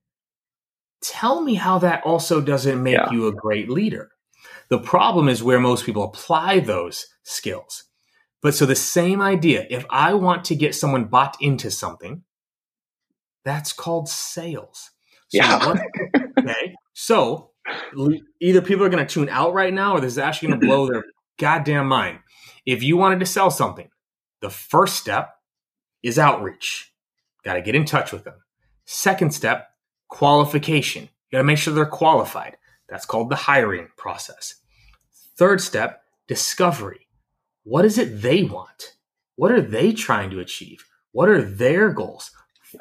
Tell 1.03 1.41
me 1.43 1.55
how 1.55 1.79
that 1.81 2.03
also 2.05 2.41
doesn't 2.41 2.83
make 2.83 2.95
Yeah. 2.95 3.11
you 3.11 3.27
a 3.29 3.33
great 3.33 3.69
leader. 3.71 4.11
The 4.69 4.79
problem 4.79 5.29
is 5.29 5.43
where 5.43 5.61
most 5.61 5.85
people 5.87 6.03
apply 6.05 6.61
those 6.61 7.07
skills. 7.23 7.85
But 8.43 8.55
so 8.55 8.67
the 8.67 8.75
same 8.75 9.21
idea, 9.23 9.67
if 9.71 9.85
I 9.91 10.15
want 10.15 10.45
to 10.47 10.57
get 10.57 10.75
someone 10.75 11.05
bought 11.05 11.37
into 11.41 11.71
something, 11.71 12.23
that's 13.45 13.73
called 13.73 14.09
sales. 14.09 14.91
So 15.29 15.39
Yeah. 15.39 15.67
what- 15.67 15.81
okay. 16.39 16.75
So 16.95 17.51
either 18.41 18.61
people 18.63 18.85
are 18.85 18.89
going 18.89 19.07
to 19.07 19.13
tune 19.13 19.29
out 19.29 19.53
right 19.55 19.73
now 19.73 19.95
or 19.97 20.01
this 20.01 20.13
is 20.13 20.19
actually 20.19 20.49
going 20.49 20.61
to 20.61 20.67
blow 20.67 20.87
their 20.87 21.05
goddamn 21.39 21.89
mind. 21.89 22.21
If 22.65 22.83
you 22.83 22.97
wanted 22.97 23.21
to 23.21 23.27
sell 23.27 23.51
something, 23.51 23.89
the 24.41 24.51
first 24.51 24.97
step 24.97 25.35
is 26.03 26.19
outreach. 26.19 26.93
Got 27.45 27.55
to 27.55 27.63
get 27.63 27.75
in 27.75 27.85
touch 27.85 28.13
with 28.13 28.25
them. 28.25 28.43
Second 28.85 29.33
step, 29.35 29.69
qualification. 30.09 31.05
You 31.05 31.09
got 31.33 31.39
to 31.39 31.45
make 31.45 31.59
sure 31.59 31.75
they're 31.75 31.87
qualified. 31.87 32.57
That's 32.89 33.07
called 33.07 33.31
the 33.31 33.37
hiring 33.37 33.89
process. 33.97 34.57
Third 35.37 35.61
step, 35.61 36.03
discovery. 36.29 37.09
What 37.65 37.85
is 37.85 37.99
it 37.99 38.23
they 38.23 38.45
want? 38.45 38.97
What 39.35 39.53
are 39.53 39.61
they 39.61 39.93
trying 39.93 40.31
to 40.31 40.41
achieve? 40.41 40.85
What 41.13 41.29
are 41.29 41.43
their 41.43 41.91
goals? 41.91 42.31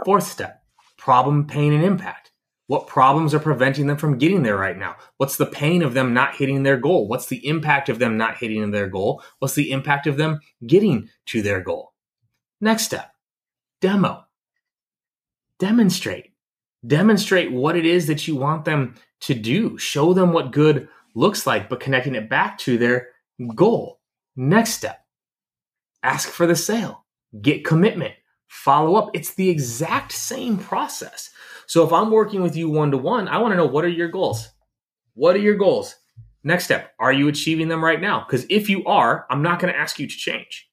Fourth 0.03 0.27
step, 0.27 0.61
problem, 0.97 1.47
pain, 1.47 1.73
and 1.73 1.83
impact. 1.83 2.31
What 2.67 2.87
problems 2.87 3.33
are 3.33 3.39
preventing 3.39 3.87
them 3.87 3.97
from 3.97 4.17
getting 4.17 4.41
there 4.43 4.57
right 4.57 4.77
now? 4.77 4.95
What's 5.17 5.37
the 5.37 5.45
pain 5.45 5.83
of 5.83 5.93
them 5.93 6.13
not 6.13 6.35
hitting 6.35 6.63
their 6.63 6.77
goal? 6.77 7.07
What's 7.07 7.27
the 7.27 7.45
impact 7.47 7.89
of 7.89 7.99
them 7.99 8.17
not 8.17 8.37
hitting 8.37 8.71
their 8.71 8.87
goal? 8.87 9.21
What's 9.39 9.53
the 9.53 9.71
impact 9.71 10.07
of 10.07 10.17
them 10.17 10.39
getting 10.65 11.09
to 11.27 11.41
their 11.41 11.61
goal? 11.61 11.93
Next 12.59 12.83
step, 12.83 13.11
demo. 13.81 14.25
Demonstrate. 15.59 16.31
Demonstrate 16.85 17.51
what 17.51 17.75
it 17.75 17.85
is 17.85 18.07
that 18.07 18.27
you 18.27 18.35
want 18.35 18.65
them 18.65 18.95
to 19.21 19.33
do. 19.33 19.77
Show 19.77 20.13
them 20.13 20.33
what 20.33 20.51
good 20.51 20.87
looks 21.15 21.47
like, 21.47 21.69
but 21.69 21.79
connecting 21.79 22.15
it 22.15 22.29
back 22.29 22.57
to 22.59 22.77
their 22.77 23.09
goal. 23.55 23.99
Next 24.35 24.71
step, 24.71 24.99
ask 26.03 26.29
for 26.29 26.45
the 26.45 26.55
sale, 26.55 27.05
get 27.41 27.63
commitment, 27.63 28.13
follow 28.47 28.95
up. 28.95 29.11
It's 29.13 29.33
the 29.33 29.49
exact 29.49 30.11
same 30.11 30.57
process. 30.57 31.29
So 31.67 31.85
if 31.85 31.93
I'm 31.93 32.11
working 32.11 32.41
with 32.41 32.55
you 32.55 32.69
one 32.69 32.91
to 32.91 32.97
one, 32.97 33.27
I 33.27 33.37
want 33.37 33.51
to 33.51 33.57
know 33.57 33.65
what 33.65 33.85
are 33.85 33.89
your 33.89 34.09
goals? 34.09 34.49
What 35.13 35.35
are 35.35 35.39
your 35.39 35.55
goals? 35.55 35.95
Next 36.43 36.65
step, 36.65 36.93
are 36.99 37.11
you 37.11 37.27
achieving 37.27 37.69
them 37.69 37.83
right 37.83 37.99
now? 37.99 38.23
Because 38.25 38.45
if 38.49 38.69
you 38.69 38.85
are, 38.85 39.25
I'm 39.29 39.41
not 39.41 39.59
going 39.59 39.73
to 39.73 39.79
ask 39.79 39.99
you 39.99 40.07
to 40.07 40.15
change. 40.15 40.69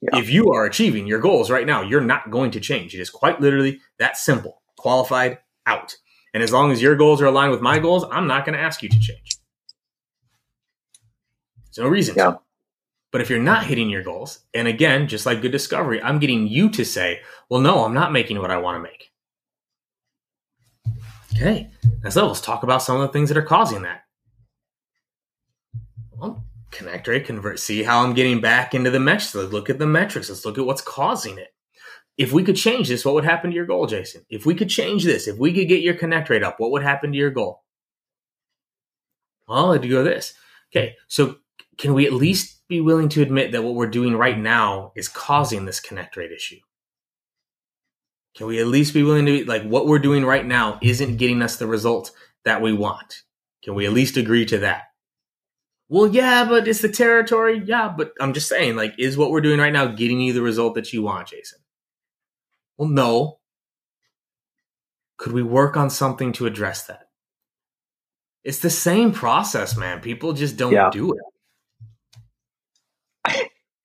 Yeah. 0.00 0.18
If 0.18 0.30
you 0.30 0.52
are 0.52 0.64
achieving 0.64 1.06
your 1.06 1.20
goals 1.20 1.50
right 1.50 1.66
now, 1.66 1.82
you're 1.82 2.00
not 2.00 2.30
going 2.30 2.52
to 2.52 2.60
change. 2.60 2.94
It 2.94 3.00
is 3.00 3.10
quite 3.10 3.40
literally 3.40 3.80
that 3.98 4.16
simple. 4.16 4.62
Qualified 4.78 5.38
out. 5.66 5.96
And 6.32 6.42
as 6.42 6.52
long 6.52 6.72
as 6.72 6.80
your 6.80 6.96
goals 6.96 7.20
are 7.20 7.26
aligned 7.26 7.50
with 7.50 7.60
my 7.60 7.78
goals, 7.78 8.04
I'm 8.10 8.26
not 8.26 8.46
going 8.46 8.56
to 8.56 8.62
ask 8.62 8.82
you 8.82 8.88
to 8.88 8.98
change. 8.98 9.36
There's 11.66 11.84
no 11.84 11.88
reason. 11.88 12.14
to. 12.14 12.20
Yeah. 12.20 12.34
But 13.12 13.20
if 13.20 13.28
you're 13.28 13.40
not 13.40 13.66
hitting 13.66 13.90
your 13.90 14.02
goals, 14.02 14.40
and 14.54 14.68
again, 14.68 15.08
just 15.08 15.26
like 15.26 15.42
good 15.42 15.52
discovery, 15.52 16.00
I'm 16.00 16.18
getting 16.18 16.46
you 16.46 16.70
to 16.70 16.84
say, 16.84 17.20
well, 17.48 17.60
no, 17.60 17.84
I'm 17.84 17.94
not 17.94 18.12
making 18.12 18.38
what 18.38 18.50
I 18.50 18.56
want 18.56 18.76
to 18.76 18.82
make. 18.82 19.10
Okay. 21.34 21.70
Now, 22.02 22.10
so 22.10 22.26
let's 22.26 22.40
talk 22.40 22.62
about 22.62 22.82
some 22.82 22.96
of 22.96 23.02
the 23.02 23.12
things 23.12 23.28
that 23.28 23.38
are 23.38 23.42
causing 23.42 23.82
that. 23.82 24.02
Well, 26.16 26.44
connect 26.70 27.08
rate, 27.08 27.26
convert, 27.26 27.58
see 27.58 27.82
how 27.82 28.04
I'm 28.04 28.14
getting 28.14 28.40
back 28.40 28.74
into 28.74 28.90
the 28.90 29.00
metrics. 29.00 29.34
Let's 29.34 29.52
look 29.52 29.70
at 29.70 29.78
the 29.78 29.86
metrics. 29.86 30.28
Let's 30.28 30.44
look 30.44 30.58
at 30.58 30.66
what's 30.66 30.82
causing 30.82 31.38
it. 31.38 31.48
If 32.18 32.32
we 32.32 32.42
could 32.42 32.56
change 32.56 32.88
this, 32.88 33.04
what 33.04 33.14
would 33.14 33.24
happen 33.24 33.50
to 33.50 33.56
your 33.56 33.66
goal, 33.66 33.86
Jason? 33.86 34.26
If 34.28 34.44
we 34.44 34.54
could 34.54 34.68
change 34.68 35.04
this, 35.04 35.26
if 35.26 35.38
we 35.38 35.54
could 35.54 35.68
get 35.68 35.82
your 35.82 35.94
connect 35.94 36.28
rate 36.28 36.42
up, 36.42 36.60
what 36.60 36.70
would 36.72 36.82
happen 36.82 37.12
to 37.12 37.18
your 37.18 37.30
goal? 37.30 37.62
Well, 39.48 39.72
it'd 39.72 39.90
go 39.90 40.04
this. 40.04 40.34
Okay, 40.70 40.96
so 41.08 41.36
can 41.78 41.94
we 41.94 42.06
at 42.06 42.12
least 42.12 42.68
be 42.68 42.80
willing 42.80 43.08
to 43.10 43.22
admit 43.22 43.52
that 43.52 43.62
what 43.62 43.74
we're 43.74 43.86
doing 43.86 44.14
right 44.16 44.38
now 44.38 44.92
is 44.94 45.08
causing 45.08 45.64
this 45.64 45.80
connect 45.80 46.16
rate 46.16 46.30
issue? 46.30 46.58
Can 48.36 48.46
we 48.46 48.60
at 48.60 48.66
least 48.66 48.94
be 48.94 49.02
willing 49.02 49.26
to 49.26 49.32
be 49.32 49.44
like 49.44 49.62
what 49.64 49.86
we're 49.86 49.98
doing 49.98 50.24
right 50.24 50.46
now 50.46 50.78
isn't 50.82 51.16
getting 51.16 51.42
us 51.42 51.56
the 51.56 51.66
result 51.66 52.12
that 52.44 52.62
we 52.62 52.72
want? 52.72 53.22
Can 53.62 53.74
we 53.74 53.86
at 53.86 53.92
least 53.92 54.16
agree 54.16 54.46
to 54.46 54.58
that? 54.58 54.84
Well, 55.88 56.06
yeah, 56.06 56.46
but 56.48 56.68
it's 56.68 56.80
the 56.80 56.88
territory. 56.88 57.62
Yeah, 57.64 57.92
but 57.94 58.12
I'm 58.20 58.32
just 58.32 58.48
saying, 58.48 58.76
like, 58.76 58.94
is 58.98 59.16
what 59.16 59.32
we're 59.32 59.40
doing 59.40 59.58
right 59.58 59.72
now 59.72 59.86
getting 59.88 60.20
you 60.20 60.32
the 60.32 60.42
result 60.42 60.76
that 60.76 60.92
you 60.92 61.02
want, 61.02 61.28
Jason? 61.28 61.58
Well, 62.78 62.88
no. 62.88 63.38
Could 65.18 65.32
we 65.32 65.42
work 65.42 65.76
on 65.76 65.90
something 65.90 66.32
to 66.34 66.46
address 66.46 66.84
that? 66.86 67.08
It's 68.44 68.60
the 68.60 68.70
same 68.70 69.12
process, 69.12 69.76
man. 69.76 70.00
People 70.00 70.32
just 70.32 70.56
don't 70.56 70.72
Yeah. 70.72 70.90
do 70.90 71.12
it. 71.12 71.18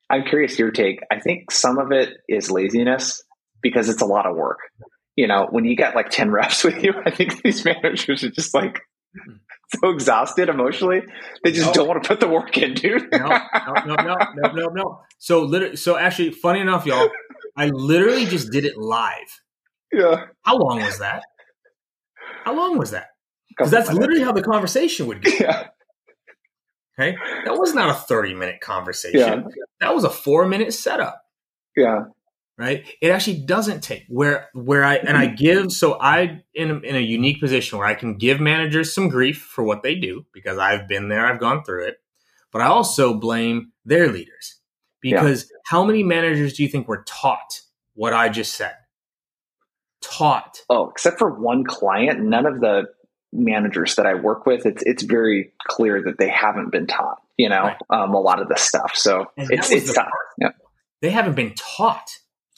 I'm 0.09 0.23
curious 0.23 0.57
your 0.59 0.71
take. 0.71 0.99
I 1.11 1.19
think 1.19 1.51
some 1.51 1.79
of 1.79 1.91
it 1.91 2.09
is 2.29 2.51
laziness 2.51 3.21
because 3.65 3.89
it's 3.89 4.01
a 4.03 4.05
lot 4.05 4.27
of 4.27 4.35
work. 4.35 4.59
You 5.15 5.25
know, 5.25 5.47
when 5.49 5.65
you 5.65 5.75
get 5.75 5.95
like 5.95 6.09
10 6.11 6.29
reps 6.29 6.63
with 6.67 6.83
you, 6.83 6.93
I 7.03 7.09
think 7.09 7.41
these 7.41 7.65
managers 7.65 8.23
are 8.23 8.29
just 8.29 8.53
like 8.53 8.79
so 9.81 9.89
exhausted 9.89 10.49
emotionally. 10.49 11.01
They 11.43 11.51
just 11.51 11.67
No. 11.67 11.73
don't 11.73 11.87
want 11.87 12.03
to 12.03 12.07
put 12.07 12.19
the 12.19 12.27
work 12.27 12.55
in, 12.59 12.75
dude. 12.75 13.11
No, 13.11 13.25
no, 13.25 13.73
no, 13.87 13.95
no, 13.95 14.15
no, 14.35 14.51
no, 14.53 14.67
no. 14.67 14.99
So 15.17 15.41
literally, 15.41 15.77
so 15.77 15.97
actually, 15.97 16.29
funny 16.31 16.59
enough, 16.59 16.85
y'all, 16.85 17.09
I 17.57 17.67
literally 17.69 18.25
just 18.25 18.51
did 18.51 18.65
it 18.65 18.77
live. 18.77 19.41
yeah. 19.91 20.25
How 20.43 20.57
long 20.57 20.81
was 20.81 20.99
that? 20.99 21.23
How 22.43 22.53
long 22.55 22.77
was 22.77 22.91
that? 22.91 23.07
Because 23.49 23.71
that's 23.71 23.91
literally 23.91 24.21
how 24.21 24.33
the 24.33 24.43
conversation 24.43 25.07
would 25.07 25.23
go. 25.23 25.31
Yeah. 25.39 25.67
Okay, 26.97 27.17
that 27.43 27.57
was 27.57 27.73
not 27.73 27.89
a 27.89 27.93
thirty-minute 27.93 28.61
conversation. 28.61 29.19
Yeah. 29.19 29.41
That 29.81 29.93
was 29.93 30.05
a 30.05 30.09
four-minute 30.09 30.73
setup. 30.73 31.21
Yeah. 31.75 32.03
Right 32.57 32.85
it 33.01 33.09
actually 33.09 33.37
doesn't 33.45 33.81
take 33.81 34.05
where 34.07 34.49
where 34.53 34.83
i 34.83 34.95
and 34.95 35.17
i 35.17 35.25
give 35.25 35.71
so 35.71 35.99
i 35.99 36.41
in 36.53 36.71
a, 36.71 36.75
in 36.79 36.95
a 36.95 36.99
unique 36.99 37.39
position 37.39 37.77
where 37.77 37.87
i 37.87 37.93
can 37.93 38.17
give 38.17 38.39
managers 38.39 38.93
some 38.93 39.09
grief 39.09 39.39
for 39.41 39.63
what 39.63 39.83
they 39.83 39.95
do 39.95 40.25
because 40.33 40.57
i've 40.57 40.87
been 40.87 41.09
there 41.09 41.25
i've 41.25 41.39
gone 41.39 41.63
through 41.63 41.85
it 41.85 41.97
but 42.51 42.61
i 42.61 42.65
also 42.65 43.13
blame 43.13 43.71
their 43.83 44.11
leaders 44.11 44.59
because 45.01 45.51
how 45.67 45.83
many 45.83 46.01
managers 46.03 46.53
do 46.53 46.63
you 46.63 46.69
think 46.69 46.87
were 46.87 47.03
taught 47.07 47.61
what 47.93 48.13
i 48.13 48.29
just 48.29 48.53
said 48.55 48.73
taught 50.01 50.59
Oh, 50.69 50.89
except 50.89 51.19
for 51.19 51.29
one 51.39 51.63
client, 51.63 52.21
none 52.21 52.45
of 52.45 52.59
the 52.61 52.83
managers 53.33 53.95
that 53.95 54.05
I 54.05 54.13
work 54.13 54.45
with, 54.45 54.65
it's 54.65 54.83
it's 54.85 55.03
very 55.03 55.51
clear 55.67 56.01
that 56.03 56.17
they 56.19 56.29
haven't 56.29 56.71
been 56.71 56.87
taught, 56.87 57.17
you 57.37 57.49
know, 57.49 57.63
Right. 57.63 57.77
um, 57.89 58.13
a 58.13 58.19
lot 58.19 58.41
of 58.41 58.47
this 58.47 58.61
stuff. 58.61 58.91
So 58.95 59.25
And 59.37 59.49
it's 59.51 59.71
it's 59.71 59.93
tough. 59.93 60.07
Yeah. 60.39 60.49
they 61.01 61.09
haven't 61.09 61.35
been 61.35 61.53
taught 61.55 62.07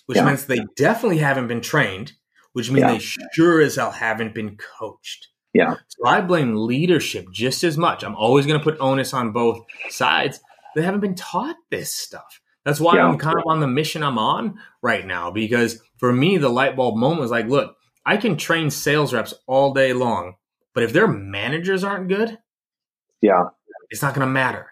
which 0.08 0.18
Yeah. 0.18 0.26
means 0.26 0.46
they 0.46 0.66
definitely 0.76 1.20
haven't 1.20 1.48
been 1.48 1.62
trained 1.62 2.14
which 2.54 2.72
means 2.72 2.82
Yeah. 2.82 2.92
they 2.94 3.28
sure 3.34 3.62
as 3.62 3.76
hell 3.76 3.92
haven't 3.92 4.34
been 4.34 4.58
coached 4.58 5.28
Yeah. 5.54 5.76
So 5.90 6.06
I 6.08 6.22
blame 6.22 6.56
leadership 6.56 7.26
just 7.32 7.64
as 7.64 7.78
much. 7.78 8.04
I'm 8.04 8.16
always 8.16 8.46
going 8.46 8.60
to 8.60 8.64
put 8.64 8.80
onus 8.80 9.14
on 9.14 9.32
both 9.32 9.60
sides. 9.90 10.40
They 10.76 10.82
haven't 10.84 11.00
been 11.00 11.16
taught 11.16 11.56
this 11.72 11.92
stuff. 11.94 12.40
That's 12.66 12.80
why 12.80 12.96
Yeah. 12.96 13.08
I'm 13.08 13.18
kind 13.18 13.38
of 13.38 13.44
on 13.48 13.60
the 13.60 13.68
mission 13.68 14.04
I'm 14.04 14.18
on 14.20 14.60
right 14.84 15.06
now. 15.06 15.32
Because 15.32 15.82
for 15.98 16.12
me, 16.14 16.38
the 16.38 16.50
light 16.50 16.76
bulb 16.76 16.96
moment 16.98 17.22
was 17.22 17.32
like, 17.32 17.48
look, 17.48 17.76
I 18.06 18.18
can 18.18 18.38
train 18.38 18.70
sales 18.70 19.14
reps 19.14 19.34
all 19.48 19.74
day 19.74 19.94
long, 19.94 20.36
but 20.74 20.84
if 20.84 20.94
their 20.94 21.08
managers 21.08 21.84
aren't 21.84 22.08
good, 22.10 22.38
Yeah. 23.22 23.46
it's 23.90 24.02
not 24.02 24.14
going 24.14 24.28
to 24.28 24.32
matter. 24.32 24.68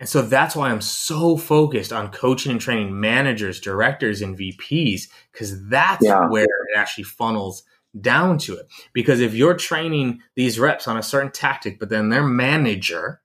And 0.00 0.08
so 0.08 0.22
that's 0.22 0.54
why 0.54 0.70
I'm 0.70 0.80
so 0.80 1.36
focused 1.36 1.92
on 1.92 2.12
coaching 2.12 2.52
and 2.52 2.60
training 2.60 2.98
managers, 3.00 3.60
directors, 3.60 4.22
and 4.22 4.38
VPs, 4.38 5.08
because 5.32 5.66
that's 5.68 6.04
Yeah. 6.04 6.28
where 6.28 6.44
it 6.44 6.76
actually 6.76 7.04
funnels 7.04 7.64
down 8.00 8.38
to 8.38 8.56
it. 8.56 8.68
Because 8.92 9.20
if 9.20 9.34
you're 9.34 9.54
training 9.54 10.22
these 10.36 10.58
reps 10.58 10.86
on 10.86 10.96
a 10.96 11.02
certain 11.02 11.32
tactic, 11.32 11.80
but 11.80 11.88
then 11.88 12.10
their 12.10 12.22
manager 12.22 13.20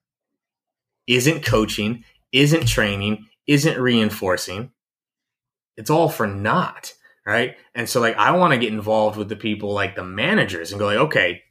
isn't 1.06 1.46
coaching, 1.46 2.04
isn't 2.32 2.68
training, 2.68 3.28
isn't 3.46 3.80
reinforcing, 3.80 4.72
it's 5.78 5.90
all 5.90 6.10
for 6.10 6.26
naught. 6.26 6.94
Right. 7.26 7.56
And 7.74 7.88
so, 7.88 8.02
like, 8.02 8.18
I 8.18 8.32
want 8.32 8.52
to 8.52 8.58
get 8.60 8.74
involved 8.74 9.18
with 9.18 9.30
the 9.30 9.36
people 9.38 9.72
like 9.72 9.96
the 9.96 10.04
managers 10.04 10.72
and 10.72 10.80
go, 10.80 10.88
like, 10.88 10.98
okay, 10.98 11.43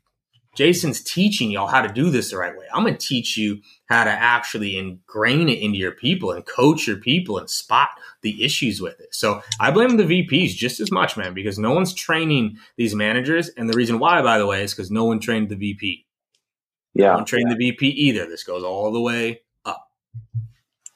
Jason's 0.55 1.03
teaching 1.03 1.51
y'all 1.51 1.67
how 1.67 1.81
to 1.81 1.93
do 1.93 2.11
this 2.11 2.31
the 2.31 2.37
right 2.37 2.57
way. 2.57 2.67
I'm 2.75 2.83
going 2.85 2.97
to 2.97 3.07
teach 3.07 3.37
you 3.39 3.61
how 3.87 4.05
to 4.05 4.11
actually 4.11 4.77
ingrain 4.77 5.49
it 5.49 5.59
into 5.59 5.79
your 5.79 5.93
people 5.93 6.31
and 6.31 6.45
coach 6.45 6.87
your 6.87 6.99
people 6.99 7.39
and 7.39 7.49
spot 7.49 7.89
the 8.21 8.45
issues 8.45 8.81
with 8.81 9.01
it. 9.01 9.15
So 9.15 9.43
I 9.61 9.71
blame 9.71 9.97
the 9.97 10.05
VPs 10.05 10.51
just 10.55 10.79
as 10.81 10.93
much, 10.93 11.17
man, 11.17 11.33
because 11.33 11.59
no 11.59 11.73
one's 11.73 11.95
training 11.95 12.59
these 12.77 12.95
managers. 12.95 13.49
And 13.57 13.69
the 13.69 13.77
reason 13.77 13.99
why, 13.99 14.21
by 14.23 14.39
the 14.39 14.47
way, 14.47 14.63
is 14.63 14.75
because 14.75 14.91
no 14.91 15.05
one 15.05 15.21
trained 15.21 15.49
the 15.49 15.57
VP. 15.57 16.05
Yeah. 16.95 17.05
No 17.05 17.11
Yeah. 17.13 17.15
one 17.17 17.25
trained 17.25 17.51
the 17.51 17.57
VP 17.57 17.87
either. 17.89 18.27
This 18.27 18.45
goes 18.45 18.63
all 18.63 18.93
the 18.93 19.01
way 19.01 19.41
up. 19.65 19.91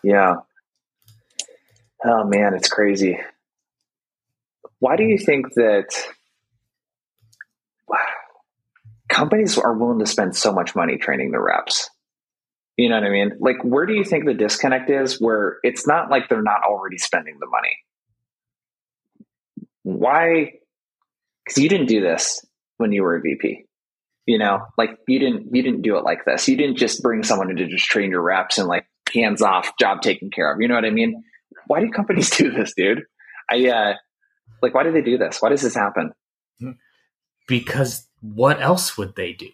Yeah. 0.05 0.35
Oh 2.05 2.25
man, 2.25 2.53
it's 2.55 2.69
crazy. 2.69 3.19
Why 4.81 4.97
do 4.97 5.05
you 5.05 5.17
think 5.17 5.55
that 5.55 5.89
companies 9.17 9.57
are 9.57 9.73
willing 9.73 9.99
to 9.99 10.07
spend 10.07 10.37
so 10.37 10.53
much 10.53 10.77
money 10.77 10.99
training 10.99 11.31
their 11.31 11.43
reps? 11.43 11.89
You 12.77 12.91
know 12.91 12.97
what 12.97 13.05
I 13.05 13.11
mean? 13.11 13.33
Like, 13.41 13.57
where 13.65 13.87
do 13.87 13.95
you 13.95 14.05
think 14.05 14.27
the 14.27 14.35
disconnect 14.35 14.91
is 14.91 15.19
where 15.19 15.57
it's 15.63 15.87
not 15.87 16.11
like 16.11 16.29
they're 16.29 16.43
not 16.43 16.63
already 16.63 16.99
spending 16.99 17.39
the 17.41 17.47
money? 17.47 17.77
Why? 19.83 20.53
Because 21.45 21.63
you 21.63 21.71
didn't 21.71 21.87
do 21.87 22.03
this 22.03 22.45
when 22.77 22.93
you 22.93 23.03
were 23.03 23.17
a 23.17 23.21
VP. 23.23 23.65
You 24.27 24.39
know, 24.39 24.67
like 24.77 24.99
you 25.09 25.19
didn't 25.19 25.55
you 25.55 25.63
didn't 25.63 25.83
do 25.83 25.97
it 25.97 26.05
like 26.05 26.25
this. 26.27 26.49
You 26.49 26.57
didn't 26.57 26.77
just 26.77 27.01
bring 27.01 27.23
someone 27.23 27.49
in 27.49 27.57
to 27.57 27.67
just 27.67 27.87
train 27.87 28.11
your 28.11 28.23
reps 28.23 28.59
and 28.59 28.67
like 28.67 28.85
hands 29.15 29.41
off, 29.41 29.73
job 29.79 30.03
taken 30.03 30.31
care 30.31 30.53
of. 30.53 30.61
You 30.61 30.69
know 30.69 30.75
what 30.75 30.85
I 30.85 30.91
mean? 30.91 31.23
Why 31.69 31.81
do 31.81 31.91
companies 31.91 32.31
do 32.37 32.51
this, 32.51 32.75
dude? 32.77 33.05
I 33.49 33.69
uh 33.69 33.95
like 34.61 34.75
why 34.75 34.83
do 34.83 34.93
they 34.93 35.01
do 35.01 35.17
this? 35.17 35.41
Why 35.41 35.49
does 35.49 35.63
this 35.63 35.77
happen? 35.77 36.13
Because 37.47 38.07
what 38.21 38.61
else 38.61 38.97
would 38.99 39.15
they 39.17 39.33
do? 39.33 39.51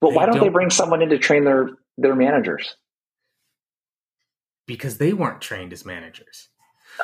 But 0.00 0.12
why 0.12 0.26
don't, 0.26 0.34
they 0.34 0.44
don't- 0.44 0.52
bring 0.52 0.70
someone 0.70 1.02
in 1.02 1.08
to 1.10 1.18
train 1.18 1.44
their 1.44 1.70
their 1.96 2.14
managers? 2.14 2.76
Because 4.66 4.98
they 4.98 5.12
weren't 5.12 5.40
trained 5.40 5.72
as 5.72 5.84
managers. 5.84 6.48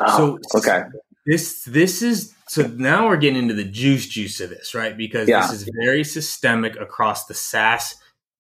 Oh, 0.01 0.39
so 0.49 0.59
okay. 0.59 0.83
this 1.27 1.65
this 1.65 2.03
is 2.03 2.35
so 2.49 2.67
now 2.67 3.07
we're 3.07 3.17
getting 3.17 3.39
into 3.43 3.55
the 3.55 3.65
juice 3.65 4.07
juice 4.09 4.41
of 4.41 4.51
this 4.51 4.75
right 4.75 4.97
because 4.97 5.29
Yeah. 5.29 5.41
this 5.47 5.63
is 5.63 5.71
very 5.83 6.03
systemic 6.05 6.77
across 6.77 7.27
the 7.27 7.35
SaaS 7.35 7.95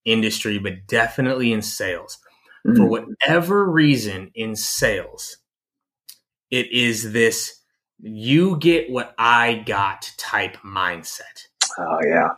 industry 0.04 0.58
but 0.58 0.86
definitely 0.88 1.52
in 1.52 1.62
sales 1.62 2.18
for 2.64 2.72
Mhm. 2.72 2.88
whatever 2.88 3.64
reason 3.70 4.30
in 4.34 4.56
sales 4.56 5.36
it 6.50 6.70
is 6.72 7.12
this 7.12 7.60
you 8.01 8.59
get 8.59 8.90
what 8.90 9.14
I 9.18 9.62
got 9.66 10.11
type 10.18 10.57
mindset 10.59 11.49
Oh 11.78 11.99
yeah. 12.05 12.30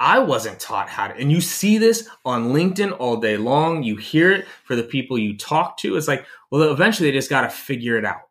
I 0.00 0.18
wasn't 0.18 0.58
taught 0.58 0.88
how 0.88 1.08
to, 1.08 1.16
and 1.16 1.30
you 1.30 1.40
see 1.40 1.78
this 1.78 2.08
on 2.24 2.52
LinkedIn 2.52 2.96
all 2.98 3.16
day 3.16 3.36
long. 3.36 3.84
You 3.84 3.96
hear 3.96 4.32
it 4.32 4.46
for 4.64 4.74
the 4.74 4.82
people 4.82 5.16
you 5.16 5.36
talk 5.36 5.76
to. 5.78 5.96
It's 5.96 6.08
like, 6.08 6.26
well, 6.50 6.72
eventually 6.72 7.10
they 7.10 7.16
just 7.16 7.30
got 7.30 7.42
to 7.42 7.48
figure 7.48 7.96
it 7.96 8.04
out. 8.04 8.28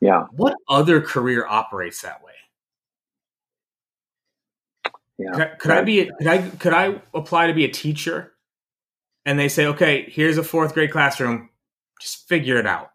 Yeah. 0.00 0.26
What 0.32 0.56
other 0.68 1.00
career 1.00 1.46
operates 1.46 2.02
that 2.02 2.22
way? 2.22 2.32
Yeah. 5.18 5.30
Could 5.32 5.42
I, 5.42 5.54
could 5.54 5.70
I 5.70 5.82
be? 5.82 6.00
A, 6.00 6.12
could 6.12 6.26
I? 6.26 6.48
Could 6.50 6.74
I 6.74 7.00
apply 7.14 7.46
to 7.46 7.54
be 7.54 7.64
a 7.64 7.70
teacher? 7.70 8.32
And 9.24 9.38
they 9.38 9.48
say, 9.48 9.66
okay, 9.66 10.10
here's 10.10 10.38
a 10.38 10.44
fourth 10.44 10.74
grade 10.74 10.90
classroom. 10.90 11.48
Just 12.00 12.28
figure 12.28 12.58
it 12.58 12.66
out. 12.66 12.90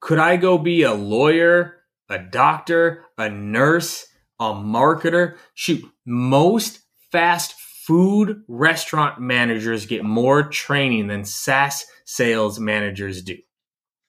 Could 0.00 0.18
I 0.18 0.36
go 0.36 0.58
be 0.58 0.82
a 0.82 0.94
lawyer, 0.94 1.82
a 2.08 2.18
doctor, 2.18 3.04
a 3.16 3.28
nurse, 3.28 4.06
a 4.38 4.54
marketer? 4.54 5.36
Shoot, 5.54 5.84
most 6.06 6.80
fast 7.10 7.54
food 7.58 8.42
restaurant 8.48 9.20
managers 9.20 9.86
get 9.86 10.04
more 10.04 10.42
training 10.42 11.06
than 11.06 11.24
SaaS 11.24 11.86
sales 12.04 12.60
managers 12.60 13.22
do. 13.22 13.36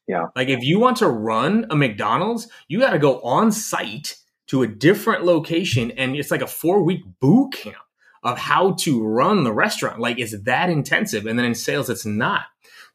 Yeah. 0.07 0.27
Like 0.35 0.49
if 0.49 0.63
you 0.63 0.79
want 0.79 0.97
to 0.97 1.07
run 1.07 1.67
a 1.69 1.75
McDonald's, 1.75 2.47
you 2.67 2.79
got 2.79 2.91
to 2.91 2.99
go 2.99 3.21
on 3.21 3.51
site 3.51 4.17
to 4.47 4.63
a 4.63 4.67
different 4.67 5.23
location 5.23 5.91
and 5.91 6.15
it's 6.15 6.31
like 6.31 6.41
a 6.41 6.45
4-week 6.45 7.03
boot 7.21 7.53
camp 7.53 7.77
of 8.23 8.37
how 8.37 8.73
to 8.79 9.01
run 9.01 9.43
the 9.43 9.53
restaurant. 9.53 9.99
Like 9.99 10.19
it's 10.19 10.35
that 10.43 10.69
intensive 10.69 11.25
and 11.25 11.37
then 11.37 11.45
in 11.45 11.55
sales 11.55 11.89
it's 11.89 12.05
not. 12.05 12.45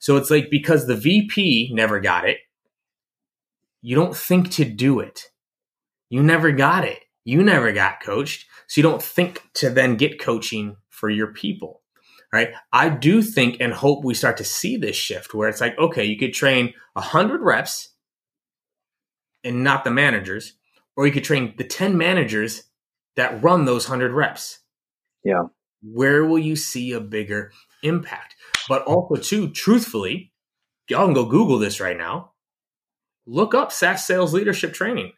So 0.01 0.17
it's 0.17 0.31
like 0.31 0.51
because 0.51 0.87
the 0.87 0.97
VP 0.97 1.71
never 1.73 2.01
got 2.01 2.29
it, 2.29 2.39
you 3.85 3.95
don't 3.95 4.17
think 4.17 4.51
to 4.53 4.65
do 4.65 4.99
it. 5.01 5.25
You 6.09 6.23
never 6.23 6.53
got 6.53 6.87
it. 6.87 7.01
You 7.23 7.43
never 7.43 7.71
got 7.71 8.03
coached. 8.03 8.47
So 8.67 8.79
you 8.79 8.83
don't 8.83 9.03
think 9.03 9.43
to 9.57 9.69
then 9.69 9.97
get 9.97 10.19
coaching 10.19 10.77
for 10.89 11.11
your 11.11 11.35
people. 11.35 11.83
Right. 12.33 12.53
I 12.73 12.89
do 12.89 13.21
think 13.21 13.59
and 13.61 13.75
hope 13.75 14.03
we 14.03 14.15
start 14.15 14.39
to 14.39 14.45
see 14.45 14.79
this 14.79 14.97
shift 14.97 15.35
where 15.35 15.51
it's 15.51 15.61
like, 15.61 15.79
okay, 15.79 16.03
you 16.03 16.19
could 16.19 16.33
train 16.33 16.73
100 16.95 17.43
reps 17.43 17.91
and 19.45 19.63
not 19.63 19.85
the 19.85 19.91
managers, 19.91 20.55
or 20.97 21.07
you 21.07 21.13
could 21.13 21.23
train 21.23 21.53
the 21.59 21.65
10 21.65 21.99
managers 21.99 22.65
that 23.17 23.43
run 23.43 23.67
those 23.67 23.87
100 23.89 24.13
reps. 24.13 24.61
Yeah. 25.23 25.43
Where 25.83 26.25
will 26.25 26.39
you 26.39 26.57
see 26.57 26.93
a 26.93 27.01
bigger 27.01 27.53
impact? 27.83 28.35
But 28.67 28.83
also, 28.85 29.17
too, 29.17 29.51
truthfully, 29.51 30.33
y'all 30.89 31.05
can 31.05 31.15
go 31.15 31.27
Google 31.27 31.59
this 31.59 31.81
right 31.81 31.99
now. 31.99 32.33
Look 33.27 33.55
up 33.55 33.73
SaaS 33.73 34.07
sales 34.07 34.35
leadership 34.35 34.73
training. 34.75 35.13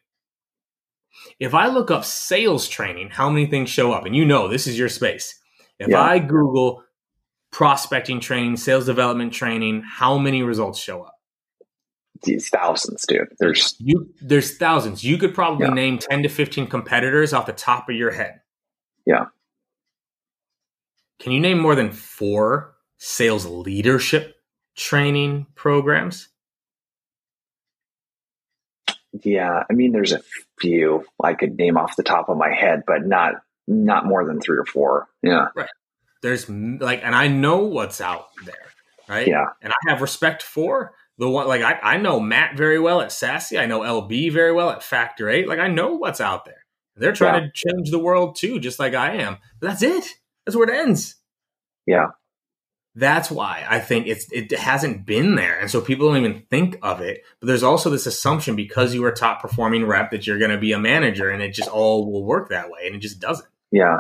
If 1.40 1.54
I 1.54 1.66
look 1.68 1.90
up 1.90 2.04
sales 2.04 2.68
training, 2.68 3.10
how 3.10 3.30
many 3.30 3.46
things 3.46 3.70
show 3.70 3.92
up? 3.92 4.04
And 4.04 4.14
you 4.14 4.24
know, 4.24 4.48
this 4.48 4.66
is 4.66 4.78
your 4.78 4.88
space. 4.88 5.38
If 5.78 5.88
Yeah. 5.88 6.00
I 6.02 6.18
Google 6.18 6.84
prospecting 7.50 8.20
training, 8.20 8.56
sales 8.58 8.86
development 8.86 9.32
training, 9.32 9.82
how 9.82 10.18
many 10.18 10.42
results 10.42 10.78
show 10.78 11.02
up? 11.02 11.14
These 12.22 12.48
thousands, 12.48 13.04
dude. 13.06 13.28
There's 13.38 13.76
You 13.78 14.12
there's 14.20 14.56
thousands. 14.56 15.04
You 15.04 15.18
could 15.18 15.34
probably 15.34 15.66
Yeah. 15.66 15.74
name 15.74 15.98
10 15.98 16.22
to 16.22 16.28
15 16.28 16.66
competitors 16.66 17.32
off 17.32 17.46
the 17.46 17.52
top 17.52 17.88
of 17.88 17.96
your 17.96 18.10
head. 18.10 18.40
Yeah. 19.04 19.26
Can 21.18 21.32
you 21.32 21.40
name 21.40 21.58
more 21.58 21.74
than 21.74 21.90
4 21.92 22.74
sales 22.98 23.46
leadership 23.46 24.36
training 24.76 25.46
programs? 25.54 26.28
Yeah. 29.22 29.64
I 29.68 29.72
mean, 29.72 29.92
there's 29.92 30.12
a 30.12 30.20
few 30.60 31.04
I 31.22 31.34
could 31.34 31.56
name 31.56 31.76
off 31.76 31.96
the 31.96 32.02
top 32.02 32.28
of 32.28 32.36
my 32.36 32.52
head, 32.52 32.82
but 32.86 33.06
not 33.06 33.34
not 33.66 34.06
more 34.06 34.24
than 34.24 34.40
three 34.40 34.58
or 34.58 34.64
four. 34.64 35.08
Yeah. 35.22 35.48
There's 36.22 36.48
like 36.48 37.00
and 37.02 37.14
I 37.14 37.28
know 37.28 37.58
what's 37.58 38.00
out 38.00 38.28
there, 38.44 38.54
right? 39.08 39.26
Yeah. 39.26 39.46
And 39.62 39.72
I 39.72 39.90
have 39.90 40.00
respect 40.00 40.42
for 40.42 40.92
the 41.18 41.28
one 41.28 41.48
like 41.48 41.62
I, 41.62 41.78
I 41.82 41.96
know 41.98 42.20
Matt 42.20 42.56
very 42.56 42.78
well 42.78 43.00
at 43.00 43.12
Sassy. 43.12 43.58
I 43.58 43.66
know 43.66 43.80
LB 43.80 44.32
very 44.32 44.52
well 44.52 44.70
at 44.70 44.82
Factor 44.82 45.28
8. 45.28 45.48
Like 45.48 45.58
I 45.58 45.68
know 45.68 45.94
what's 45.94 46.20
out 46.20 46.44
there. 46.44 46.64
They're 46.96 47.12
trying 47.12 47.42
to 47.42 47.50
change 47.52 47.90
the 47.90 47.98
world 47.98 48.36
too, 48.36 48.58
just 48.58 48.78
like 48.78 48.94
I 48.94 49.16
am. 49.16 49.36
But 49.60 49.68
that's 49.68 49.82
it. 49.82 50.06
That's 50.44 50.56
where 50.56 50.68
it 50.68 50.74
ends. 50.74 51.16
Yeah. 51.86 52.06
That's 52.98 53.30
why 53.30 53.66
I 53.68 53.78
think 53.78 54.06
it's 54.06 54.26
it 54.32 54.50
hasn't 54.52 55.04
been 55.04 55.34
there, 55.34 55.60
and 55.60 55.70
so 55.70 55.82
people 55.82 56.08
don't 56.08 56.16
even 56.16 56.42
think 56.48 56.78
of 56.82 57.02
it. 57.02 57.22
But 57.40 57.46
there's 57.46 57.62
also 57.62 57.90
this 57.90 58.06
assumption 58.06 58.56
because 58.56 58.94
you 58.94 59.04
are 59.04 59.10
a 59.10 59.14
top 59.14 59.42
performing 59.42 59.84
rep 59.84 60.10
that 60.12 60.26
you're 60.26 60.38
going 60.38 60.50
to 60.50 60.58
be 60.58 60.72
a 60.72 60.78
manager, 60.78 61.28
and 61.28 61.42
it 61.42 61.52
just 61.52 61.68
all 61.68 62.10
will 62.10 62.24
work 62.24 62.48
that 62.48 62.70
way, 62.70 62.86
and 62.86 62.96
it 62.96 63.00
just 63.00 63.20
doesn't. 63.20 63.46
Yeah. 63.70 63.98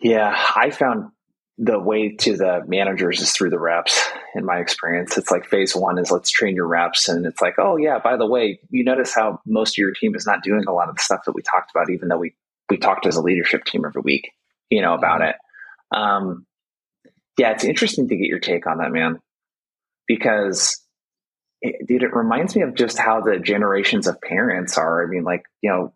Yeah. 0.00 0.34
I 0.56 0.70
found 0.70 1.10
the 1.58 1.78
way 1.78 2.16
to 2.16 2.38
the 2.38 2.62
managers 2.66 3.20
is 3.20 3.32
through 3.32 3.50
the 3.50 3.58
reps 3.58 4.08
in 4.34 4.46
my 4.46 4.56
experience. 4.60 5.18
It's 5.18 5.30
like 5.30 5.44
phase 5.44 5.76
one 5.76 5.98
is 5.98 6.10
let's 6.10 6.30
train 6.30 6.56
your 6.56 6.66
reps. 6.66 7.06
And 7.06 7.26
it's 7.26 7.42
like, 7.42 7.56
oh 7.58 7.76
yeah, 7.76 7.98
by 7.98 8.16
the 8.16 8.26
way, 8.26 8.60
you 8.70 8.82
notice 8.82 9.14
how 9.14 9.40
most 9.44 9.74
of 9.74 9.78
your 9.78 9.92
team 9.92 10.14
is 10.14 10.26
not 10.26 10.42
doing 10.42 10.64
a 10.66 10.72
lot 10.72 10.88
of 10.88 10.96
the 10.96 11.02
stuff 11.02 11.20
that 11.26 11.32
we 11.32 11.42
talked 11.42 11.70
about, 11.70 11.90
even 11.90 12.08
though 12.08 12.16
we, 12.16 12.34
we 12.70 12.78
talked 12.78 13.04
as 13.04 13.16
a 13.16 13.20
leadership 13.20 13.64
team 13.64 13.84
every 13.84 14.00
week, 14.00 14.30
you 14.70 14.80
know, 14.80 14.94
about 14.94 15.20
it. 15.20 15.36
Um, 15.94 16.46
yeah, 17.38 17.52
it's 17.52 17.64
interesting 17.64 18.08
to 18.08 18.16
get 18.16 18.26
your 18.26 18.38
take 18.38 18.66
on 18.66 18.78
that, 18.78 18.92
man, 18.92 19.20
because 20.06 20.80
it, 21.62 21.86
dude, 21.86 22.02
it 22.02 22.14
reminds 22.14 22.56
me 22.56 22.62
of 22.62 22.74
just 22.74 22.98
how 22.98 23.20
the 23.20 23.38
generations 23.38 24.06
of 24.06 24.20
parents 24.20 24.78
are. 24.78 25.04
I 25.04 25.06
mean, 25.06 25.24
like, 25.24 25.42
you 25.62 25.70
know, 25.70 25.94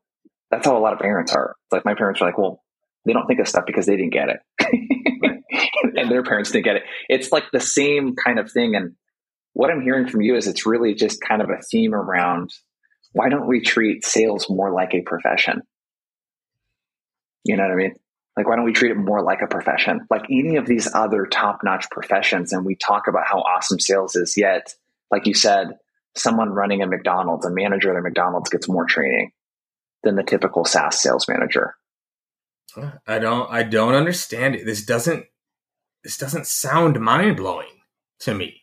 that's 0.50 0.66
how 0.66 0.76
a 0.76 0.80
lot 0.80 0.92
of 0.92 0.98
parents 0.98 1.32
are. 1.32 1.56
It's 1.64 1.72
like 1.72 1.84
my 1.84 1.94
parents 1.94 2.20
are 2.20 2.26
like, 2.26 2.38
well, 2.38 2.62
they 3.04 3.12
don't 3.12 3.26
think 3.26 3.40
of 3.40 3.48
stuff 3.48 3.64
because 3.66 3.86
they 3.86 3.96
didn't 3.96 4.12
get 4.12 4.28
it. 4.28 4.40
and 5.96 6.10
their 6.10 6.22
parents 6.22 6.50
didn't 6.50 6.64
get 6.64 6.76
it. 6.76 6.82
It's 7.08 7.32
like 7.32 7.44
the 7.52 7.60
same 7.60 8.14
kind 8.14 8.38
of 8.38 8.50
thing. 8.50 8.74
And 8.74 8.94
what 9.52 9.70
I'm 9.70 9.82
hearing 9.82 10.08
from 10.08 10.22
you 10.22 10.36
is 10.36 10.46
it's 10.46 10.66
really 10.66 10.94
just 10.94 11.20
kind 11.20 11.42
of 11.42 11.50
a 11.50 11.62
theme 11.70 11.94
around 11.94 12.50
why 13.12 13.28
don't 13.28 13.46
we 13.46 13.60
treat 13.60 14.04
sales 14.04 14.50
more 14.50 14.72
like 14.72 14.92
a 14.92 15.02
profession? 15.02 15.62
You 17.44 17.56
know 17.56 17.62
what 17.62 17.72
I 17.72 17.76
mean? 17.76 17.94
Like, 18.36 18.48
why 18.48 18.56
don't 18.56 18.64
we 18.64 18.72
treat 18.72 18.90
it 18.90 18.96
more 18.96 19.22
like 19.22 19.42
a 19.42 19.46
profession? 19.46 20.06
Like 20.10 20.24
any 20.30 20.56
of 20.56 20.66
these 20.66 20.92
other 20.92 21.24
top 21.26 21.60
notch 21.62 21.88
professions. 21.90 22.52
And 22.52 22.64
we 22.64 22.74
talk 22.74 23.06
about 23.06 23.26
how 23.26 23.38
awesome 23.38 23.78
sales 23.78 24.16
is, 24.16 24.36
yet, 24.36 24.74
like 25.10 25.26
you 25.26 25.34
said, 25.34 25.78
someone 26.16 26.50
running 26.50 26.82
a 26.82 26.86
McDonald's, 26.86 27.46
a 27.46 27.50
manager 27.50 27.90
at 27.90 27.98
a 27.98 28.02
McDonald's 28.02 28.50
gets 28.50 28.68
more 28.68 28.86
training 28.86 29.30
than 30.02 30.16
the 30.16 30.22
typical 30.22 30.64
SaaS 30.64 31.00
sales 31.00 31.26
manager. 31.28 31.74
I 33.06 33.18
don't 33.18 33.50
I 33.50 33.62
don't 33.62 33.94
understand 33.94 34.56
it. 34.56 34.66
This 34.66 34.84
doesn't 34.84 35.26
this 36.02 36.18
doesn't 36.18 36.46
sound 36.46 37.00
mind 37.00 37.36
blowing 37.36 37.82
to 38.20 38.34
me. 38.34 38.60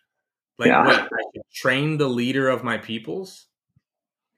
Like 0.57 0.67
Yeah. 0.67 0.87
wait, 0.87 0.97
I 0.97 1.07
should 1.33 1.43
train 1.53 1.97
the 1.97 2.09
leader 2.09 2.49
of 2.49 2.63
my 2.63 2.77
peoples. 2.77 3.47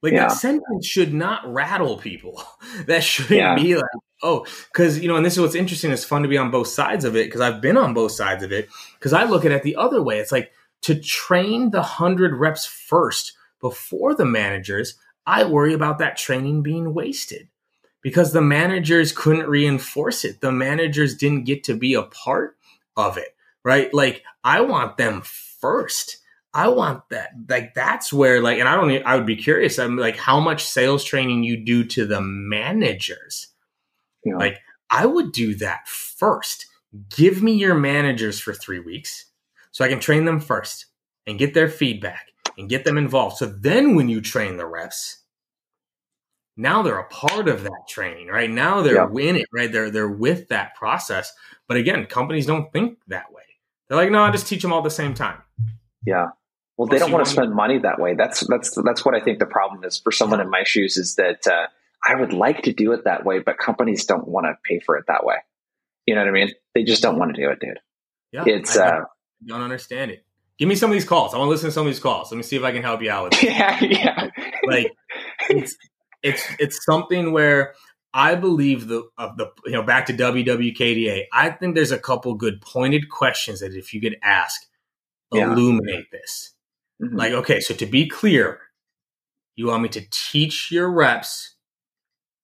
Like 0.03 0.13
Yeah. 0.13 0.27
that 0.27 0.33
sentence 0.33 0.85
should 0.85 1.13
not 1.13 1.51
rattle 1.51 1.97
people. 1.97 2.43
that 2.85 3.03
shouldn't 3.03 3.31
Yeah. 3.39 3.55
be 3.55 3.75
like, 3.75 3.85
oh, 4.21 4.45
because 4.71 4.99
you 4.99 5.07
know, 5.07 5.15
and 5.15 5.25
this 5.25 5.33
is 5.33 5.39
what's 5.39 5.55
interesting. 5.55 5.91
It's 5.91 6.03
fun 6.05 6.21
to 6.21 6.27
be 6.27 6.37
on 6.37 6.51
both 6.51 6.67
sides 6.67 7.05
of 7.05 7.15
it 7.15 7.25
because 7.25 7.41
I've 7.41 7.61
been 7.61 7.77
on 7.77 7.93
both 7.95 8.11
sides 8.11 8.43
of 8.43 8.51
it. 8.51 8.69
Because 8.99 9.13
I 9.13 9.23
look 9.23 9.45
at 9.45 9.51
it 9.51 9.63
the 9.63 9.77
other 9.77 10.03
way. 10.03 10.19
It's 10.19 10.31
like 10.31 10.51
to 10.81 10.93
train 10.99 11.71
the 11.71 11.81
hundred 11.81 12.35
reps 12.35 12.65
first 12.65 13.33
before 13.61 14.13
the 14.13 14.25
managers. 14.25 14.95
I 15.25 15.45
worry 15.45 15.73
about 15.73 15.99
that 15.99 16.17
training 16.17 16.63
being 16.63 16.93
wasted 16.93 17.47
because 18.01 18.33
the 18.33 18.41
managers 18.41 19.13
couldn't 19.13 19.47
reinforce 19.47 20.25
it. 20.25 20.41
The 20.41 20.51
managers 20.51 21.15
didn't 21.15 21.45
get 21.45 21.63
to 21.63 21.77
be 21.77 21.93
a 21.93 22.03
part 22.03 22.57
of 22.97 23.17
it, 23.17 23.33
right? 23.63 23.93
Like 23.93 24.23
I 24.43 24.59
want 24.59 24.97
them 24.97 25.21
first. 25.23 26.17
I 26.53 26.67
want 26.67 27.09
that. 27.09 27.31
Like 27.49 27.73
that's 27.73 28.13
where 28.13 28.41
like, 28.41 28.59
and 28.59 28.67
I 28.69 28.75
don't. 28.75 29.05
I 29.05 29.15
would 29.15 29.25
be 29.25 29.35
curious. 29.35 29.79
I'm 29.79 29.97
like, 29.97 30.17
how 30.17 30.39
much 30.39 30.63
sales 30.65 31.03
training 31.03 31.43
you 31.43 31.57
do 31.57 31.83
to 31.85 32.05
the 32.05 32.21
managers? 32.21 33.47
Know? 34.25 34.37
Like 34.37 34.59
I 34.89 35.05
would 35.05 35.31
do 35.31 35.55
that 35.55 35.87
first. 35.87 36.67
Give 37.15 37.41
me 37.41 37.53
your 37.53 37.73
managers 37.73 38.39
for 38.39 38.53
three 38.53 38.79
weeks 38.79 39.25
so 39.71 39.83
I 39.83 39.89
can 39.89 39.99
train 39.99 40.25
them 40.25 40.39
first 40.39 40.85
and 41.25 41.39
get 41.39 41.55
their 41.55 41.67
feedback 41.69 42.27
and 42.57 42.69
get 42.69 42.85
them 42.85 42.97
involved. 42.99 43.37
So 43.37 43.47
then 43.47 43.95
when 43.95 44.09
you 44.09 44.21
train 44.21 44.57
the 44.57 44.67
reps, 44.67 45.23
now 46.55 46.83
they're 46.83 46.99
a 46.99 47.07
part 47.09 47.47
of 47.47 47.63
that 47.63 47.87
training, 47.89 48.27
right? 48.27 48.49
Now 48.49 48.81
they're 48.81 48.93
Yeah. 48.93 49.29
in 49.29 49.37
it, 49.37 49.47
right? 49.51 49.71
They're 49.71 49.89
they're 49.89 50.07
with 50.07 50.49
that 50.49 50.75
process. 50.75 51.33
But 51.67 51.77
again, 51.77 52.05
companies 52.05 52.45
don't 52.45 52.71
think 52.71 52.99
that 53.07 53.33
way. 53.33 53.41
They're 53.87 53.97
like, 53.97 54.11
no, 54.11 54.21
I 54.23 54.29
just 54.29 54.47
teach 54.47 54.61
them 54.61 54.71
all 54.71 54.79
at 54.79 54.83
the 54.83 54.91
same 54.91 55.15
time. 55.15 55.41
Yeah. 56.05 56.27
Well, 56.77 56.87
they 56.87 56.97
don't 56.97 57.11
want 57.11 57.25
to 57.25 57.31
spend 57.31 57.53
money 57.53 57.77
that 57.79 57.99
way. 57.99 58.15
That's 58.15 58.45
that's 58.47 58.75
that's 58.83 59.05
what 59.05 59.13
I 59.15 59.19
think 59.19 59.39
the 59.39 59.45
problem 59.45 59.83
is 59.83 59.99
for 59.99 60.11
someone 60.11 60.41
in 60.41 60.49
my 60.49 60.63
shoes 60.63 60.97
is 60.97 61.15
that 61.15 61.45
uh, 61.47 61.67
I 62.05 62.15
would 62.15 62.33
like 62.33 62.63
to 62.63 62.73
do 62.73 62.91
it 62.93 63.03
that 63.05 63.25
way, 63.25 63.39
but 63.39 63.57
companies 63.59 64.05
don't 64.05 64.27
want 64.27 64.45
to 64.47 64.55
pay 64.67 64.79
for 64.79 64.97
it 64.97 65.05
that 65.07 65.23
way. 65.25 65.35
You 66.07 66.15
know 66.15 66.21
what 66.21 66.29
I 66.29 66.31
mean? 66.31 66.51
They 66.73 66.83
just 66.83 67.01
don't 67.03 67.19
want 67.19 67.35
to 67.35 67.41
do 67.41 67.49
it, 67.49 67.59
dude. 67.59 67.79
Yeah, 68.31 68.43
It's 68.47 68.75
I 68.75 68.87
uh, 68.87 68.91
don't, 68.91 69.07
don't 69.45 69.61
understand 69.61 70.11
it. 70.11 70.25
Give 70.57 70.67
me 70.67 70.75
some 70.75 70.89
of 70.89 70.93
these 70.95 71.05
calls. 71.05 71.33
I 71.33 71.37
want 71.37 71.47
to 71.47 71.51
listen 71.51 71.69
to 71.69 71.71
some 71.73 71.85
of 71.85 71.93
these 71.93 71.99
calls. 71.99 72.31
Let 72.31 72.37
me 72.37 72.43
see 72.43 72.55
if 72.55 72.63
I 72.63 72.71
can 72.71 72.81
help 72.81 73.01
you 73.01 73.11
out 73.11 73.25
with 73.25 73.33
it. 73.43 73.49
yeah, 73.51 73.83
yeah, 73.83 74.29
like 74.67 74.91
it's 75.49 75.75
it's 76.23 76.43
it's 76.59 76.83
something 76.85 77.31
where 77.31 77.75
I 78.13 78.35
believe 78.35 78.87
the 78.87 79.03
of 79.17 79.37
the 79.37 79.51
you 79.65 79.71
know 79.73 79.83
back 79.83 80.07
to 80.07 80.13
WWKDA. 80.13 81.25
I 81.31 81.49
think 81.51 81.75
there's 81.75 81.91
a 81.91 81.99
couple 81.99 82.33
good 82.35 82.61
pointed 82.61 83.09
questions 83.09 83.59
that 83.61 83.73
if 83.73 83.93
you 83.93 84.01
could 84.01 84.17
ask, 84.23 84.61
Yeah. 85.31 85.51
illuminate 85.51 86.11
this. 86.11 86.52
Mhm. 87.01 87.17
Like, 87.17 87.33
okay, 87.33 87.59
so 87.59 87.73
to 87.75 87.85
be 87.85 88.07
clear, 88.07 88.61
you 89.55 89.67
want 89.67 89.83
me 89.83 89.89
to 89.89 90.05
teach 90.11 90.71
your 90.71 90.91
reps 90.91 91.55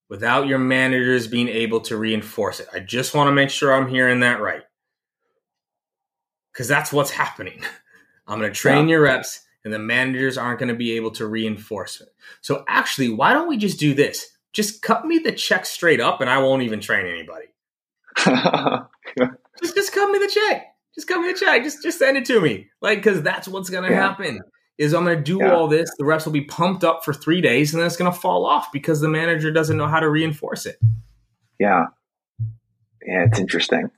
without 0.09 0.47
your 0.47 0.59
managers 0.59 1.27
being 1.27 1.47
able 1.47 1.81
to 1.81 1.97
reinforce 1.97 2.59
it. 2.59 2.67
I 2.73 2.79
just 2.79 3.13
want 3.13 3.27
to 3.27 3.31
make 3.31 3.49
sure 3.49 3.73
I'm 3.73 3.89
hearing 3.89 4.21
that 4.21 4.41
right. 4.41 4.63
Because 6.53 6.67
that's 6.67 6.91
what's 6.91 7.11
happening. 7.11 7.63
I'm 8.27 8.39
going 8.39 8.51
to 8.51 8.59
train 8.59 8.87
your 8.89 9.01
reps, 9.01 9.41
and 9.63 9.73
the 9.73 9.79
managers 9.79 10.37
aren't 10.37 10.59
going 10.59 10.69
to 10.69 10.75
be 10.75 10.91
able 10.93 11.11
to 11.11 11.25
reinforce 11.27 11.99
it. 11.99 12.09
So, 12.41 12.63
actually, 12.67 13.09
why 13.09 13.33
don't 13.33 13.47
we 13.49 13.57
just 13.57 13.79
do 13.79 13.93
this? 13.95 14.29
Just 14.53 14.81
cut 14.83 15.05
me 15.05 15.17
the 15.19 15.31
check 15.31 15.65
straight 15.65 15.99
up, 15.99 16.21
and 16.21 16.29
I 16.29 16.37
won't 16.39 16.61
even 16.63 16.79
train 16.79 17.07
anybody. 17.07 17.47
Just, 19.61 19.75
just 19.75 19.93
cut 19.93 20.09
me 20.11 20.19
the 20.19 20.27
check. 20.27 20.68
Just 20.95 21.07
cut 21.07 21.19
me 21.21 21.31
the 21.31 21.37
check. 21.37 21.63
Just, 21.63 21.81
just 21.83 21.99
send 21.99 22.17
it 22.17 22.25
to 22.25 22.41
me. 22.41 22.67
Like, 22.81 22.99
because 22.99 23.21
that's 23.21 23.47
what's 23.47 23.69
going 23.69 23.83
to 23.83 23.89
Yeah. 23.91 24.07
happen. 24.09 24.39
Is 24.77 24.93
I'm 24.93 25.03
going 25.03 25.17
to 25.17 25.23
do 25.23 25.39
Yeah. 25.39 25.53
all 25.53 25.67
this. 25.67 25.89
The 25.97 26.05
reps 26.05 26.25
will 26.25 26.31
be 26.33 26.41
pumped 26.45 26.83
up 26.85 27.03
for 27.03 27.13
three 27.13 27.41
days, 27.41 27.73
and 27.73 27.79
then 27.81 27.87
it's 27.87 27.97
going 27.97 28.11
to 28.11 28.17
fall 28.17 28.45
off 28.45 28.71
because 28.71 29.01
the 29.01 29.09
manager 29.09 29.51
doesn't 29.51 29.75
know 29.77 29.87
how 29.87 29.99
to 29.99 30.09
reinforce 30.09 30.65
it. 30.65 30.77
yeah, 31.59 31.85
yeah. 33.05 33.25
It's 33.25 33.39
interesting. 33.39 33.89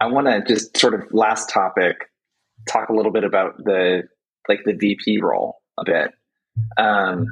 I 0.00 0.06
want 0.06 0.26
to 0.26 0.42
just 0.44 0.76
sort 0.76 0.94
of 0.94 1.02
last 1.12 1.50
topic 1.50 2.10
talk 2.68 2.88
a 2.88 2.92
little 2.92 3.12
bit 3.12 3.22
about 3.24 3.56
the 3.58 4.02
like 4.48 4.60
the 4.64 4.72
VP 4.72 5.20
role 5.22 5.60
a 5.78 5.84
bit. 5.84 6.10
Um, 6.76 7.26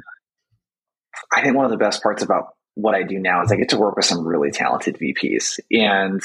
I 1.33 1.41
think 1.41 1.55
one 1.55 1.65
of 1.65 1.71
the 1.71 1.77
best 1.77 2.01
parts 2.01 2.23
about 2.23 2.55
what 2.75 2.95
I 2.95 3.03
do 3.03 3.19
now 3.19 3.41
is 3.43 3.51
I 3.51 3.55
get 3.57 3.69
to 3.69 3.77
work 3.77 3.95
with 3.97 4.05
some 4.05 4.25
really 4.25 4.51
talented 4.51 4.97
VPs, 4.97 5.59
and 5.71 6.21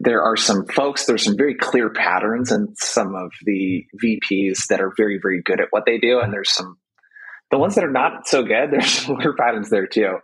there 0.00 0.22
are 0.22 0.36
some 0.36 0.66
folks. 0.66 1.06
There's 1.06 1.24
some 1.24 1.36
very 1.36 1.54
clear 1.54 1.90
patterns 1.90 2.52
in 2.52 2.74
some 2.76 3.14
of 3.14 3.32
the 3.44 3.84
VPs 4.02 4.66
that 4.68 4.80
are 4.80 4.92
very, 4.96 5.18
very 5.20 5.42
good 5.42 5.60
at 5.60 5.68
what 5.70 5.84
they 5.86 5.98
do, 5.98 6.20
and 6.20 6.32
there's 6.32 6.52
some 6.52 6.78
the 7.50 7.58
ones 7.58 7.74
that 7.76 7.84
are 7.84 7.92
not 7.92 8.26
so 8.26 8.42
good. 8.42 8.70
There's 8.70 8.90
some 8.90 9.16
clear 9.16 9.34
patterns 9.34 9.70
there 9.70 9.86
too. 9.86 10.18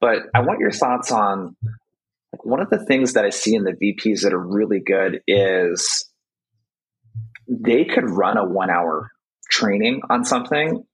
But 0.00 0.18
I 0.34 0.40
want 0.40 0.60
your 0.60 0.70
thoughts 0.70 1.10
on 1.12 1.56
like, 2.32 2.44
one 2.44 2.60
of 2.60 2.70
the 2.70 2.84
things 2.84 3.14
that 3.14 3.24
I 3.24 3.30
see 3.30 3.54
in 3.54 3.64
the 3.64 3.72
VPs 3.72 4.22
that 4.22 4.32
are 4.32 4.38
really 4.38 4.80
good 4.80 5.20
is 5.26 6.06
they 7.48 7.84
could 7.84 8.08
run 8.08 8.38
a 8.38 8.44
one 8.44 8.70
hour 8.70 9.10
training 9.50 10.02
on 10.08 10.24
something 10.24 10.84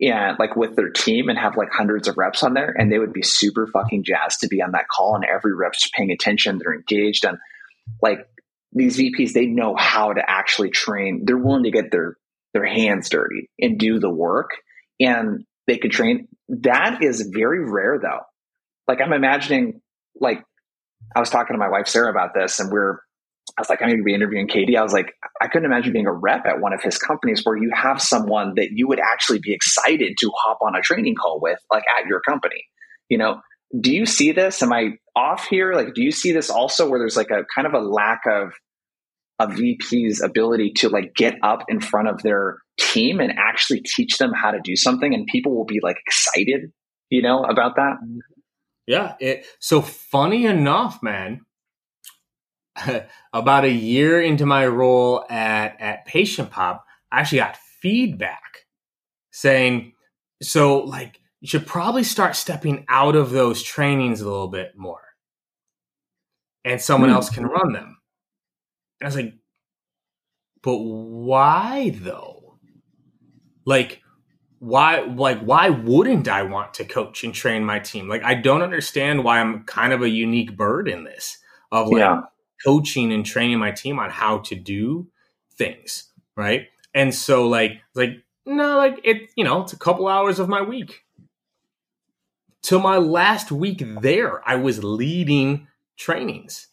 and 0.00 0.38
like 0.38 0.56
with 0.56 0.74
their 0.74 0.90
team 0.90 1.28
and 1.28 1.38
have 1.38 1.56
like 1.56 1.68
hundreds 1.70 2.08
of 2.08 2.16
reps 2.16 2.42
on 2.42 2.54
there 2.54 2.74
and 2.76 2.90
they 2.90 2.98
would 2.98 3.12
be 3.12 3.22
super 3.22 3.66
fucking 3.66 4.04
jazzed 4.04 4.40
to 4.40 4.48
be 4.48 4.62
on 4.62 4.72
that 4.72 4.88
call 4.88 5.14
and 5.14 5.24
every 5.24 5.54
rep's 5.54 5.88
paying 5.94 6.10
attention 6.10 6.58
they're 6.58 6.74
engaged 6.74 7.24
and 7.24 7.38
like 8.02 8.18
these 8.72 8.98
vps 8.98 9.32
they 9.32 9.46
know 9.46 9.74
how 9.76 10.12
to 10.12 10.22
actually 10.26 10.70
train 10.70 11.22
they're 11.24 11.38
willing 11.38 11.64
to 11.64 11.70
get 11.70 11.90
their 11.90 12.16
their 12.52 12.66
hands 12.66 13.08
dirty 13.08 13.50
and 13.58 13.78
do 13.78 13.98
the 13.98 14.10
work 14.10 14.50
and 15.00 15.44
they 15.66 15.78
could 15.78 15.90
train 15.90 16.28
that 16.48 17.02
is 17.02 17.28
very 17.32 17.64
rare 17.64 17.98
though 18.00 18.20
like 18.88 19.00
i'm 19.00 19.12
imagining 19.12 19.80
like 20.20 20.42
i 21.14 21.20
was 21.20 21.30
talking 21.30 21.54
to 21.54 21.58
my 21.58 21.68
wife 21.68 21.88
sarah 21.88 22.10
about 22.10 22.34
this 22.34 22.60
and 22.60 22.70
we're 22.70 22.98
I 23.56 23.60
was 23.60 23.70
like, 23.70 23.80
I'm 23.80 23.88
going 23.88 23.98
to 23.98 24.04
be 24.04 24.14
interviewing 24.14 24.48
KD. 24.48 24.76
I 24.76 24.82
was 24.82 24.92
like, 24.92 25.14
I 25.40 25.46
couldn't 25.46 25.64
imagine 25.64 25.92
being 25.92 26.06
a 26.06 26.12
rep 26.12 26.46
at 26.46 26.60
one 26.60 26.74
of 26.74 26.82
his 26.82 26.98
companies 26.98 27.42
where 27.44 27.56
you 27.56 27.70
have 27.72 28.02
someone 28.02 28.54
that 28.56 28.72
you 28.72 28.86
would 28.88 29.00
actually 29.00 29.38
be 29.38 29.54
excited 29.54 30.16
to 30.18 30.30
hop 30.36 30.58
on 30.60 30.76
a 30.76 30.82
training 30.82 31.14
call 31.14 31.40
with, 31.40 31.58
like 31.70 31.84
at 31.98 32.06
your 32.06 32.20
company. 32.20 32.64
You 33.08 33.18
know, 33.18 33.40
do 33.78 33.92
you 33.92 34.06
see 34.06 34.32
this? 34.32 34.62
Am 34.62 34.72
I 34.72 34.98
off 35.14 35.46
here? 35.48 35.74
Like, 35.74 35.94
do 35.94 36.02
you 36.02 36.12
see 36.12 36.32
this 36.32 36.50
also 36.50 36.88
where 36.88 36.98
there's 36.98 37.16
like 37.16 37.30
a 37.30 37.44
kind 37.54 37.66
of 37.66 37.74
a 37.74 37.80
lack 37.80 38.22
of 38.26 38.52
a 39.38 39.48
VP's 39.48 40.22
ability 40.22 40.72
to 40.76 40.88
like 40.88 41.14
get 41.14 41.36
up 41.42 41.64
in 41.68 41.80
front 41.80 42.08
of 42.08 42.22
their 42.22 42.58
team 42.78 43.20
and 43.20 43.32
actually 43.36 43.80
teach 43.80 44.18
them 44.18 44.32
how 44.32 44.50
to 44.50 44.60
do 44.62 44.76
something 44.76 45.14
and 45.14 45.26
people 45.26 45.54
will 45.54 45.64
be 45.64 45.80
like 45.82 45.98
excited, 46.06 46.72
you 47.10 47.22
know, 47.22 47.44
about 47.44 47.76
that? 47.76 47.96
Mm-hmm. 48.02 48.18
Yeah. 48.86 49.14
It, 49.20 49.46
so 49.58 49.82
funny 49.82 50.46
enough, 50.46 51.02
man, 51.02 51.40
about 53.32 53.64
a 53.64 53.70
year 53.70 54.20
into 54.20 54.46
my 54.46 54.66
role 54.66 55.24
at 55.28 55.80
at 55.80 56.06
PatientPop, 56.06 56.80
I 57.10 57.20
actually 57.20 57.38
got 57.38 57.56
feedback 57.80 58.66
saying, 59.32 59.92
so 60.42 60.78
like 60.78 61.20
you 61.40 61.48
should 61.48 61.66
probably 61.66 62.02
start 62.02 62.36
stepping 62.36 62.84
out 62.88 63.16
of 63.16 63.30
those 63.30 63.62
trainings 63.62 64.20
a 64.20 64.28
little 64.28 64.48
bit 64.48 64.76
more. 64.76 65.02
And 66.64 66.80
someone 66.80 67.10
hmm. 67.10 67.16
else 67.16 67.30
can 67.30 67.46
run 67.46 67.72
them. 67.72 67.98
And 69.00 69.06
I 69.06 69.06
was 69.06 69.16
like, 69.16 69.34
but 70.62 70.78
why 70.78 71.90
though? 71.90 72.58
Like, 73.64 74.02
why 74.58 75.00
like 75.00 75.40
why 75.40 75.68
wouldn't 75.68 76.28
I 76.28 76.42
want 76.42 76.74
to 76.74 76.84
coach 76.84 77.22
and 77.24 77.34
train 77.34 77.64
my 77.64 77.78
team? 77.78 78.08
Like 78.08 78.24
I 78.24 78.34
don't 78.34 78.62
understand 78.62 79.22
why 79.22 79.38
I'm 79.38 79.64
kind 79.64 79.92
of 79.92 80.02
a 80.02 80.08
unique 80.08 80.56
bird 80.56 80.88
in 80.88 81.04
this 81.04 81.38
of 81.70 81.88
like 81.88 81.98
yeah 81.98 82.22
coaching 82.64 83.12
and 83.12 83.24
training 83.24 83.58
my 83.58 83.70
team 83.70 83.98
on 83.98 84.10
how 84.10 84.38
to 84.38 84.54
do 84.54 85.08
things, 85.54 86.10
right? 86.36 86.66
And 86.94 87.14
so 87.14 87.48
like 87.48 87.80
like 87.94 88.10
no, 88.44 88.76
like 88.76 89.00
it, 89.04 89.30
you 89.36 89.44
know, 89.44 89.62
it's 89.62 89.72
a 89.72 89.78
couple 89.78 90.08
hours 90.08 90.38
of 90.38 90.48
my 90.48 90.62
week. 90.62 91.02
Till 92.66 92.80
my 92.80 92.96
last 92.96 93.52
week 93.52 93.80
there, 94.00 94.42
I 94.44 94.56
was 94.56 94.82
leading 94.82 95.68
trainings 95.96 96.66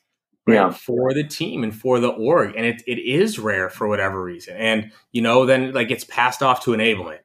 right, 0.47 0.55
yeah. 0.55 0.71
for 0.71 1.13
the 1.13 1.23
team 1.23 1.63
and 1.63 1.75
for 1.75 1.99
the 1.99 2.09
org. 2.09 2.55
And 2.55 2.65
it, 2.65 2.81
it 2.87 2.97
is 2.97 3.37
rare 3.37 3.69
for 3.69 3.87
whatever 3.87 4.23
reason. 4.23 4.57
And, 4.57 4.91
you 5.11 5.21
know, 5.21 5.45
then 5.45 5.71
like 5.71 5.91
it's 5.91 6.03
passed 6.03 6.41
off 6.41 6.63
to 6.63 6.71
enablement 6.71 7.19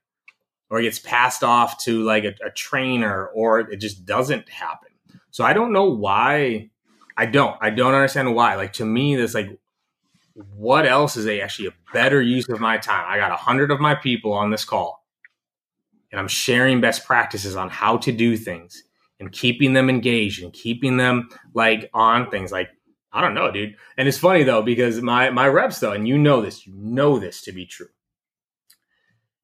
or 0.69 0.81
it 0.81 0.83
gets 0.83 0.99
passed 0.99 1.43
off 1.43 1.83
to 1.85 2.03
like 2.03 2.25
a, 2.25 2.35
a 2.45 2.51
trainer 2.51 3.29
or 3.29 3.61
it 3.61 3.79
just 3.79 4.05
doesn't 4.05 4.47
happen. 4.51 4.91
So 5.31 5.45
I 5.45 5.55
don't 5.55 5.73
know 5.73 5.89
why 5.89 6.69
I 7.16 7.25
don't. 7.25 7.57
I 7.62 7.71
don't 7.71 7.95
understand 7.95 8.35
why. 8.35 8.57
Like 8.57 8.75
to 8.75 8.85
me, 8.85 9.16
this 9.16 9.33
like 9.33 9.59
what 10.35 10.85
else 10.85 11.16
is 11.16 11.27
a 11.27 11.41
actually 11.41 11.69
a 11.69 11.75
better 11.95 12.21
use 12.21 12.51
of 12.51 12.61
my 12.61 12.77
time? 12.77 13.07
I 13.09 13.16
got 13.16 13.33
a 13.33 13.37
hundred 13.37 13.71
of 13.71 13.81
my 13.81 13.95
people 13.95 14.35
on 14.35 14.51
this 14.51 14.66
call, 14.66 14.97
and 16.11 16.20
I'm 16.20 16.28
sharing 16.28 16.80
best 16.80 17.04
practices 17.06 17.56
on 17.56 17.68
how 17.68 17.98
to 17.98 18.12
do 18.12 18.36
things 18.36 18.82
and 19.20 19.32
keeping 19.32 19.72
them 19.72 19.90
engaged 19.90 20.42
and 20.42 20.52
keeping 20.52 20.96
them 20.96 21.28
like 21.54 21.90
on 21.92 22.30
things. 22.30 22.52
Like 22.52 22.70
I 23.12 23.20
don't 23.20 23.34
know, 23.34 23.50
dude. 23.50 23.76
And 23.96 24.09
it's 24.09 24.18
funny 24.18 24.42
though 24.42 24.62
because 24.62 25.00
my 25.00 25.30
my 25.30 25.48
reps 25.48 25.80
though, 25.80 25.92
and 25.92 26.06
you 26.06 26.18
know 26.18 26.40
this, 26.40 26.66
you 26.66 26.74
know 26.76 27.18
this 27.18 27.42
to 27.42 27.52
be 27.52 27.66
true. 27.66 27.88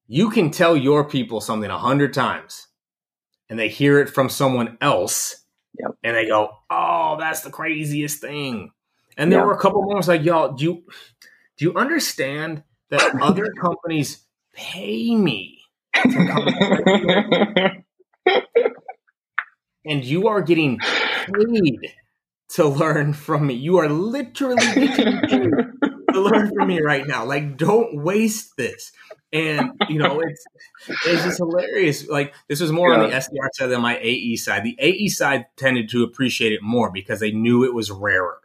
You 0.07 0.31
can 0.31 0.51
tell 0.51 0.77
your 0.77 1.09
people 1.09 1.41
something 1.41 1.71
a 1.71 1.79
hundred 1.79 2.13
times, 2.13 2.69
and 3.49 3.59
they 3.59 3.69
hear 3.69 3.99
it 4.01 4.11
from 4.11 4.29
someone 4.29 4.77
else 4.81 5.45
Yep. 5.79 5.91
And 6.03 6.17
they 6.17 6.27
go, 6.27 6.51
"Oh, 6.71 7.17
that's 7.19 7.41
the 7.41 7.51
craziest 7.51 8.21
thing." 8.21 8.71
And 9.17 9.31
there 9.31 9.41
yep. 9.41 9.47
were 9.47 9.55
a 9.55 9.59
couple 9.59 9.83
moments 9.83 10.09
like, 10.09 10.23
"Y'all, 10.23 10.53
do 10.53 10.65
you 10.65 10.85
do 11.57 11.65
you 11.65 11.75
understand 11.75 12.63
that 12.91 13.15
other 13.23 13.53
companies 13.61 14.25
pay 14.53 15.15
me 15.15 15.61
and 19.85 20.05
you 20.05 20.29
are 20.29 20.43
getting 20.43 20.79
paid 20.79 21.93
to 22.51 22.67
learn 22.67 23.13
from 23.13 23.47
me. 23.47 23.55
You 23.55 23.79
are 23.79 23.89
literally 23.89 24.57
getting 24.75 25.21
paid 25.21 25.51
to 26.13 26.21
learn 26.21 26.53
from 26.55 26.69
me 26.69 26.81
right 26.81 27.07
now. 27.07 27.25
Like, 27.25 27.57
don't 27.57 28.03
waste 28.03 28.57
this 28.57 28.93
and 29.35 29.73
you 29.89 29.99
know 29.99 30.21
it's 30.21 30.45
it's 31.05 31.25
just 31.25 31.39
hilarious. 31.39 32.09
Like 32.09 32.33
this 32.49 32.61
was 32.61 32.73
more 32.73 32.91
yeah. 32.91 33.01
on 33.01 33.11
the 33.11 33.17
SDR 33.17 33.49
side 33.53 33.67
than 33.67 33.83
my 33.83 33.99
AE 34.01 34.37
side. 34.37 34.63
The 34.63 34.77
AE 34.79 35.09
side 35.09 35.47
tended 35.57 35.91
to 35.91 36.05
appreciate 36.05 36.53
it 36.53 36.63
more 36.63 36.91
because 36.91 37.21
they 37.21 37.33
knew 37.33 37.65
it 37.65 37.75
was 37.75 37.91
rarer. 37.91 38.39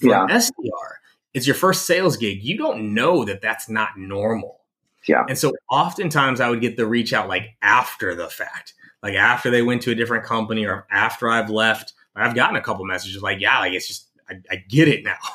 For 0.00 0.08
yeah. 0.08 0.26
SDR, 0.28 0.90
it's 1.32 1.46
your 1.46 1.54
first 1.54 1.86
sales 1.86 2.16
gig. 2.16 2.42
You 2.42 2.58
don't 2.58 2.94
know 2.94 3.24
that 3.24 3.40
that's 3.40 3.68
not 3.68 3.96
normal. 3.96 4.60
Yeah. 5.06 5.24
And 5.28 5.38
so 5.38 5.52
oftentimes 5.70 6.40
I 6.40 6.48
would 6.48 6.60
get 6.60 6.76
the 6.76 6.86
reach 6.86 7.12
out 7.12 7.28
like 7.28 7.56
after 7.62 8.14
the 8.14 8.28
fact, 8.28 8.74
like 9.02 9.14
after 9.14 9.50
they 9.50 9.62
went 9.62 9.82
to 9.82 9.90
a 9.90 9.94
different 9.94 10.24
company 10.24 10.66
or 10.66 10.86
after 10.90 11.28
I've 11.28 11.50
left. 11.50 11.92
I've 12.16 12.36
gotten 12.36 12.54
a 12.56 12.60
couple 12.60 12.84
messages 12.84 13.20
like, 13.22 13.40
yeah, 13.40 13.58
like 13.58 13.72
it's 13.72 13.88
just 13.88 14.08
I, 14.30 14.34
I 14.50 14.56
get 14.56 14.88
it 14.88 15.04
now. 15.04 15.18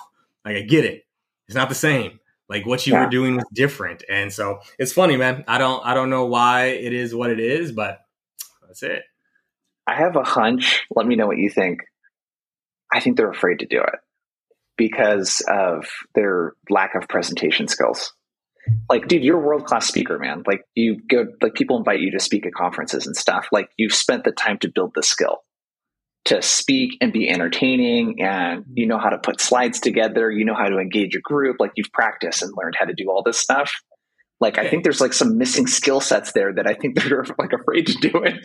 Like 0.45 0.55
I 0.55 0.61
get 0.61 0.85
it. 0.85 1.05
It's 1.47 1.55
not 1.55 1.67
the 1.67 1.75
same. 1.75 2.21
Like 2.47 2.65
what 2.65 2.87
you 2.87 2.93
yeah. 2.93 3.03
were 3.03 3.09
doing 3.09 3.35
was 3.35 3.45
different. 3.53 4.03
And 4.09 4.31
so 4.31 4.61
it's 4.79 4.93
funny, 4.93 5.17
man. 5.17 5.43
I 5.49 5.57
don't 5.57 5.85
I 5.85 5.93
don't 5.93 6.09
know 6.09 6.25
why 6.25 6.67
it 6.67 6.93
is 6.93 7.13
what 7.13 7.29
it 7.29 7.41
is, 7.41 7.73
but 7.73 7.99
that's 8.65 8.81
it. 8.81 9.03
I 9.85 9.95
have 9.95 10.15
a 10.15 10.23
hunch. 10.23 10.85
Let 10.95 11.05
me 11.05 11.17
know 11.17 11.27
what 11.27 11.37
you 11.37 11.49
think. 11.49 11.81
I 12.91 13.01
think 13.01 13.17
they're 13.17 13.29
afraid 13.29 13.59
to 13.59 13.65
do 13.65 13.81
it 13.81 13.99
because 14.77 15.43
of 15.47 15.85
their 16.15 16.53
lack 16.69 16.95
of 16.95 17.07
presentation 17.09 17.67
skills. 17.67 18.13
Like, 18.89 19.07
dude, 19.07 19.23
you're 19.23 19.37
a 19.37 19.45
world 19.45 19.65
class 19.65 19.87
speaker, 19.87 20.17
man. 20.17 20.43
Like, 20.47 20.61
you 20.75 20.97
go, 21.09 21.25
like, 21.41 21.53
people 21.53 21.77
invite 21.77 21.99
you 21.99 22.11
to 22.11 22.19
speak 22.19 22.45
at 22.45 22.53
conferences 22.53 23.05
and 23.05 23.15
stuff. 23.15 23.47
Like, 23.51 23.69
you've 23.77 23.93
spent 23.93 24.23
the 24.23 24.31
time 24.31 24.57
to 24.59 24.71
build 24.73 24.93
the 24.95 25.03
skill 25.03 25.39
to 26.25 26.41
speak 26.41 26.97
and 27.01 27.13
be 27.13 27.29
entertaining 27.29 28.21
and 28.21 28.65
you 28.73 28.85
know 28.85 28.99
how 28.99 29.09
to 29.09 29.17
put 29.17 29.39
slides 29.39 29.79
together 29.79 30.29
you 30.29 30.43
know 30.43 30.53
how 30.53 30.67
to 30.67 30.77
engage 30.77 31.15
a 31.15 31.19
group 31.21 31.57
like 31.59 31.71
you've 31.75 31.91
practiced 31.93 32.43
and 32.43 32.53
learned 32.61 32.75
how 32.77 32.85
to 32.85 32.93
do 32.93 33.09
all 33.09 33.23
this 33.23 33.39
stuff 33.39 33.71
like 34.39 34.57
okay. 34.57 34.67
i 34.67 34.69
think 34.69 34.83
there's 34.83 35.01
like 35.01 35.13
some 35.13 35.37
missing 35.37 35.67
skill 35.67 36.01
sets 36.01 36.31
there 36.31 36.53
that 36.53 36.67
i 36.67 36.73
think 36.73 36.95
they're 37.03 37.25
like 37.37 37.53
afraid 37.53 37.87
to 37.87 37.93
do 37.95 38.11
it 38.23 38.35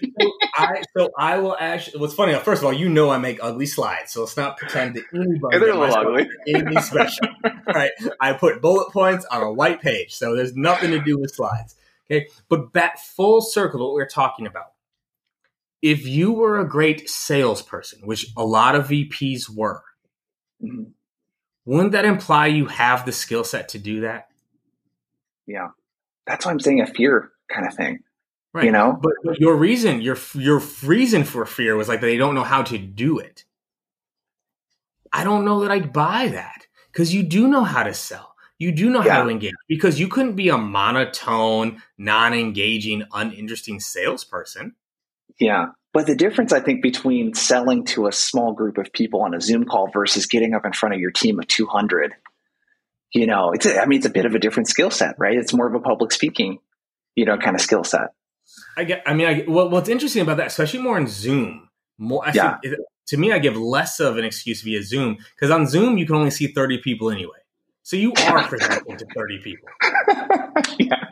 I, 0.55 0.83
so 0.97 1.11
i 1.19 1.39
will 1.39 1.57
actually 1.59 2.01
what's 2.01 2.15
funny 2.15 2.35
first 2.35 2.63
of 2.63 2.67
all 2.67 2.73
you 2.73 2.89
know 2.89 3.11
i 3.11 3.19
make 3.19 3.39
ugly 3.43 3.67
slides 3.67 4.13
so 4.13 4.21
let's 4.21 4.37
not 4.37 4.57
pretend 4.57 4.97
that 4.97 5.05
anybody 5.15 5.59
they're 5.59 5.71
a 5.71 5.79
little 5.79 5.97
ugly 5.97 6.29
anything 6.47 6.81
special 6.81 7.29
right 7.67 7.93
i 8.21 8.33
put 8.33 8.61
bullet 8.61 8.91
points 8.93 9.25
on 9.27 9.43
a 9.43 9.53
white 9.53 9.81
page 9.81 10.15
so 10.15 10.35
there's 10.35 10.55
nothing 10.57 10.91
to 10.91 11.01
do 11.01 11.19
with 11.19 11.31
slides 11.31 11.77
okay 12.11 12.29
but 12.49 12.73
back 12.73 12.99
full 12.99 13.41
circle 13.41 13.81
what 13.81 13.95
we're 13.95 14.07
talking 14.07 14.47
about 14.47 14.75
if 15.85 16.07
you 16.07 16.33
were 16.33 16.59
a 16.59 16.67
great 16.67 17.11
salesperson, 17.11 18.07
which 18.07 18.33
a 18.39 18.45
lot 18.45 18.75
of 18.75 18.89
VPs 18.89 19.55
were, 19.55 19.83
mm-hmm. 20.63 20.85
wouldn't 21.67 21.93
that 21.93 22.07
imply 22.07 22.47
you 22.47 22.65
have 22.65 23.05
the 23.05 23.13
skill 23.13 23.45
set 23.45 23.69
to 23.69 23.79
do 23.79 24.01
that? 24.01 24.29
Yeah. 25.47 25.69
That's 26.27 26.47
why 26.47 26.53
I'm 26.53 26.61
saying 26.61 26.81
a 26.81 26.87
fear 26.87 27.31
kind 27.53 27.67
of 27.67 27.75
thing. 27.75 28.01
Right. 28.53 28.67
You 28.67 28.73
know? 28.73 28.99
But, 29.01 29.13
but 29.25 29.41
your 29.41 29.57
reason, 29.57 30.01
your 30.01 30.17
your 30.35 30.63
reason 30.83 31.25
for 31.25 31.45
fear 31.45 31.77
was 31.77 31.89
like 31.89 32.01
they 32.01 32.17
don't 32.17 32.35
know 32.35 32.45
how 32.45 32.63
to 32.63 32.79
do 32.79 33.19
it. 33.19 33.45
I 35.13 35.25
don't 35.25 35.45
know 35.45 35.61
that 35.61 35.71
I'd 35.71 35.93
buy 35.93 36.29
that 36.29 36.67
because 36.93 37.15
you 37.15 37.23
do 37.23 37.49
know 37.49 37.65
how 37.65 37.83
to 37.83 37.95
sell. 37.95 38.35
You 38.59 38.73
do 38.73 38.91
know 38.91 39.05
yeah. 39.05 39.15
how 39.15 39.25
to 39.25 39.31
engage 39.31 39.55
because 39.69 39.99
you 39.99 40.09
couldn't 40.09 40.37
be 40.37 40.49
a 40.49 40.57
monotone, 40.57 41.83
non-engaging, 41.99 43.05
uninteresting 43.13 43.81
salesperson. 43.81 44.75
Yeah. 45.41 45.67
But 45.93 46.07
the 46.07 46.17
difference, 46.17 46.53
I 46.53 46.61
think, 46.61 46.83
between 46.83 47.35
selling 47.35 47.85
to 47.87 48.07
a 48.07 48.13
small 48.13 48.53
group 48.53 48.79
of 48.79 48.93
people 48.93 49.23
on 49.23 49.35
a 49.35 49.41
Zoom 49.41 49.65
call 49.65 49.89
versus 49.93 50.27
getting 50.27 50.55
up 50.55 50.65
in 50.65 50.73
front 50.73 50.95
of 50.95 51.01
your 51.01 51.11
team 51.11 51.39
of 51.39 51.47
200, 51.47 52.15
you 53.15 53.27
know, 53.27 53.53
it's, 53.53 53.65
a, 53.65 53.81
I 53.81 53.87
mean, 53.87 53.99
it's 53.99 54.07
a 54.07 54.11
bit 54.11 54.27
of 54.27 54.35
a 54.35 54.39
different 54.39 54.69
skill 54.69 54.91
set, 54.91 55.15
right? 55.19 55.39
It's 55.39 55.55
more 55.55 55.69
of 55.69 55.75
a 55.75 55.81
public 55.81 56.13
speaking, 56.13 56.59
you 57.15 57.25
know, 57.25 57.39
kind 57.39 57.55
of 57.55 57.63
skill 57.63 57.85
set. 57.85 58.09
I 58.77 58.85
get, 58.85 59.03
I 59.07 59.15
mean, 59.15 59.27
I, 59.27 59.45
well, 59.49 59.71
what's 59.71 59.89
interesting 59.89 60.23
about 60.23 60.37
that, 60.39 60.49
especially 60.49 60.81
more 60.81 60.99
in 60.99 61.07
Zoom, 61.07 61.69
more, 61.97 62.27
I 62.27 62.33
yeah. 62.35 62.59
Think, 62.59 62.77
to 63.09 63.17
me, 63.17 63.33
I 63.33 63.39
give 63.39 63.57
less 63.57 64.01
of 64.01 64.17
an 64.17 64.25
excuse 64.25 64.63
via 64.63 64.83
Zoom 64.83 65.19
because 65.35 65.51
on 65.51 65.67
Zoom, 65.67 65.97
you 65.97 66.07
can 66.07 66.17
only 66.17 66.31
see 66.31 66.49
30 66.49 66.79
people 66.79 67.11
anyway. 67.11 67.39
So 67.83 67.97
you 67.97 68.13
are 68.27 68.43
presenting 68.49 68.97
to 68.97 69.07
30 69.15 69.39
people. 69.39 69.69
yeah. 70.79 71.05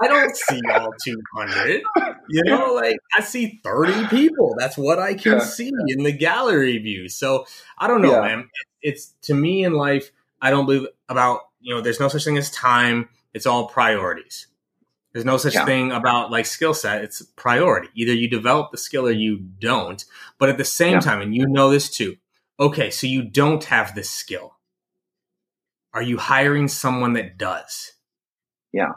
I 0.00 0.08
don't 0.08 0.36
see 0.36 0.60
all 0.72 0.92
200. 1.04 1.82
You 2.28 2.44
know, 2.44 2.74
like 2.74 2.96
I 3.16 3.22
see 3.22 3.60
30 3.62 4.06
people. 4.06 4.54
That's 4.56 4.78
what 4.78 4.98
I 4.98 5.14
can 5.14 5.40
see 5.40 5.70
in 5.88 6.04
the 6.04 6.12
gallery 6.12 6.78
view. 6.78 7.08
So 7.08 7.44
I 7.76 7.88
don't 7.88 8.02
know, 8.02 8.12
yeah. 8.12 8.20
man. 8.20 8.48
It's 8.82 9.14
to 9.22 9.34
me 9.34 9.64
in 9.64 9.72
life, 9.72 10.12
I 10.46 10.50
don't 10.50 10.64
believe 10.64 10.86
about, 11.08 11.40
you 11.60 11.74
know, 11.74 11.80
there's 11.80 11.98
no 11.98 12.06
such 12.06 12.24
thing 12.24 12.38
as 12.38 12.52
time. 12.52 13.08
It's 13.34 13.46
all 13.46 13.66
priorities. 13.66 14.46
There's 15.12 15.24
no 15.24 15.38
such 15.38 15.54
yeah. 15.54 15.64
thing 15.64 15.90
about 15.90 16.30
like 16.30 16.46
skill 16.46 16.72
set. 16.72 17.02
It's 17.02 17.20
priority. 17.34 17.88
Either 17.96 18.12
you 18.12 18.28
develop 18.28 18.70
the 18.70 18.78
skill 18.78 19.08
or 19.08 19.10
you 19.10 19.38
don't. 19.38 20.04
But 20.38 20.48
at 20.48 20.56
the 20.56 20.64
same 20.64 20.94
yeah. 20.94 21.00
time, 21.00 21.20
and 21.20 21.34
you 21.34 21.48
know 21.48 21.68
this 21.68 21.90
too. 21.90 22.16
Okay, 22.60 22.90
so 22.90 23.08
you 23.08 23.24
don't 23.24 23.64
have 23.64 23.96
this 23.96 24.08
skill. 24.08 24.54
Are 25.92 26.02
you 26.02 26.16
hiring 26.16 26.68
someone 26.68 27.14
that 27.14 27.38
does? 27.38 27.94
Yeah. 28.72 28.92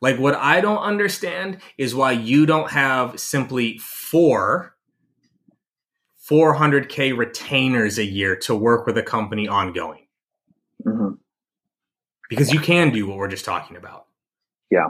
Like 0.00 0.18
what 0.18 0.34
I 0.34 0.60
don't 0.60 0.82
understand 0.82 1.58
is 1.78 1.94
why 1.94 2.12
you 2.12 2.46
don't 2.46 2.72
have 2.72 3.20
simply 3.20 3.78
four 3.78 4.74
400k 6.28 7.16
retainers 7.16 7.98
a 7.98 8.04
year 8.04 8.34
to 8.34 8.56
work 8.56 8.86
with 8.86 8.96
a 8.96 9.02
company 9.02 9.46
ongoing. 9.46 10.03
Mm-hmm. 10.86 11.14
Because 12.28 12.52
you 12.52 12.60
can 12.60 12.90
do 12.90 13.06
what 13.06 13.18
we're 13.18 13.28
just 13.28 13.44
talking 13.44 13.76
about. 13.76 14.06
Yeah. 14.70 14.88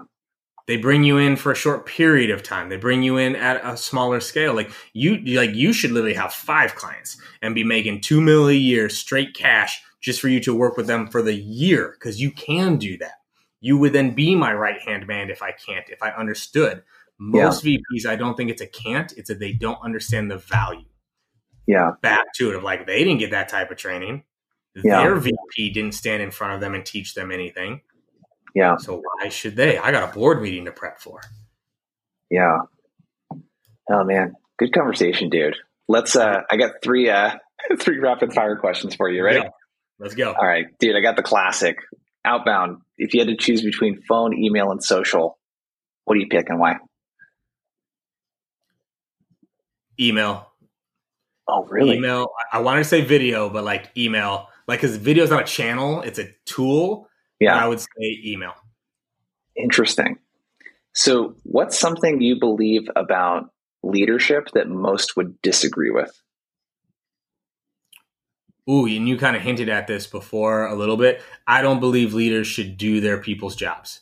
They 0.66 0.76
bring 0.78 1.04
you 1.04 1.18
in 1.18 1.36
for 1.36 1.52
a 1.52 1.56
short 1.56 1.84
period 1.84 2.30
of 2.30 2.42
time. 2.42 2.70
They 2.70 2.76
bring 2.76 3.02
you 3.02 3.18
in 3.18 3.36
at 3.36 3.60
a 3.64 3.76
smaller 3.76 4.20
scale. 4.20 4.54
Like 4.54 4.70
you, 4.94 5.18
like 5.36 5.54
you 5.54 5.72
should 5.72 5.90
literally 5.90 6.14
have 6.14 6.32
five 6.32 6.74
clients 6.74 7.20
and 7.42 7.54
be 7.54 7.64
making 7.64 8.00
two 8.00 8.20
mil 8.20 8.48
a 8.48 8.54
year 8.54 8.88
straight 8.88 9.34
cash 9.34 9.82
just 10.00 10.20
for 10.20 10.28
you 10.28 10.40
to 10.40 10.54
work 10.54 10.76
with 10.76 10.86
them 10.86 11.08
for 11.08 11.22
the 11.22 11.34
year 11.34 11.96
because 11.98 12.20
you 12.20 12.30
can 12.30 12.76
do 12.76 12.96
that. 12.98 13.14
You 13.60 13.76
would 13.78 13.92
then 13.92 14.14
be 14.14 14.34
my 14.34 14.52
right 14.52 14.80
hand 14.80 15.06
man 15.06 15.30
if 15.30 15.42
I 15.42 15.52
can't, 15.52 15.88
if 15.88 16.02
I 16.02 16.10
understood. 16.10 16.82
Most 17.18 17.64
yeah. 17.64 17.78
VPs, 17.78 18.06
I 18.06 18.16
don't 18.16 18.36
think 18.36 18.50
it's 18.50 18.60
a 18.60 18.66
can't, 18.66 19.12
it's 19.16 19.28
that 19.28 19.38
they 19.38 19.52
don't 19.52 19.78
understand 19.82 20.30
the 20.30 20.38
value. 20.38 20.84
Yeah. 21.66 21.92
Back 22.02 22.26
to 22.36 22.50
it 22.50 22.56
of 22.56 22.62
like 22.62 22.86
they 22.86 23.04
didn't 23.04 23.20
get 23.20 23.30
that 23.30 23.48
type 23.48 23.70
of 23.70 23.76
training. 23.76 24.24
Yeah. 24.82 25.02
Their 25.02 25.16
VP 25.16 25.70
didn't 25.70 25.94
stand 25.94 26.22
in 26.22 26.30
front 26.30 26.54
of 26.54 26.60
them 26.60 26.74
and 26.74 26.84
teach 26.84 27.14
them 27.14 27.30
anything. 27.30 27.82
Yeah. 28.54 28.76
So 28.76 29.02
why 29.02 29.28
should 29.28 29.56
they? 29.56 29.78
I 29.78 29.90
got 29.90 30.10
a 30.10 30.12
board 30.12 30.42
meeting 30.42 30.64
to 30.64 30.72
prep 30.72 31.00
for. 31.00 31.20
Yeah. 32.30 32.58
Oh 33.90 34.04
man, 34.04 34.34
good 34.58 34.72
conversation, 34.72 35.28
dude. 35.30 35.56
Let's. 35.88 36.16
uh 36.16 36.40
I 36.50 36.56
got 36.56 36.72
three. 36.82 37.10
uh 37.10 37.36
Three 37.78 37.98
rapid 37.98 38.34
fire 38.34 38.56
questions 38.56 38.94
for 38.94 39.08
you. 39.08 39.24
Ready? 39.24 39.38
Yeah. 39.38 39.48
Let's 39.98 40.14
go. 40.14 40.34
All 40.34 40.46
right, 40.46 40.66
dude. 40.78 40.96
I 40.96 41.00
got 41.00 41.16
the 41.16 41.22
classic 41.22 41.78
outbound. 42.24 42.82
If 42.98 43.14
you 43.14 43.20
had 43.20 43.28
to 43.28 43.36
choose 43.36 43.62
between 43.62 44.02
phone, 44.02 44.36
email, 44.36 44.70
and 44.70 44.84
social, 44.84 45.38
what 46.04 46.14
do 46.14 46.20
you 46.20 46.26
pick 46.28 46.50
and 46.50 46.58
why? 46.58 46.76
Email. 49.98 50.50
Oh, 51.48 51.64
really? 51.64 51.96
Email. 51.96 52.28
I 52.52 52.58
wanted 52.60 52.82
to 52.82 52.88
say 52.88 53.00
video, 53.02 53.48
but 53.48 53.64
like 53.64 53.90
email, 53.96 54.48
like 54.66 54.80
because 54.80 54.96
video 54.96 55.24
is 55.24 55.30
not 55.30 55.42
a 55.42 55.46
channel; 55.46 56.00
it's 56.02 56.18
a 56.18 56.28
tool. 56.46 57.08
Yeah, 57.40 57.56
I 57.56 57.68
would 57.68 57.80
say 57.80 58.20
email. 58.24 58.54
Interesting. 59.56 60.18
So, 60.92 61.34
what's 61.42 61.78
something 61.78 62.20
you 62.20 62.38
believe 62.38 62.88
about 62.94 63.50
leadership 63.82 64.48
that 64.54 64.68
most 64.68 65.16
would 65.16 65.40
disagree 65.42 65.90
with? 65.90 66.20
Ooh, 68.68 68.86
and 68.86 69.08
you 69.08 69.18
kind 69.18 69.36
of 69.36 69.42
hinted 69.42 69.68
at 69.68 69.86
this 69.86 70.06
before 70.06 70.66
a 70.66 70.74
little 70.74 70.96
bit. 70.96 71.20
I 71.46 71.60
don't 71.60 71.80
believe 71.80 72.14
leaders 72.14 72.46
should 72.46 72.78
do 72.78 73.00
their 73.00 73.18
people's 73.18 73.56
jobs. 73.56 74.00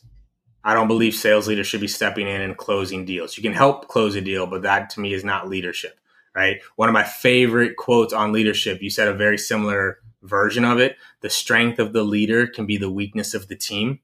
I 0.63 0.73
don't 0.73 0.87
believe 0.87 1.13
sales 1.13 1.47
leaders 1.47 1.67
should 1.67 1.81
be 1.81 1.89
stepping 1.89 2.27
in 2.27 2.39
and 2.39 2.55
closing 2.55 3.03
deals. 3.03 3.35
You 3.35 3.43
can 3.43 3.51
help 3.51 3.89
close 3.89 4.15
a 4.15 4.21
deal, 4.21 4.47
but 4.47 4.61
that 4.61 4.89
to 4.91 5.01
me 5.01 5.13
is 5.13 5.25
not 5.25 5.49
leadership, 5.49 5.99
right? 6.33 6.61
One 6.77 6.87
of 6.87 6.93
my 6.93 7.03
favorite 7.03 7.75
quotes 7.75 8.13
on 8.13 8.31
leadership, 8.31 8.81
you 8.81 8.89
said 8.89 9.09
a 9.09 9.13
very 9.13 9.37
similar 9.37 9.99
version 10.23 10.65
of 10.65 10.79
it. 10.79 10.97
The 11.21 11.29
strength 11.29 11.79
of 11.79 11.93
the 11.93 12.03
leader 12.03 12.47
can 12.47 12.65
be 12.65 12.77
the 12.77 12.91
weakness 12.91 13.33
of 13.33 13.47
the 13.47 13.55
team. 13.55 13.99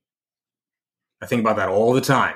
I 1.21 1.25
think 1.25 1.41
about 1.41 1.57
that 1.57 1.69
all 1.69 1.93
the 1.93 2.01
time 2.01 2.35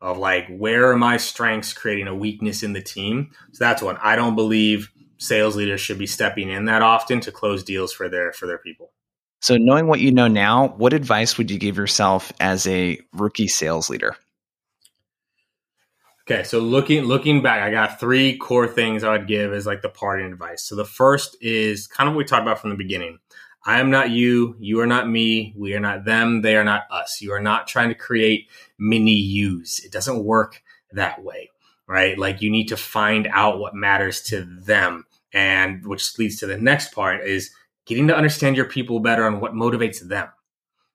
of 0.00 0.18
like, 0.18 0.46
where 0.48 0.90
are 0.90 0.96
my 0.96 1.16
strengths 1.16 1.72
creating 1.72 2.06
a 2.06 2.14
weakness 2.14 2.62
in 2.62 2.72
the 2.72 2.82
team? 2.82 3.30
So 3.52 3.64
that's 3.64 3.82
one. 3.82 3.98
I 4.02 4.16
don't 4.16 4.36
believe 4.36 4.90
sales 5.18 5.56
leaders 5.56 5.80
should 5.80 5.98
be 5.98 6.06
stepping 6.06 6.50
in 6.50 6.66
that 6.66 6.82
often 6.82 7.20
to 7.20 7.32
close 7.32 7.64
deals 7.64 7.92
for 7.92 8.08
their 8.08 8.32
for 8.32 8.46
their 8.46 8.58
people. 8.58 8.92
So 9.42 9.56
knowing 9.56 9.86
what 9.86 10.00
you 10.00 10.12
know 10.12 10.28
now, 10.28 10.68
what 10.76 10.92
advice 10.92 11.38
would 11.38 11.50
you 11.50 11.58
give 11.58 11.76
yourself 11.76 12.32
as 12.40 12.66
a 12.66 12.98
rookie 13.12 13.48
sales 13.48 13.90
leader? 13.90 14.16
Okay, 16.28 16.42
so 16.42 16.58
looking 16.58 17.04
looking 17.04 17.40
back, 17.40 17.62
I 17.62 17.70
got 17.70 18.00
three 18.00 18.36
core 18.36 18.66
things 18.66 19.04
I 19.04 19.12
would 19.12 19.28
give 19.28 19.52
as 19.52 19.66
like 19.66 19.82
the 19.82 19.88
parting 19.88 20.32
advice. 20.32 20.64
So 20.64 20.74
the 20.74 20.84
first 20.84 21.36
is 21.40 21.86
kind 21.86 22.08
of 22.08 22.14
what 22.14 22.18
we 22.18 22.24
talked 22.24 22.42
about 22.42 22.58
from 22.58 22.70
the 22.70 22.76
beginning. 22.76 23.18
I 23.64 23.80
am 23.80 23.90
not 23.90 24.10
you, 24.10 24.56
you 24.58 24.80
are 24.80 24.86
not 24.86 25.08
me, 25.08 25.54
we 25.56 25.74
are 25.74 25.80
not 25.80 26.04
them, 26.04 26.42
they 26.42 26.56
are 26.56 26.64
not 26.64 26.82
us. 26.90 27.20
You 27.20 27.32
are 27.32 27.40
not 27.40 27.66
trying 27.66 27.88
to 27.88 27.94
create 27.94 28.48
mini 28.78 29.14
yous. 29.14 29.80
It 29.84 29.92
doesn't 29.92 30.24
work 30.24 30.62
that 30.92 31.22
way 31.22 31.50
right? 31.86 32.18
Like 32.18 32.42
you 32.42 32.50
need 32.50 32.68
to 32.68 32.76
find 32.76 33.28
out 33.32 33.58
what 33.58 33.74
matters 33.74 34.20
to 34.22 34.42
them. 34.44 35.06
And 35.32 35.84
which 35.86 36.18
leads 36.18 36.36
to 36.36 36.46
the 36.46 36.56
next 36.56 36.92
part 36.92 37.26
is 37.26 37.50
getting 37.84 38.08
to 38.08 38.16
understand 38.16 38.56
your 38.56 38.64
people 38.64 39.00
better 39.00 39.26
and 39.26 39.40
what 39.40 39.52
motivates 39.52 40.00
them. 40.00 40.28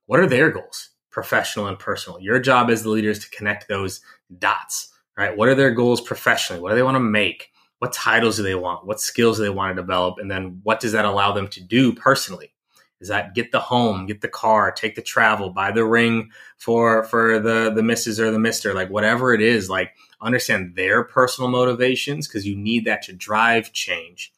What 0.07 0.19
are 0.19 0.27
their 0.27 0.49
goals, 0.49 0.89
professional 1.09 1.67
and 1.67 1.77
personal? 1.77 2.19
Your 2.19 2.39
job 2.39 2.69
as 2.69 2.83
the 2.83 2.89
leader 2.89 3.09
is 3.09 3.19
to 3.19 3.29
connect 3.29 3.67
those 3.67 4.01
dots, 4.39 4.91
right? 5.17 5.35
What 5.35 5.49
are 5.49 5.55
their 5.55 5.71
goals 5.71 6.01
professionally? 6.01 6.61
What 6.61 6.69
do 6.69 6.75
they 6.75 6.83
want 6.83 6.95
to 6.95 7.01
make? 7.01 7.49
What 7.79 7.93
titles 7.93 8.37
do 8.37 8.43
they 8.43 8.55
want? 8.55 8.85
What 8.85 8.99
skills 8.99 9.37
do 9.37 9.43
they 9.43 9.49
want 9.49 9.75
to 9.75 9.81
develop? 9.81 10.19
And 10.19 10.29
then 10.29 10.59
what 10.63 10.79
does 10.79 10.91
that 10.91 11.05
allow 11.05 11.31
them 11.31 11.47
to 11.49 11.61
do 11.61 11.93
personally? 11.93 12.53
Is 12.99 13.07
that 13.07 13.33
get 13.33 13.51
the 13.51 13.59
home, 13.59 14.05
get 14.05 14.21
the 14.21 14.27
car, 14.27 14.71
take 14.71 14.93
the 14.93 15.01
travel, 15.01 15.49
buy 15.49 15.71
the 15.71 15.83
ring 15.83 16.29
for 16.57 17.03
for 17.05 17.39
the 17.39 17.71
the 17.73 17.81
missus 17.81 18.19
or 18.19 18.29
the 18.29 18.37
mister, 18.37 18.75
like 18.75 18.91
whatever 18.91 19.33
it 19.33 19.41
is, 19.41 19.69
like 19.69 19.95
understand 20.21 20.75
their 20.75 21.03
personal 21.03 21.49
motivations 21.49 22.27
because 22.27 22.45
you 22.45 22.55
need 22.55 22.85
that 22.85 23.01
to 23.03 23.13
drive 23.13 23.73
change. 23.73 24.31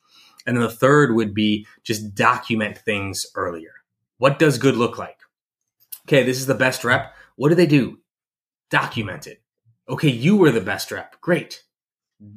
And 0.46 0.56
then 0.56 0.64
the 0.64 0.72
third 0.72 1.14
would 1.14 1.34
be 1.34 1.68
just 1.84 2.16
document 2.16 2.78
things 2.78 3.26
earlier. 3.36 3.74
What 4.18 4.40
does 4.40 4.58
good 4.58 4.78
look 4.78 4.98
like? 4.98 5.20
Okay, 6.08 6.24
this 6.24 6.38
is 6.38 6.46
the 6.46 6.56
best 6.56 6.86
rep. 6.86 7.14
What 7.36 7.50
do 7.50 7.56
they 7.56 7.68
do? 7.68 8.00
Document 8.70 9.28
it. 9.28 9.43
Okay, 9.90 10.10
you 10.10 10.38
were 10.38 10.52
the 10.52 10.62
best 10.62 10.92
rep. 10.92 11.20
Great. 11.20 11.64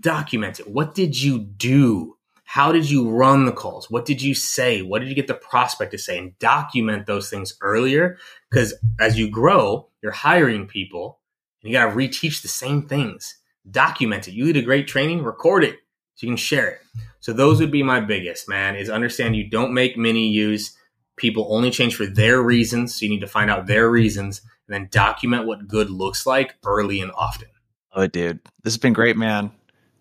Document 0.01 0.59
it. 0.59 0.69
What 0.69 0.95
did 0.95 1.21
you 1.21 1.39
do? 1.39 2.17
How 2.45 2.73
did 2.73 2.91
you 2.91 3.09
run 3.09 3.45
the 3.45 3.53
calls? 3.53 3.91
What 3.91 4.05
did 4.05 4.21
you 4.21 4.35
say? 4.35 4.83
What 4.83 5.01
did 5.01 5.09
you 5.09 5.15
get 5.15 5.27
the 5.27 5.35
prospect 5.35 5.93
to 5.93 5.99
say? 5.99 6.19
And 6.19 6.39
document 6.39 7.07
those 7.07 7.31
things 7.31 7.57
earlier 7.61 8.19
because 8.51 8.75
as 9.01 9.19
you 9.19 9.31
grow, 9.31 9.89
you're 10.03 10.13
hiring 10.13 10.67
people 10.67 11.21
and 11.63 11.71
you 11.71 11.79
got 11.79 11.91
to 11.91 11.97
reteach 11.97 12.43
the 12.43 12.49
same 12.49 12.83
things. 12.83 13.37
Document 13.69 14.27
it. 14.29 14.35
You 14.35 14.45
lead 14.45 14.57
a 14.57 14.63
great 14.63 14.89
training, 14.89 15.23
record 15.23 15.65
it 15.65 15.77
so 16.15 16.27
you 16.27 16.33
can 16.33 16.37
share 16.37 16.69
it. 16.69 16.81
So 17.21 17.33
those 17.33 17.61
would 17.61 17.73
be 17.73 17.83
my 17.83 18.01
biggest, 18.01 18.49
man, 18.49 18.77
is 18.77 18.89
understand 18.89 19.37
you 19.37 19.49
don't 19.49 19.75
make 19.75 19.97
mini 19.97 20.29
use. 20.29 20.77
People 21.17 21.49
only 21.51 21.71
change 21.71 21.97
for 21.97 22.07
their 22.07 22.43
reasons. 22.43 22.95
So 22.95 23.05
you 23.05 23.11
need 23.11 23.21
to 23.21 23.27
find 23.27 23.51
out 23.51 23.67
their 23.67 23.91
reasons 23.91 24.41
and 24.67 24.75
then 24.75 24.89
document 24.91 25.47
what 25.47 25.69
good 25.69 25.91
looks 25.91 26.27
like 26.27 26.57
early 26.65 27.01
and 27.01 27.13
often. 27.13 27.49
Oh, 27.93 28.07
dude. 28.07 28.41
This 28.63 28.75
has 28.75 28.79
been 28.79 28.93
great, 28.93 29.17
man. 29.17 29.51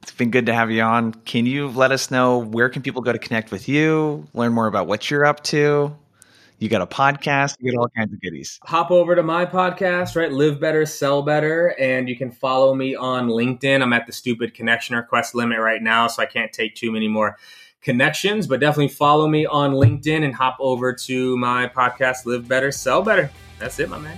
It's 0.01 0.11
been 0.11 0.31
good 0.31 0.45
to 0.47 0.53
have 0.53 0.69
you 0.69 0.81
on. 0.81 1.13
Can 1.13 1.45
you 1.45 1.69
let 1.69 1.91
us 1.91 2.11
know 2.11 2.37
where 2.37 2.69
can 2.69 2.81
people 2.81 3.01
go 3.01 3.11
to 3.11 3.17
connect 3.17 3.51
with 3.51 3.67
you, 3.67 4.27
learn 4.33 4.53
more 4.53 4.67
about 4.67 4.87
what 4.87 5.09
you're 5.09 5.25
up 5.25 5.43
to? 5.45 5.95
You 6.59 6.69
got 6.69 6.81
a 6.81 6.87
podcast, 6.87 7.57
you 7.59 7.71
get 7.71 7.77
all 7.77 7.89
kinds 7.89 8.13
of 8.13 8.21
goodies. 8.21 8.59
Hop 8.63 8.89
over 8.89 9.15
to 9.15 9.23
my 9.23 9.45
podcast, 9.45 10.15
right? 10.15 10.31
Live 10.31 10.59
better, 10.59 10.85
sell 10.85 11.21
better. 11.21 11.75
And 11.79 12.07
you 12.07 12.15
can 12.15 12.31
follow 12.31 12.73
me 12.73 12.95
on 12.95 13.27
LinkedIn. 13.27 13.81
I'm 13.81 13.93
at 13.93 14.05
the 14.05 14.13
stupid 14.13 14.53
connection 14.53 14.95
request 14.95 15.35
limit 15.35 15.59
right 15.59 15.81
now, 15.81 16.07
so 16.07 16.21
I 16.21 16.27
can't 16.27 16.53
take 16.53 16.75
too 16.75 16.91
many 16.91 17.07
more 17.07 17.37
connections, 17.81 18.47
but 18.47 18.59
definitely 18.59 18.87
follow 18.87 19.27
me 19.27 19.45
on 19.45 19.73
LinkedIn 19.73 20.23
and 20.23 20.33
hop 20.33 20.57
over 20.59 20.93
to 20.93 21.37
my 21.37 21.67
podcast, 21.67 22.25
Live 22.25 22.47
Better, 22.47 22.71
Sell 22.71 23.01
Better. 23.01 23.29
That's 23.59 23.79
it, 23.79 23.89
my 23.89 23.99
man. 23.99 24.17